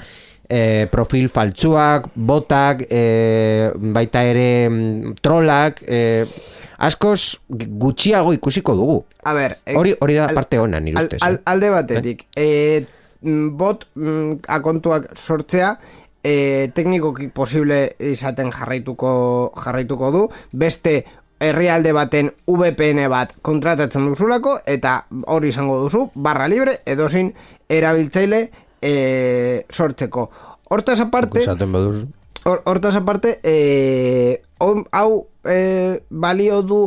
eh, 0.49 0.87
profil 0.91 1.29
faltsuak, 1.29 2.07
botak, 2.15 2.85
eh, 2.89 3.73
baita 3.77 4.23
ere 4.23 4.69
mm, 4.71 5.17
trolak, 5.21 5.83
eh, 5.87 6.25
askoz 6.79 7.39
gutxiago 7.49 8.33
ikusiko 8.37 8.75
dugu. 8.77 8.99
A 9.25 9.33
ber, 9.35 9.57
Hori 9.75 9.95
hori 10.01 10.15
da 10.15 10.27
al- 10.29 10.35
parte 10.35 10.59
ona 10.61 10.79
nire 10.81 10.99
al- 11.01 11.05
ustez. 11.09 11.23
al- 11.23 11.41
alde 11.45 11.71
batetik, 11.71 12.27
eh, 12.37 12.85
mm, 13.23 13.57
bot 13.57 13.87
mm, 13.95 14.39
akontuak 14.47 15.11
sortzea 15.19 15.77
eh, 16.27 16.73
teknikoki 16.75 17.29
posible 17.31 17.93
izaten 18.03 18.51
jarraituko 18.51 19.53
jarraituko 19.63 20.11
du, 20.11 20.25
beste 20.53 21.05
herrialde 21.39 21.93
baten 21.93 22.31
VPN 22.49 23.05
bat 23.13 23.35
kontratatzen 23.45 24.07
duzulako 24.09 24.57
eta 24.67 25.05
hori 25.29 25.51
izango 25.53 25.77
duzu 25.85 26.07
barra 26.15 26.49
libre 26.49 26.79
edozin 26.89 27.31
erabiltzaile 27.69 28.41
eh, 28.83 29.65
sortzeko. 29.71 30.31
Hortaz 30.71 31.01
aparte. 31.05 31.45
Hor- 32.47 32.63
Hortaz 32.65 32.95
aparte, 32.97 33.37
eh, 33.43 34.41
hau, 34.59 35.27
eh, 35.45 36.01
balio 36.11 36.63
du 36.63 36.81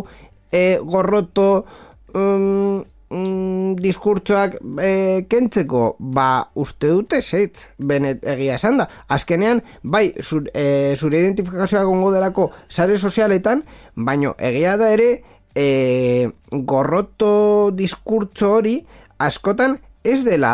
eh, 0.52 0.80
gorroto 0.84 1.66
um, 2.14 2.84
mm, 3.10 3.76
diskurtsoak 3.82 4.60
eh, 4.82 5.26
kentzeko, 5.30 5.96
ba 6.00 6.50
uste 6.56 6.92
dute 6.94 7.22
zeitz, 7.22 7.70
benet 7.78 8.26
egia 8.26 8.56
esan 8.60 8.80
da. 8.82 8.88
Azkenean, 9.10 9.64
bai, 9.84 10.14
zur, 10.22 10.50
eh, 10.54 10.96
zure 10.98 11.20
identifikazioa 11.20 11.84
gongo 11.88 12.14
delako 12.14 12.50
sare 12.70 12.98
sozialetan, 12.98 13.64
baino 13.96 14.36
egia 14.38 14.78
da 14.78 14.94
ere, 14.94 15.12
eh, 15.56 16.30
gorroto 16.52 17.72
diskurtso 17.76 18.54
hori 18.60 18.80
askotan 19.20 19.78
ez 20.04 20.24
dela 20.24 20.54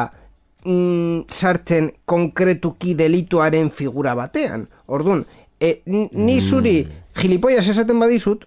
mm, 0.66 1.28
sartzen 1.30 1.92
konkretuki 2.06 2.96
delituaren 2.98 3.70
figura 3.72 4.16
batean. 4.16 4.68
Orduan, 4.88 5.26
e, 5.60 5.82
ni 5.86 6.42
zuri 6.42 6.80
gilipollas 7.16 7.68
esaten 7.70 8.00
badizut, 8.02 8.46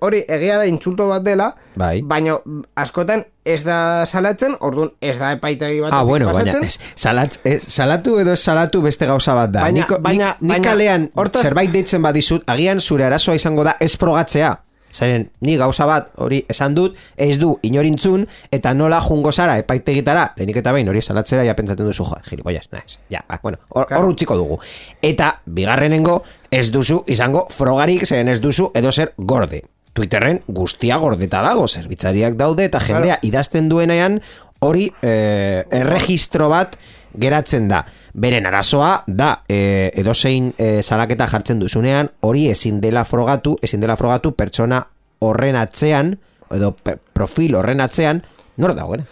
hori 0.00 0.24
egia 0.28 0.58
da 0.58 0.66
intzulto 0.66 1.08
bat 1.08 1.22
dela, 1.22 1.54
Bai. 1.76 2.02
baina 2.02 2.36
askotan 2.76 3.24
ez 3.44 3.62
da 3.64 4.04
salatzen, 4.06 4.56
orduan 4.60 4.90
ez 5.00 5.18
da 5.18 5.32
epaitegi 5.32 5.80
bat 5.80 5.92
Ah, 5.96 6.02
bueno, 6.02 6.30
baina 6.32 6.52
ez, 6.62 6.78
salat, 6.94 7.38
ez, 7.44 7.62
salatu 7.66 8.18
edo 8.20 8.32
ez 8.32 8.40
salatu 8.40 8.82
beste 8.82 9.06
gauza 9.06 9.34
bat 9.34 9.50
da. 9.50 9.60
Baina- 9.62 9.80
Niko, 9.80 9.98
baina- 10.00 10.36
nik, 10.40 10.50
baina- 10.50 10.68
kalean 10.70 11.10
hortaz- 11.14 11.42
zerbait 11.42 11.70
deitzen 11.72 12.02
badizut, 12.02 12.42
agian 12.46 12.80
zure 12.80 13.04
arazoa 13.04 13.34
izango 13.34 13.64
da 13.64 13.76
ez 13.80 13.96
frogatzea. 13.96 14.58
Zeren, 14.92 15.28
ni 15.40 15.56
gauza 15.56 15.84
bat 15.86 16.08
hori 16.18 16.44
esan 16.50 16.74
dut, 16.74 16.96
ez 17.16 17.38
du 17.38 17.52
inorintzun, 17.62 18.24
eta 18.50 18.72
nola 18.74 19.00
jungo 19.00 19.30
zara 19.30 19.56
epaitegitara, 19.58 20.32
lehenik 20.36 20.56
eta 20.56 20.72
behin 20.72 20.88
hori 20.88 21.00
salatzera 21.00 21.44
ja 21.46 21.54
pentsatzen 21.54 21.86
duzu, 21.86 22.02
jo, 22.04 22.16
gilipollas, 22.28 22.66
naiz, 22.72 22.98
ja, 23.08 23.22
ba, 23.28 23.38
bueno, 23.40 23.58
hor 23.68 23.86
Claro. 23.86 24.08
utziko 24.08 24.34
dugu. 24.36 24.58
Eta, 25.00 25.40
bigarrenengo, 25.46 26.24
ez 26.50 26.70
duzu 26.70 27.02
izango 27.06 27.46
frogarik, 27.50 28.06
zeren 28.06 28.28
ez 28.28 28.40
duzu 28.40 28.70
edo 28.74 28.92
zer 28.92 29.12
gorde. 29.16 29.62
Twitterren 29.92 30.40
guztia 30.46 30.96
gordeta 31.02 31.42
dago, 31.42 31.66
zerbitzariak 31.68 32.36
daude, 32.38 32.64
eta 32.64 32.78
jendea 32.80 33.18
idazten 33.26 33.68
duenean, 33.68 34.20
hori 34.60 34.90
eh, 35.02 35.64
erregistro 35.70 36.48
bat 36.48 36.76
geratzen 37.18 37.68
da. 37.68 37.84
Beren 38.12 38.46
arazoa 38.46 39.04
da 39.06 39.42
e, 39.48 39.90
edozein 39.98 40.52
e, 40.58 40.82
salaketa 40.82 41.26
jartzen 41.30 41.58
duzunean 41.58 42.10
hori 42.26 42.48
ezin 42.50 42.80
dela 42.80 43.04
frogatu, 43.04 43.56
ezin 43.62 43.80
dela 43.82 43.96
frogatu 43.98 44.32
pertsona 44.38 44.84
horren 45.18 45.56
atzean 45.58 46.16
edo 46.54 46.72
pe- 46.74 46.96
profil 47.12 47.56
horren 47.58 47.80
atzean 47.80 48.22
nor 48.58 48.74
dagoen. 48.74 49.04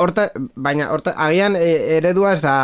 Horta, 0.00 0.30
baina 0.56 0.88
horta, 0.94 1.12
agian 1.20 1.56
e, 1.58 1.98
eredua 1.98 2.32
ez 2.32 2.40
da 2.40 2.54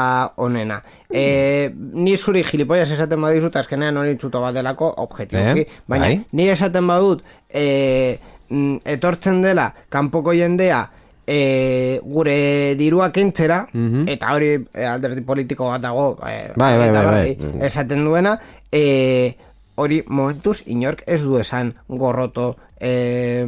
onena. 0.40 0.80
E, 1.10 1.70
ni 1.74 2.16
zuri 2.16 2.42
gilipollas 2.46 2.88
esaten 2.94 3.20
badizut, 3.20 3.58
azkenean 3.60 3.96
hori 4.00 4.16
txuto 4.16 4.40
bat 4.40 4.56
delako 4.56 4.88
objetiboki. 5.04 5.66
Eh, 5.66 5.82
baina 5.86 6.08
bai. 6.08 6.20
ni 6.32 6.48
esaten 6.48 6.88
badut, 6.88 7.24
e, 7.50 8.18
mm, 8.48 8.78
etortzen 8.96 9.42
dela 9.44 9.68
kanpoko 9.92 10.32
jendea 10.36 10.86
e, 11.26 12.00
gure 12.04 12.38
dirua 12.78 13.10
kentzera, 13.12 13.64
eta 14.06 14.32
hori 14.34 14.52
e, 14.56 14.86
alderdi 14.86 15.24
politiko 15.26 15.68
bat 15.74 15.84
dago, 15.84 16.14
e. 16.24 16.52
Bai, 16.56 16.76
bai, 16.78 16.90
bai, 16.94 17.06
bai. 17.10 17.52
esaten 17.66 18.04
duena, 18.06 18.38
e, 18.72 19.36
hori 19.76 20.02
momentuz 20.08 20.62
inork 20.72 21.02
ez 21.06 21.20
du 21.22 21.36
esan 21.40 21.74
gorroto 21.88 22.54
e, 22.80 23.44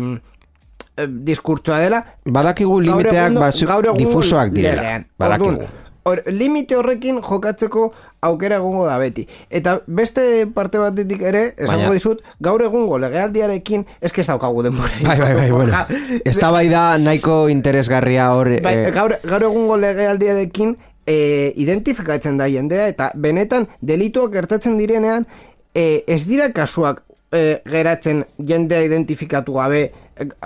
diskurtsoa 1.06 1.78
dela, 1.84 2.04
Badakigu 2.24 2.80
limiteak 2.80 3.36
egungo 3.36 3.98
difusoak 3.98 4.52
direla. 4.54 5.04
Badakigu. 5.18 5.68
Hor, 6.08 6.22
limite 6.32 6.76
horrekin 6.78 7.18
jokatzeko 7.20 7.90
aukera 8.24 8.56
egongo 8.62 8.86
da 8.86 8.96
beti. 9.00 9.26
Eta 9.50 9.78
beste 9.86 10.46
parte 10.54 10.80
batetik 10.80 11.20
ere, 11.30 11.42
esango 11.60 11.92
dizut, 11.92 12.22
gaur 12.40 12.62
egungo 12.64 12.98
legealdiarekin, 13.02 13.84
eske 14.00 14.22
ez 14.24 14.28
daukagu 14.30 14.64
denbora. 14.64 14.94
Bai, 15.04 15.18
bai, 15.20 15.34
bai, 15.36 15.50
bueno. 15.52 15.82
Ez 16.24 16.36
da 16.38 16.50
bai 16.54 16.66
da 16.72 16.84
nahiko 17.02 17.40
interesgarria 17.52 18.30
hor... 18.32 18.54
bai, 18.64 18.74
eh, 18.86 18.94
gaur, 18.94 19.18
gaur 19.28 19.44
egungo 19.50 19.76
legealdiarekin 19.82 20.76
e, 21.08 21.52
identifikatzen 21.56 22.40
da 22.40 22.48
jendea, 22.52 22.88
eta 22.92 23.10
benetan 23.14 23.68
delituak 23.80 24.32
gertatzen 24.34 24.76
direnean, 24.80 25.28
e, 25.74 26.04
ez 26.06 26.22
dira 26.28 26.50
kasuak 26.56 27.04
e, 27.32 27.60
geratzen 27.68 28.24
jendea 28.38 28.84
identifikatu 28.88 29.56
gabe, 29.60 29.88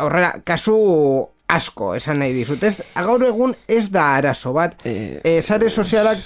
horrela, 0.01 0.35
kasu 0.45 0.77
asko 1.53 1.95
esan 1.95 2.23
nahi 2.23 2.33
dizut. 2.37 2.63
Ez, 2.65 2.79
gaur 2.95 3.25
egun 3.27 3.55
ez 3.69 3.89
da 3.93 4.15
arazo 4.17 4.55
bat, 4.57 4.79
e, 4.85 5.41
sare 5.43 5.71
sozialak 5.71 6.23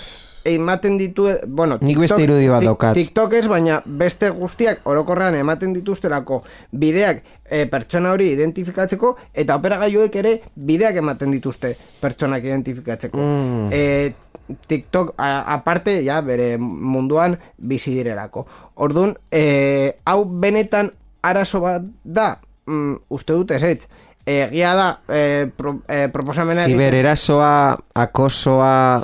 ematen 0.47 0.99
ditu, 0.99 1.27
bueno, 1.49 1.79
Nik 1.81 1.99
beste 1.99 2.21
irudi 2.23 2.49
bat 2.49 2.65
daukat. 2.65 2.95
TikTok 2.95 3.35
ez, 3.39 3.47
baina 3.51 3.81
beste 3.85 4.31
guztiak 4.31 4.85
orokorrean 4.87 5.35
ematen 5.35 5.73
dituztelako 5.75 6.43
bideak 6.71 7.23
e, 7.43 7.65
pertsona 7.71 8.13
hori 8.15 8.31
identifikatzeko 8.37 9.17
eta 9.35 9.57
operagailuek 9.59 10.21
ere 10.23 10.37
bideak 10.55 11.01
ematen 11.03 11.35
dituzte 11.35 11.75
pertsonak 12.01 12.47
identifikatzeko. 12.47 13.19
Mm. 13.19 13.69
E, 13.73 14.55
TikTok 14.71 15.17
a, 15.19 15.31
aparte 15.57 15.99
ja 16.07 16.21
bere 16.23 16.55
munduan 16.59 17.37
bizi 17.59 17.97
direlako. 17.99 18.47
Orduan, 18.87 19.17
e, 19.31 19.97
hau 20.07 20.21
benetan 20.25 20.93
arazo 21.27 21.61
bat 21.65 21.83
da, 22.05 22.37
mm, 22.67 22.95
uste 23.09 23.33
dut 23.33 23.51
ez 23.51 23.63
ez. 23.63 23.89
Egia 24.27 24.75
da, 24.75 24.89
e, 25.09 25.47
pro, 25.57 25.79
e, 25.89 26.09
proposamena 26.11 26.65
Zibererasoa, 26.65 27.79
akosoa... 27.95 29.03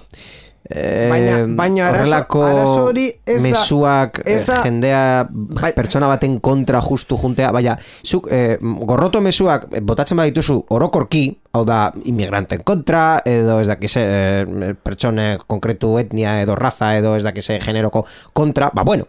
Eh, 0.75 1.09
Baina- 1.11 1.45
baina 1.59 1.89
arazo- 1.91 1.99
horrelako 2.01 2.43
arazo 2.47 2.85
hori 2.87 3.09
ez 3.27 3.35
da- 3.43 3.49
ez 4.25 4.45
da- 4.47 4.55
eh, 4.55 4.63
jendea 4.63 5.01
Bai- 5.29 5.73
pertsona 5.75 6.07
baten 6.09 6.39
kontra 6.41 6.81
justu 6.81 7.19
juntea 7.19 7.51
baina 7.53 7.75
zuk 8.07 8.29
eh, 8.31 8.57
gorroto 8.63 9.21
mezuak 9.21 9.67
eh, 9.73 9.81
botatzen 9.83 10.17
badituzu 10.17 10.65
orokorki 10.71 11.25
hau 11.53 11.65
da 11.69 11.93
inmigranten 12.05 12.63
kontra 12.65 13.21
edo 13.27 13.59
ez 13.61 13.67
dakize 13.69 14.01
eh, 14.07 14.73
pertsone 14.83 15.37
konkretu 15.47 15.99
etnia 15.99 16.39
edo 16.43 16.55
raza 16.55 16.95
edo 16.97 17.17
ez 17.19 17.25
dakize 17.27 17.59
generoko 17.61 18.07
kontra 18.33 18.71
ba 18.73 18.83
bueno 18.85 19.05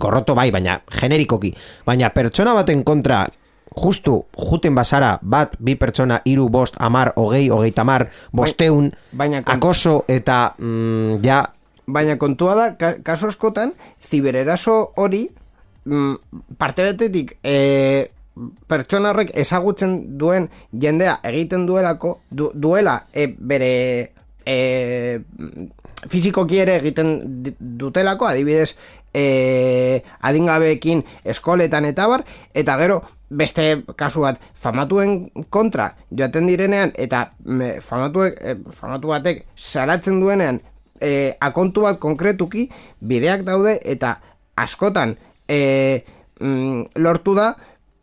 gorroto 0.00 0.34
bai 0.34 0.50
baina 0.50 0.80
generikoki. 1.00 1.54
Baina 1.86 2.10
pertsona 2.14 2.54
baten 2.54 2.84
kontra 2.84 3.24
justu 3.74 4.20
juten 4.38 4.74
bazara 4.74 5.18
bat, 5.22 5.56
bi 5.58 5.74
pertsona, 5.74 6.20
hiru 6.24 6.48
bost, 6.48 6.76
amar, 6.78 7.12
hogei, 7.16 7.48
hogeita 7.50 7.84
mar, 7.84 8.08
bosteun, 8.32 8.92
baina 9.12 9.42
kon- 9.42 9.56
akoso 9.56 10.04
eta 10.08 10.54
mm, 10.58 11.20
ja, 11.24 11.42
Baina 11.86 12.14
kontua 12.16 12.54
da, 12.56 12.66
ka, 12.80 12.94
kaso 13.04 13.28
askotan, 13.28 13.74
zibereraso 14.00 14.94
hori, 14.96 15.26
mm, 15.84 16.14
parte 16.56 16.86
batetik, 16.86 17.34
e, 17.44 18.08
pertsona 18.66 19.10
horrek 19.12 19.34
ezagutzen 19.36 20.16
duen 20.16 20.48
jendea 20.72 21.18
egiten 21.28 21.66
duelako, 21.68 22.22
du, 22.30 22.48
duela 22.54 23.02
e, 23.12 23.26
bere 23.36 23.68
e, 24.46 25.20
fizikoki 26.08 26.62
ere 26.64 26.78
egiten 26.80 27.12
dutelako, 27.60 28.26
adibidez 28.32 28.74
e, 29.14 30.02
adingabeekin 30.20 31.04
eskoletan 31.24 31.86
eta 31.88 32.08
bar, 32.10 32.24
eta 32.54 32.76
gero 32.80 33.02
beste 33.30 33.82
kasu 33.96 34.24
bat 34.26 34.40
famatuen 34.54 35.30
kontra 35.50 35.94
joaten 36.10 36.46
direnean 36.46 36.92
eta 36.98 37.30
me, 37.44 37.80
famatuek, 37.80 38.38
e, 38.40 38.56
famatu 38.74 39.14
batek 39.14 39.44
salatzen 39.56 40.20
duenean 40.20 40.60
e, 41.00 41.34
akontu 41.40 41.86
bat 41.86 41.98
konkretuki 42.02 42.68
bideak 43.00 43.44
daude 43.46 43.78
eta 43.84 44.16
askotan 44.60 45.16
e, 45.48 46.04
mm, 46.40 47.00
lortu 47.02 47.34
da 47.34 47.52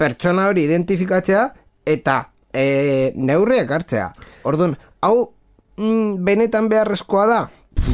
pertsona 0.02 0.50
hori 0.50 0.66
identifikatzea 0.66 1.46
eta 1.86 2.18
e, 2.54 3.12
neurriak 3.16 3.72
hartzea. 3.72 4.10
Orduan, 4.50 4.76
hau 5.06 5.32
mm, 5.78 6.22
benetan 6.26 6.70
beharrezkoa 6.72 7.26
da? 7.30 7.42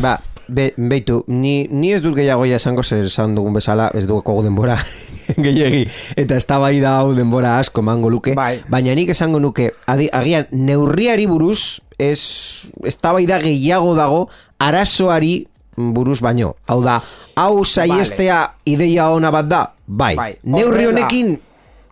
Ba, 0.02 0.18
be, 0.48 0.72
beitu, 0.78 1.24
ni, 1.28 1.68
ni 1.70 1.92
ez 1.94 2.02
dut 2.04 2.16
gehiago 2.16 2.46
ja 2.46 2.58
esango 2.62 2.84
zer 2.84 3.06
esan 3.06 3.36
dugun 3.36 3.54
bezala, 3.58 3.90
ez 3.94 4.06
dugu 4.08 4.42
denbora 4.44 4.78
gehiegi, 5.46 5.88
eta 6.16 6.36
ez 6.36 6.46
da 6.46 6.60
hau 7.00 7.14
denbora 7.16 7.60
asko 7.60 7.82
mango 7.82 8.10
luke, 8.10 8.34
Bai. 8.36 8.62
baina 8.70 8.96
nik 8.96 9.10
esango 9.10 9.40
nuke, 9.40 9.72
adi, 9.86 10.10
agian, 10.12 10.48
neurriari 10.52 11.28
buruz, 11.28 11.82
ez, 11.98 12.70
ez 12.84 12.98
gehiago 12.98 13.96
dago, 13.96 14.30
arazoari 14.60 15.48
buruz 15.78 16.22
baino. 16.22 16.56
Hau 16.68 16.82
da, 16.84 17.02
hau 17.36 17.64
saiestea 17.64 18.56
ideia 18.66 19.10
ona 19.10 19.32
bat 19.32 19.48
da, 19.48 19.74
bai. 19.86 20.16
Bai, 20.16 20.34
Neurri 20.44 20.88
honekin, 20.88 21.38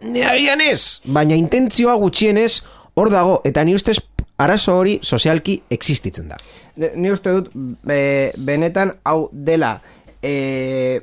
agian 0.01 0.61
ez, 0.61 1.01
baina 1.05 1.35
intentzioa 1.35 1.95
gutxienez, 1.95 2.63
hor 2.95 3.11
dago, 3.11 3.41
eta 3.45 3.63
ni 3.63 3.75
ustez 3.75 3.99
arazo 4.37 4.77
hori 4.79 4.99
sozialki 5.03 5.61
existitzen 5.69 6.29
da. 6.29 6.39
Ni 6.77 7.11
uste 7.11 7.31
dut 7.31 7.51
be, 7.55 8.31
benetan 8.37 8.91
hau 9.07 9.29
dela 9.31 9.77
e, 10.21 11.01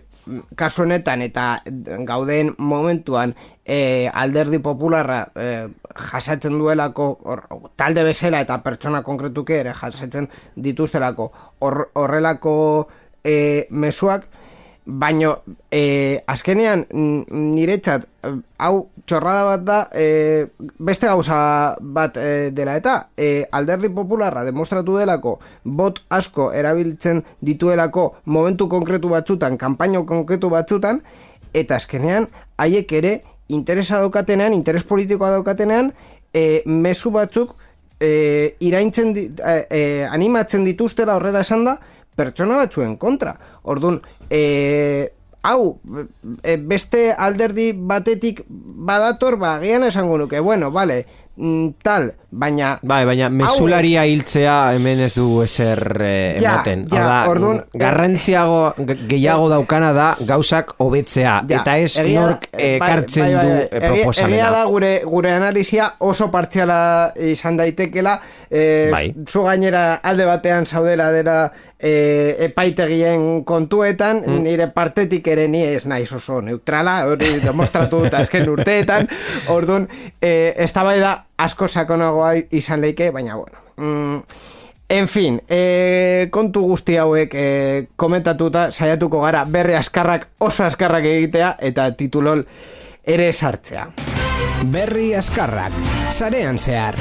kasu 0.57 0.85
honetan 0.85 1.23
eta 1.25 1.63
gauden 2.07 2.53
momentuan 2.59 3.35
e, 3.65 4.09
alderdi 4.09 4.61
popularra 4.63 5.25
e, 5.35 5.49
jasatzen 6.11 6.59
duelako 6.59 7.09
hor, 7.25 7.45
talde 7.77 8.05
bezala 8.07 8.43
eta 8.45 8.61
pertsona 8.63 9.03
konkretuke 9.03 9.59
ere 9.61 9.75
jasatzen 9.75 10.29
dituztelako. 10.57 11.31
Hor, 11.61 11.89
horrelako 11.99 12.55
e, 13.25 13.67
mesuak 13.71 14.29
baino 14.85 15.37
e, 15.71 16.23
azkenean 16.27 16.87
niretzat 16.93 18.09
hau 18.59 18.89
txorrada 19.07 19.45
bat 19.47 19.65
da 19.67 19.79
e, 19.95 20.47
beste 20.79 21.07
gauza 21.07 21.77
bat 21.81 22.17
e, 22.19 22.51
dela 22.55 22.75
eta 22.79 22.97
e, 23.17 23.45
alderdi 23.53 23.93
popularra 23.95 24.45
demostratu 24.47 24.99
delako 24.99 25.39
bot 25.65 26.03
asko 26.11 26.51
erabiltzen 26.53 27.23
dituelako 27.41 28.09
momentu 28.25 28.69
konkretu 28.69 29.13
batzutan, 29.13 29.59
kanpaino 29.59 30.05
konkretu 30.07 30.51
batzutan 30.51 31.03
eta 31.55 31.79
azkenean 31.79 32.29
haiek 32.59 32.93
ere 32.93 33.15
interesa 33.53 34.01
daukatenean, 34.01 34.55
interes 34.55 34.85
politikoa 34.89 35.31
daukatenean 35.37 35.93
e, 36.35 36.63
mezu 36.67 37.13
batzuk 37.15 37.55
e, 38.01 38.57
iraintzen 38.61 39.15
di, 39.15 39.29
e, 39.71 40.07
animatzen 40.11 40.65
dituztela 40.67 41.17
horrela 41.19 41.47
esan 41.47 41.67
da 41.69 41.79
pertsona 42.17 42.57
batzuen 42.57 42.97
kontra. 42.97 43.37
Orduan, 43.63 44.01
e, 44.31 45.13
hau, 45.43 45.79
e, 46.43 46.57
beste 46.57 47.13
alderdi 47.17 47.73
batetik 47.75 48.45
badator, 48.49 49.37
ba, 49.39 49.57
agian 49.57 49.85
esango 49.85 50.19
nuke, 50.19 50.41
bueno, 50.41 50.71
vale, 50.71 51.07
mm, 51.37 51.69
tal, 51.83 52.13
baina... 52.31 52.79
Bai, 52.83 53.05
baina 53.09 53.29
mesularia 53.29 54.05
hiltzea 54.09 54.73
hemen 54.77 55.01
ez 55.05 55.15
du 55.17 55.43
ezer 55.43 55.81
eh, 56.01 56.37
Ja, 56.41 56.55
ematen. 56.55 56.87
ja, 56.93 57.03
da, 57.05 57.17
orduan, 57.31 57.65
garrantziago 57.75 58.75
ge- 58.79 58.97
gehiago 59.09 59.49
daukana 59.51 59.93
da 59.93 60.07
gauzak 60.29 60.75
hobetzea 60.81 61.35
Ja, 61.49 61.59
eta 61.61 61.75
ez 61.79 61.97
egia 62.01 62.23
nork 62.27 62.47
eh, 62.53 62.79
bai, 62.81 62.89
ekartzen 62.89 63.25
bai, 63.27 63.35
bai, 63.35 63.43
du 63.45 63.51
bai. 63.51 63.59
eh, 63.63 63.67
Egia- 63.67 63.89
Egia 63.89 64.03
proposamena. 64.05 64.51
da 64.51 64.65
gure, 64.71 64.93
gure 65.05 65.33
analizia 65.33 65.91
oso 65.99 66.31
partziala 66.31 66.79
izan 67.21 67.57
daitekela, 67.61 68.19
e, 68.51 68.89
Bai. 68.93 69.05
zu 69.27 69.43
gainera 69.45 69.95
alde 70.03 70.25
batean 70.29 70.67
zaudela 70.67 71.11
dela 71.13 71.53
e, 71.83 72.37
epaitegien 72.47 73.45
kontuetan, 73.45 74.23
Mm. 74.27 74.43
nire 74.43 74.69
partetik 74.69 75.27
ere 75.27 75.49
ni 75.49 75.63
ez 75.63 75.85
naiz 75.87 76.13
oso 76.13 76.41
neutrala, 76.41 77.07
hori 77.11 77.41
demostratu 77.43 78.05
dut 78.05 78.15
azken 78.15 78.49
urteetan, 78.49 79.09
orduan, 79.57 79.89
e, 80.21 80.55
ez 80.57 80.73
da 80.73 81.27
asko 81.37 81.69
sakonagoa 81.69 82.35
izan 82.51 82.81
leike, 82.81 83.11
baina 83.11 83.37
bueno. 83.37 83.59
Mm, 83.77 84.23
En 84.93 85.09
fin, 85.09 85.41
e, 85.49 86.29
kontu 86.31 86.61
guzti 86.69 86.99
hauek 87.01 87.33
e, 87.33 87.87
komentatuta 87.97 88.67
saiatuko 88.71 89.23
gara 89.23 89.47
berri 89.49 89.73
askarrak 89.75 90.29
oso 90.39 90.65
askarrak 90.65 91.07
egitea 91.09 91.57
eta 91.65 91.87
titulol 91.97 92.45
ere 93.07 93.33
sartzea. 93.33 93.87
Berri 94.69 95.15
askarrak, 95.17 95.73
sarean 96.11 96.59
zehar. 96.59 97.01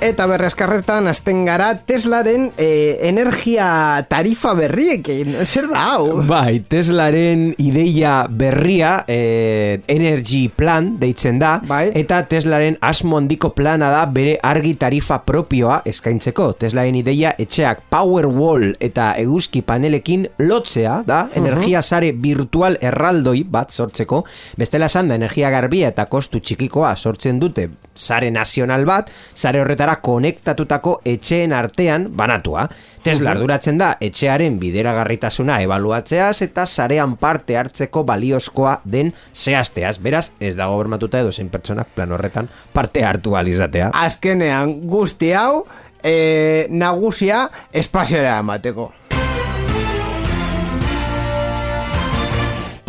Eta 0.00 0.24
berri 0.24 0.46
askarretan 0.48 1.10
hasten 1.10 1.42
gara 1.44 1.74
Teslaren 1.84 2.46
e, 2.56 2.96
energia 3.04 4.00
tarifa 4.08 4.54
berriekin. 4.56 5.34
Zer 5.44 5.66
da 5.68 5.82
hau? 5.90 6.22
Bai, 6.24 6.62
Teslaren 6.64 7.50
ideia 7.60 8.22
berria 8.24 9.04
eh, 9.04 9.82
Energy 9.92 10.46
Plan 10.48 10.94
deitzen 11.02 11.36
da 11.42 11.58
Bai. 11.68 11.90
eta 12.00 12.22
Teslaren 12.30 12.78
asmo 12.80 13.18
handiko 13.20 13.50
plana 13.52 13.90
da 13.92 14.06
bere 14.08 14.38
argi 14.40 14.72
tarifa 14.80 15.20
propioa 15.28 15.82
eskaintzeko. 15.84 16.54
Teslaren 16.64 16.96
ideia 16.96 17.34
etxeak 17.36 17.84
Powerwall 17.92 18.72
eta 18.80 19.12
eguzki 19.20 19.60
panelekin 19.60 20.24
lotzea 20.40 21.02
da 21.04 21.26
energia 21.36 21.84
sare 21.84 22.14
virtual 22.16 22.80
erraldoi 22.80 23.44
bat 23.44 23.68
sortzeko. 23.68 24.24
Bestela 24.56 24.88
esan 24.88 25.12
da 25.12 25.20
energia 25.20 25.52
garbia 25.52 25.92
eta 25.92 26.08
kostu 26.08 26.40
txikikoa 26.40 26.96
sortzen 26.96 27.36
dute 27.38 27.68
sare 28.00 28.30
nazional 28.34 28.86
bat, 28.88 29.10
sare 29.34 29.60
horretara 29.60 29.98
konektatutako 30.00 31.00
etxeen 31.04 31.52
artean 31.56 32.08
banatua. 32.16 32.66
Tesla 33.04 33.32
arduratzen 33.32 33.78
da 33.80 33.94
etxearen 34.00 34.58
bideragarritasuna 34.60 35.60
ebaluatzeaz 35.64 36.42
eta 36.44 36.66
sarean 36.66 37.16
parte 37.20 37.56
hartzeko 37.56 38.04
baliozkoa 38.08 38.80
den 38.84 39.12
zehazteaz. 39.32 39.98
Beraz, 40.04 40.30
ez 40.40 40.56
dago 40.58 40.76
bermatuta 40.82 41.22
edo 41.24 41.32
zein 41.32 41.48
pertsonak 41.52 41.94
plan 41.94 42.12
horretan 42.12 42.50
parte 42.72 43.04
hartu 43.04 43.36
alizatea. 43.36 43.90
Azkenean 43.94 44.80
guzti 44.90 45.32
hau 45.32 45.64
e, 46.02 46.66
nagusia 46.70 47.46
espaziora 47.72 48.38
emateko. 48.40 48.90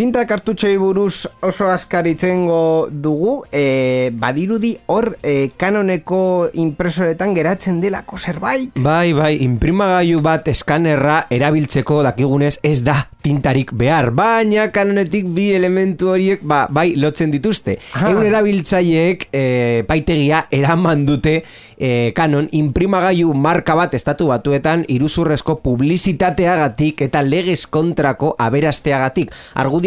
Tinta 0.02 0.24
kartutxoi 0.26 0.80
buruz 0.82 1.28
oso 1.46 1.68
askaritzengo 1.70 2.88
dugu, 2.90 3.36
e, 3.54 4.10
badirudi 4.18 4.72
hor 4.90 5.12
e, 5.22 5.52
kanoneko 5.62 6.50
impresoretan 6.58 7.36
geratzen 7.38 7.78
delako 7.84 8.18
zerbait. 8.18 8.82
Bai, 8.82 9.14
bai, 9.14 9.36
imprimagailu 9.46 10.24
bat 10.26 10.50
eskanerra 10.50 11.28
erabiltzeko 11.30 12.02
dakigunez 12.08 12.56
ez 12.66 12.80
da 12.82 12.98
tintarik 13.22 13.76
behar, 13.78 14.10
baina 14.18 14.72
kanonetik 14.74 15.28
bi 15.36 15.52
elementu 15.54 16.10
horiek 16.16 16.42
ba, 16.42 16.64
bai 16.66 16.96
lotzen 16.98 17.30
dituzte. 17.30 17.78
Ah. 17.94 18.10
Egun 18.10 18.26
erabiltzaileek 18.32 19.28
e, 19.30 19.44
paitegia 19.86 20.48
eraman 20.50 21.06
dute 21.06 21.44
e, 21.78 22.12
kanon 22.18 22.48
imprimagailu 22.58 23.34
marka 23.38 23.76
bat 23.78 23.94
estatu 23.98 24.32
batuetan 24.32 24.88
iruzurrezko 24.90 25.60
publizitateagatik 25.62 27.06
eta 27.08 27.22
legez 27.26 27.68
kontrako 27.70 28.34
aberasteagatik. 28.42 29.30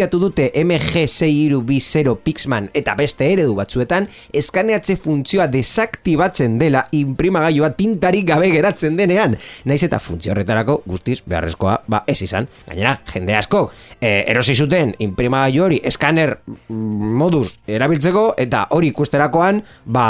Argudiatu 0.04 0.18
dute 0.20 0.50
MG6320 0.52 2.12
Pixman 2.20 2.66
eta 2.76 2.92
beste 2.98 3.24
eredu 3.32 3.54
batzuetan 3.56 4.04
eskaneatze 4.36 4.98
funtzioa 5.00 5.46
desaktibatzen 5.48 6.58
dela 6.60 6.82
imprimagailua 6.92 7.70
tintarik 7.78 8.26
gabe 8.28 8.50
geratzen 8.52 8.98
denean. 9.00 9.38
Naiz 9.64 9.80
eta 9.86 10.02
funtzio 10.04 10.34
horretarako 10.34 10.82
guztiz 10.84 11.22
beharrezkoa 11.24 11.78
ba 11.88 12.02
ez 12.06 12.18
izan. 12.26 12.50
Gainera, 12.68 12.98
jende 13.14 13.38
asko 13.38 13.70
e, 13.96 14.26
erosi 14.28 14.58
zuten 14.60 14.92
imprimagailu 14.98 15.64
hori 15.70 15.80
eskaner 15.88 16.36
mm, 16.44 17.12
moduz 17.16 17.56
erabiltzeko 17.64 18.34
eta 18.44 18.66
hori 18.76 18.92
ikusterakoan 18.92 19.64
ba 19.86 20.08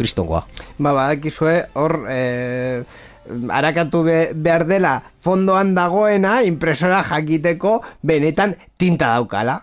kristongoa. 0.00 0.46
Ba, 0.78 0.94
badakizue, 0.94 1.58
hor, 1.76 2.00
e, 2.08 2.84
arakatu 3.28 4.04
be, 4.04 4.18
behar 4.34 4.64
dela 4.68 5.02
fondoan 5.24 5.74
dagoena 5.74 6.42
impresora 6.44 7.02
jakiteko 7.02 7.80
benetan 8.02 8.56
tinta 8.78 9.14
daukala. 9.16 9.62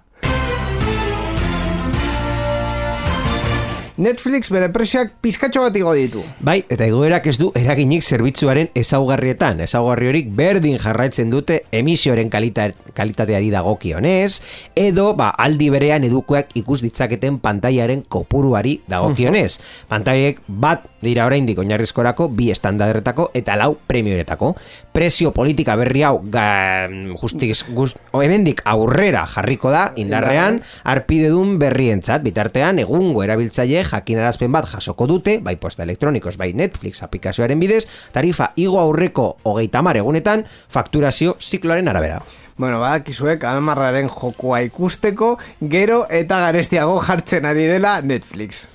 Netflix 3.97 4.51
bere 4.53 4.69
prezioak 4.71 5.17
pizkatxo 5.21 5.65
bat 5.65 5.75
igo 5.75 5.91
ditu. 5.97 6.21
Bai, 6.39 6.61
eta 6.71 6.85
egoerak 6.87 7.25
ez 7.27 7.35
du 7.41 7.49
eraginik 7.57 8.05
zerbitzuaren 8.05 8.69
ezaugarrietan. 8.77 9.59
Ezaugarri 9.65 10.07
horik 10.11 10.29
berdin 10.37 10.77
jarraitzen 10.79 11.31
dute 11.33 11.61
emisioaren 11.75 12.29
kalita, 12.31 12.69
kalitateari 12.95 13.51
dagokionez, 13.51 14.41
edo 14.79 15.11
ba, 15.19 15.31
aldi 15.35 15.69
berean 15.73 16.07
edukoak 16.07 16.55
ikus 16.61 16.79
ditzaketen 16.85 17.41
pantaiaren 17.43 18.05
kopuruari 18.07 18.77
dagokionez. 18.91 19.59
Pantailek 19.91 20.39
bat 20.47 20.87
dira 21.03 21.25
oraindik 21.27 21.59
oinarrizkorako, 21.59 22.29
bi 22.31 22.51
estandarretako 22.55 23.31
eta 23.35 23.57
lau 23.59 23.73
premioretako. 23.87 24.55
Prezio 24.91 25.31
politika 25.31 25.77
berri 25.79 26.01
hau 26.03 26.17
ga, 26.27 26.89
justiz, 27.15 27.61
gust, 27.71 27.99
hemendik 28.11 28.59
aurrera 28.67 29.23
jarriko 29.31 29.71
da 29.71 29.85
indarrean 29.95 30.59
arpidedun 30.83 31.55
berrientzat 31.61 32.25
bitartean 32.25 32.81
egungo 32.83 33.23
erabiltzaile 33.23 33.85
jakinarazpen 33.87 34.51
bat 34.51 34.67
jasoko 34.67 35.07
dute, 35.07 35.37
bai 35.39 35.55
posta 35.55 35.87
elektronikos, 35.87 36.35
bai 36.35 36.51
Netflix 36.51 37.03
aplikazioaren 37.07 37.63
bidez, 37.63 37.85
tarifa 38.11 38.51
igo 38.59 38.83
aurreko 38.83 39.37
hogeita 39.47 39.79
mar 39.81 39.95
egunetan 39.95 40.43
fakturazio 40.67 41.37
zikloaren 41.39 41.87
arabera. 41.87 42.19
Bueno, 42.59 42.83
badakizuek 42.83 43.47
almarraren 43.47 44.11
jokoa 44.11 44.59
ikusteko, 44.67 45.37
gero 45.71 46.03
eta 46.11 46.43
garestiago 46.49 46.99
jartzen 47.07 47.47
ari 47.47 47.69
dela 47.71 48.01
Netflix. 48.03 48.67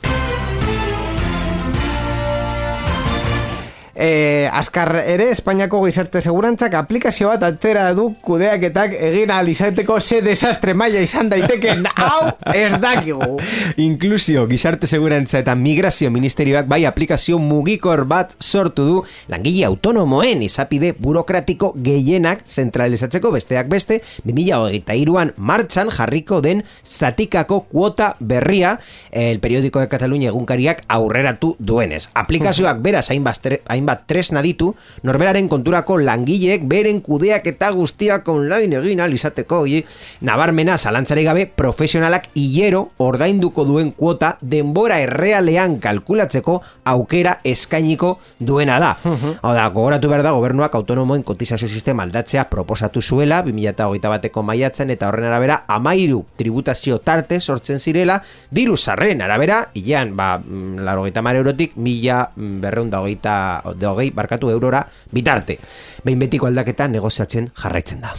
E, 3.98 4.48
azkar 4.52 4.90
ere, 5.08 5.30
Espainiako 5.32 5.78
gizarte 5.86 6.20
segurantzak 6.20 6.74
aplikazio 6.76 7.30
bat 7.30 7.42
atera 7.46 7.86
du 7.96 8.10
kudeaketak 8.20 8.92
egin 8.92 9.30
ahal 9.32 9.48
izateko 9.48 9.96
ze 10.04 10.18
desastre 10.20 10.74
maila 10.76 11.00
izan 11.00 11.30
daiteken 11.32 11.86
hau 11.96 12.34
ez 12.52 12.76
dakigu. 12.82 13.38
Inklusio, 13.80 14.44
gizarte 14.50 14.86
segurantza 14.86 15.40
eta 15.40 15.54
migrazio 15.56 16.10
ministerioak 16.12 16.68
bai 16.68 16.82
aplikazio 16.84 17.38
mugikor 17.40 18.04
bat 18.04 18.34
sortu 18.38 18.84
du 18.84 18.98
langile 19.32 19.64
autonomoen 19.64 20.42
izapide 20.44 20.92
burokratiko 20.98 21.72
gehienak 21.80 22.44
zentralizatzeko 22.44 23.32
besteak 23.32 23.72
beste 23.72 24.02
2023an 24.28 25.32
martxan 25.38 25.88
jarriko 25.90 26.42
den 26.44 26.62
zatikako 26.84 27.62
kuota 27.72 28.12
berria 28.20 28.76
el 29.10 29.40
periódico 29.40 29.80
de 29.80 29.88
Cataluña 29.88 30.28
egunkariak 30.28 30.84
aurreratu 30.88 31.54
duenez. 31.58 32.10
Aplikazioak 32.12 32.82
beraz 32.84 33.08
hainbat 33.10 33.40
tre- 33.40 33.62
hainbat 33.86 34.06
tresna 34.06 34.42
ditu, 34.42 34.74
norberaren 35.06 35.48
konturako 35.48 35.98
langileek 36.02 36.64
beren 36.66 37.00
kudeak 37.00 37.46
eta 37.46 37.70
guztiak 37.70 38.26
online 38.28 38.80
egin 38.80 39.00
ahal 39.00 39.14
izateko, 39.14 39.62
oie, 39.66 39.84
nabarmena 40.26 40.76
zalantzare 40.76 41.22
gabe 41.22 41.46
profesionalak 41.46 42.30
hilero 42.34 42.90
ordainduko 42.98 43.64
duen 43.64 43.92
kuota 43.92 44.36
denbora 44.42 44.98
errealean 45.04 45.78
kalkulatzeko 45.78 46.60
aukera 46.84 47.38
eskainiko 47.44 48.16
duena 48.40 48.80
da. 48.82 48.96
Hau 49.06 49.54
da, 49.54 49.68
gogoratu 49.70 50.10
behar 50.10 50.24
da, 50.26 50.34
gobernuak 50.34 50.74
autonomoen 50.74 51.22
kotizazio 51.22 51.68
sistema 51.68 52.02
aldatzea 52.02 52.48
proposatu 52.50 53.02
zuela, 53.02 53.42
2008 53.46 54.10
bateko 54.16 54.42
maiatzen 54.42 54.90
eta 54.90 55.08
horren 55.08 55.28
arabera 55.30 55.62
amairu 55.68 56.24
tributazio 56.36 56.98
tarte 56.98 57.38
sortzen 57.40 57.78
zirela, 57.80 58.18
diru 58.50 58.76
sarren 58.76 59.22
arabera, 59.22 59.62
hilean, 59.74 60.16
ba, 60.16 60.36
mm, 60.38 60.82
laro 60.86 61.06
eurotik, 61.06 61.76
mila 61.76 62.30
mm, 62.34 62.60
berreun 62.60 62.90
da 62.90 63.00
hogeita, 63.00 63.62
de 63.78 63.86
hogei, 63.86 64.10
barkatu 64.14 64.50
eurora, 64.50 64.86
bitarte. 65.12 65.58
Behin 66.04 66.24
betiko 66.24 66.48
aldaketa 66.48 66.88
negoziatzen 66.88 67.50
jarraitzen 67.62 68.02
da. 68.04 68.14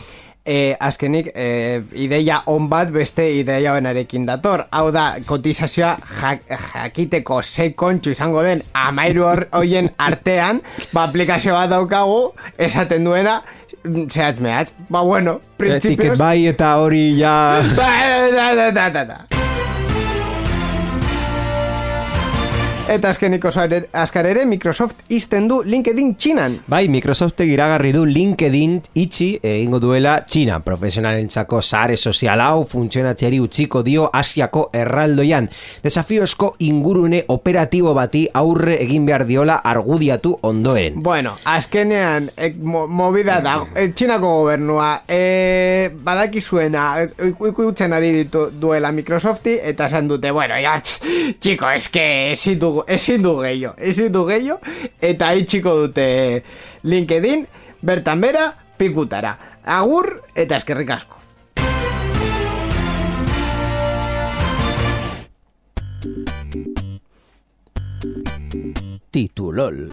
E, 0.47 0.77
azkenik, 0.79 1.33
e, 1.35 1.81
ideia 1.99 2.37
on 2.47 2.69
bat 2.71 2.87
beste 2.95 3.25
ideia 3.35 3.73
benarekin 3.75 4.23
dator. 4.29 4.63
Hau 4.71 4.93
da, 4.95 5.17
kotizazioa 5.27 5.97
jak, 6.21 6.47
jakiteko 6.47 7.41
sei 7.43 7.73
kontxu 7.75 8.15
izango 8.15 8.45
den 8.45 8.63
amairu 8.71 9.27
hoien 9.27 9.91
artean, 9.99 10.61
ba, 10.93 11.03
aplikazio 11.03 11.57
bat 11.57 11.73
daukagu, 11.75 12.31
esaten 12.57 13.03
duena, 13.03 13.41
zehatz 14.07 14.39
mehatz. 14.39 14.71
Ba, 14.87 15.01
bueno, 15.01 15.41
Ticket 15.57 15.81
principios... 15.81 16.19
bai 16.19 16.47
eta 16.47 16.77
hori 16.79 17.09
ja... 17.19 17.59
Ba, 17.79 17.91
da, 18.31 18.53
da, 18.55 18.71
da, 18.71 18.89
da, 18.89 19.03
da. 19.03 19.36
Eta 22.87 23.09
azkenik 23.11 23.43
oso 23.43 23.65
azkar 23.99 24.25
ere 24.29 24.45
Microsoft 24.47 25.01
izten 25.11 25.49
du 25.49 25.57
LinkedIn 25.67 26.13
txinan. 26.15 26.53
Bai, 26.71 26.85
Microsoftek 26.87 27.49
iragarri 27.51 27.89
du 27.91 28.05
LinkedIn 28.07 28.77
itxi 29.01 29.27
egingo 29.43 29.81
duela 29.83 30.21
Txina. 30.23 30.61
Profesionalentzako 30.63 31.59
sare 31.61 31.97
sozial 31.97 32.39
hau 32.39 32.63
funtzionatzeari 32.63 33.41
utziko 33.43 33.81
dio 33.83 34.05
Asiako 34.15 34.69
erraldoian. 34.71 35.49
Desafiozko 35.83 36.53
ingurune 36.63 37.25
operatibo 37.27 37.91
bati 37.97 38.21
aurre 38.33 38.77
egin 38.85 39.03
behar 39.09 39.25
diola 39.27 39.59
argudiatu 39.67 40.37
ondoen. 40.47 41.01
Bueno, 41.03 41.35
azkenean 41.43 42.31
ek, 42.37 42.55
mo, 42.63 42.85
movida 42.87 43.41
da, 43.43 43.57
e, 43.75 43.89
txinako 43.91 44.31
gobernua 44.45 44.93
e, 45.03 45.91
badaki 46.07 46.39
zuena 46.39 46.87
ikutzen 47.03 47.99
ari 47.99 48.13
ditu 48.21 48.47
duela 48.55 48.95
Microsofti 48.95 49.59
eta 49.73 49.91
esan 49.91 50.07
dute, 50.07 50.31
bueno, 50.31 50.55
pss, 50.55 51.35
txiko, 51.43 51.75
eske 51.75 52.07
ezin 52.31 52.63
du, 52.77 52.83
ezin 52.87 53.23
du 53.23 53.35
gehiago, 53.41 53.75
ezin 53.77 54.11
du 54.13 54.25
gehiago, 54.27 54.59
eta 55.01 55.33
itxiko 55.33 55.75
dute 55.83 56.43
LinkedIn, 56.83 57.45
bertan 57.81 58.21
bera, 58.21 58.51
pikutara. 58.77 59.37
Agur 59.65 60.21
eta 60.35 60.57
eskerrik 60.57 60.89
asko. 60.95 61.23
Titulol. 69.11 69.87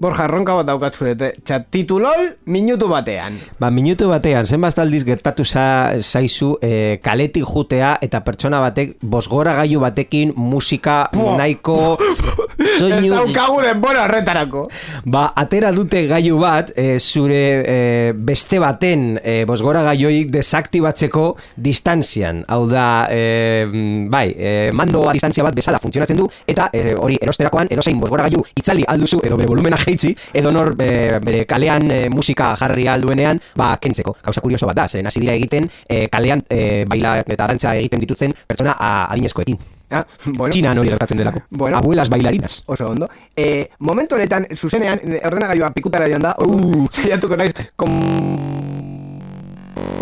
Borja, 0.00 0.24
erronka 0.24 0.54
bat 0.58 0.68
daukatzu 0.68 1.06
dute, 1.10 1.28
txat 1.44 1.68
titulol 1.74 2.22
minutu 2.52 2.88
batean. 2.90 3.36
Ba, 3.60 3.70
minutu 3.74 4.08
batean, 4.10 4.46
zenbaz 4.46 4.74
aldiz 4.80 5.02
gertatu 5.06 5.44
za, 5.44 5.64
zaizu 6.00 6.56
e, 6.62 6.98
kaletik 7.02 7.44
jutea 7.48 7.96
eta 8.02 8.22
pertsona 8.24 8.62
batek 8.64 8.96
bosgora 9.02 9.54
gailu 9.60 9.82
batekin 9.82 10.32
musika 10.36 11.04
Buah. 11.12 11.36
nahiko 11.38 11.98
Ez 12.62 12.76
soinu 12.78 13.10
daukagu 13.10 13.60
denbora 13.64 14.04
horretarako. 14.06 14.64
Ba, 15.10 15.24
atera 15.38 15.72
dute 15.74 16.04
gailu 16.10 16.38
bat, 16.42 16.72
e, 16.76 16.98
zure 17.00 17.42
e, 17.62 17.76
beste 18.14 18.60
baten 18.62 19.18
e, 19.22 19.42
bosgora 19.48 19.82
gaioik 19.86 20.30
desaktibatzeko 20.34 21.24
distantzian. 21.56 22.42
Hau 22.52 22.64
da, 22.70 22.86
e, 23.10 23.66
bai, 24.12 24.26
e, 24.36 24.52
mandoa 24.76 25.14
distantzia 25.16 25.46
bat 25.46 25.56
bezala 25.56 25.80
funtzionatzen 25.82 26.20
du, 26.20 26.28
eta 26.46 26.68
e, 26.72 26.94
hori 26.94 27.18
erosterakoan 27.20 27.72
edozein 27.72 28.00
bosgora 28.02 28.28
gailu 28.28 28.44
itzali 28.56 28.86
alduzu, 28.88 29.22
edo 29.26 29.38
bere 29.40 29.50
volumena 29.50 29.80
jeitzi, 29.92 30.14
edo 30.34 30.52
nor 30.54 30.74
e, 30.80 31.18
bere 31.22 31.44
kalean 31.48 31.90
e, 31.90 32.00
musika 32.12 32.52
jarri 32.60 32.88
alduenean, 32.90 33.40
ba, 33.58 33.74
kentzeko. 33.82 34.16
Gauza 34.24 34.42
kurioso 34.44 34.68
bat 34.70 34.82
da, 34.82 34.88
zeren 34.88 35.08
hasi 35.10 35.22
dira 35.22 35.36
egiten, 35.36 35.68
e, 35.88 36.06
kalean 36.12 36.44
e, 36.48 36.84
baila 36.88 37.18
eta 37.22 37.46
dantza 37.46 37.76
egiten 37.78 38.02
dituzten 38.02 38.34
pertsona 38.48 38.76
a, 38.78 38.92
adinezkoekin. 39.12 39.60
Ah, 39.92 40.06
bueno. 40.24 40.48
Txinan 40.54 40.78
hori 40.80 40.88
gertatzen 40.94 41.18
delako. 41.20 41.42
Bueno. 41.50 41.76
Abuelas 41.76 42.08
bailarinas. 42.08 42.62
oso 42.66 42.88
ondo. 42.88 43.08
E, 43.36 43.68
momentu 43.80 44.16
honetan, 44.16 44.46
zuzenean, 44.56 45.02
ordenagailua 45.20 45.70
pikutara 45.76 46.08
joan 46.08 46.24
da, 46.24 46.34
uh, 46.40 46.86
saiatuko 46.90 47.36
naiz, 47.36 47.52
kom... 47.76 48.00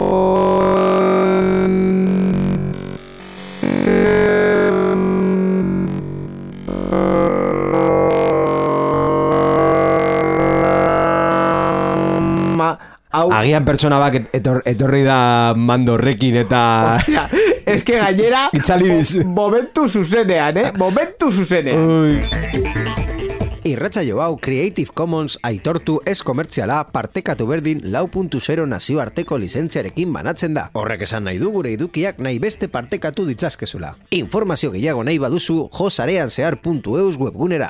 Ma, 0.01 0.80
hau, 13.11 13.31
Agian 13.33 13.65
pertsona 13.65 13.99
bak 13.99 14.15
et- 14.21 14.35
etor, 14.41 14.63
etorri 14.67 15.03
da 15.07 15.53
mando 15.57 15.95
horrekin 15.99 16.37
eta... 16.45 16.97
Hostia, 16.99 17.27
es 17.67 17.85
que 17.85 17.99
gainera 17.99 18.49
Itzali 18.57 18.89
dizu. 18.91 19.25
Momentu 19.25 19.87
zuzenean, 19.89 20.57
eh? 20.57 20.73
Momentu 20.79 21.31
zuzenean 21.31 22.25
Irratsaio 23.63 24.23
hau 24.25 24.39
Creative 24.41 24.91
Commons 24.97 25.37
aitortu 25.45 25.99
ez 26.09 26.23
komertziala 26.25 26.79
partekatu 26.95 27.45
berdin 27.47 27.83
lau 27.93 28.07
puntu 28.09 28.41
zero 28.41 28.65
nazioarteko 28.67 29.37
lizentziarekin 29.39 30.13
banatzen 30.17 30.55
da. 30.57 30.71
Horrek 30.73 31.05
esan 31.05 31.29
nahi 31.29 31.39
du 31.39 31.53
gure 31.53 31.75
edukiak 31.77 32.19
nahi 32.25 32.39
beste 32.41 32.69
partekatu 32.73 33.27
ditzazkezula. 33.29 33.95
Informazio 34.17 34.73
gehiago 34.73 35.05
nahi 35.05 35.21
baduzu 35.21 35.69
josarean 35.77 36.31
zehar.eus 36.33 37.21
webgunera. 37.21 37.69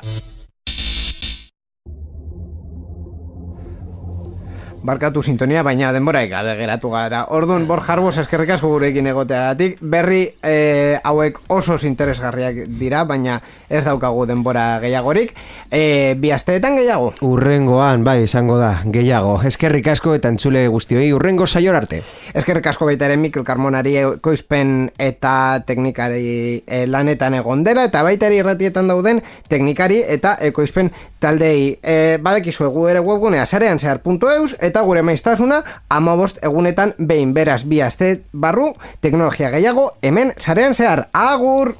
Barkatu 4.83 5.21
sintonia, 5.23 5.63
baina 5.63 5.91
denbora 5.93 6.23
ikade 6.25 6.55
geratu 6.57 6.89
gara. 6.89 7.25
Orduan, 7.29 7.67
bor 7.69 7.83
jarbos 7.85 8.17
eskerrik 8.17 8.55
asko 8.55 8.69
gurekin 8.73 9.07
egoteagatik, 9.11 9.77
berri 9.81 10.23
eh, 10.43 10.99
hauek 11.03 11.37
oso 11.53 11.77
interesgarriak 11.87 12.65
dira, 12.79 13.03
baina 13.05 13.39
ez 13.69 13.83
daukagu 13.85 14.25
denbora 14.25 14.79
gehiagorik. 14.81 15.35
Eh, 15.71 16.15
bi 16.17 16.31
asteetan 16.31 16.75
gehiago. 16.79 17.13
Urrengoan, 17.21 18.03
bai, 18.03 18.23
izango 18.25 18.57
da, 18.57 18.81
gehiago. 18.85 19.37
Eskerrik 19.47 19.87
asko 19.93 20.15
eta 20.17 20.29
entzule 20.33 20.67
guztioi, 20.67 21.11
urrengo 21.13 21.47
saior 21.47 21.77
arte. 21.77 22.01
Eskerrik 22.33 22.67
asko 22.73 22.89
baita 22.89 23.05
ere 23.05 23.17
Mikel 23.17 23.45
Carmonari 23.45 23.95
ekoizpen 24.01 24.91
eta 24.97 25.61
teknikari 25.67 26.63
eh, 26.65 26.85
lanetan 26.87 27.37
egon 27.37 27.63
dela, 27.63 27.85
eta 27.89 28.03
baita 28.03 28.29
ere 28.29 28.41
irratietan 28.41 28.89
dauden 28.89 29.21
teknikari 29.49 30.01
eta 30.07 30.35
ekoizpen 30.41 30.91
taldei. 31.21 31.77
E, 31.81 32.17
badekizu 32.21 32.65
egu 32.67 32.87
ere 32.89 33.01
webgunea 33.05 33.45
sarean 33.45 33.79
zehar.eus 33.79 34.55
eta 34.71 34.85
gure 34.87 35.03
maiztasuna 35.03 35.61
amabost 35.91 36.39
egunetan 36.47 36.95
behin 36.97 37.35
beraz 37.35 37.61
bi 37.67 37.81
aste 37.83 38.13
barru 38.31 38.71
teknologia 39.03 39.51
gehiago 39.51 39.91
hemen 40.01 40.33
sarean 40.39 40.77
zehar. 40.77 41.09
Agur! 41.13 41.75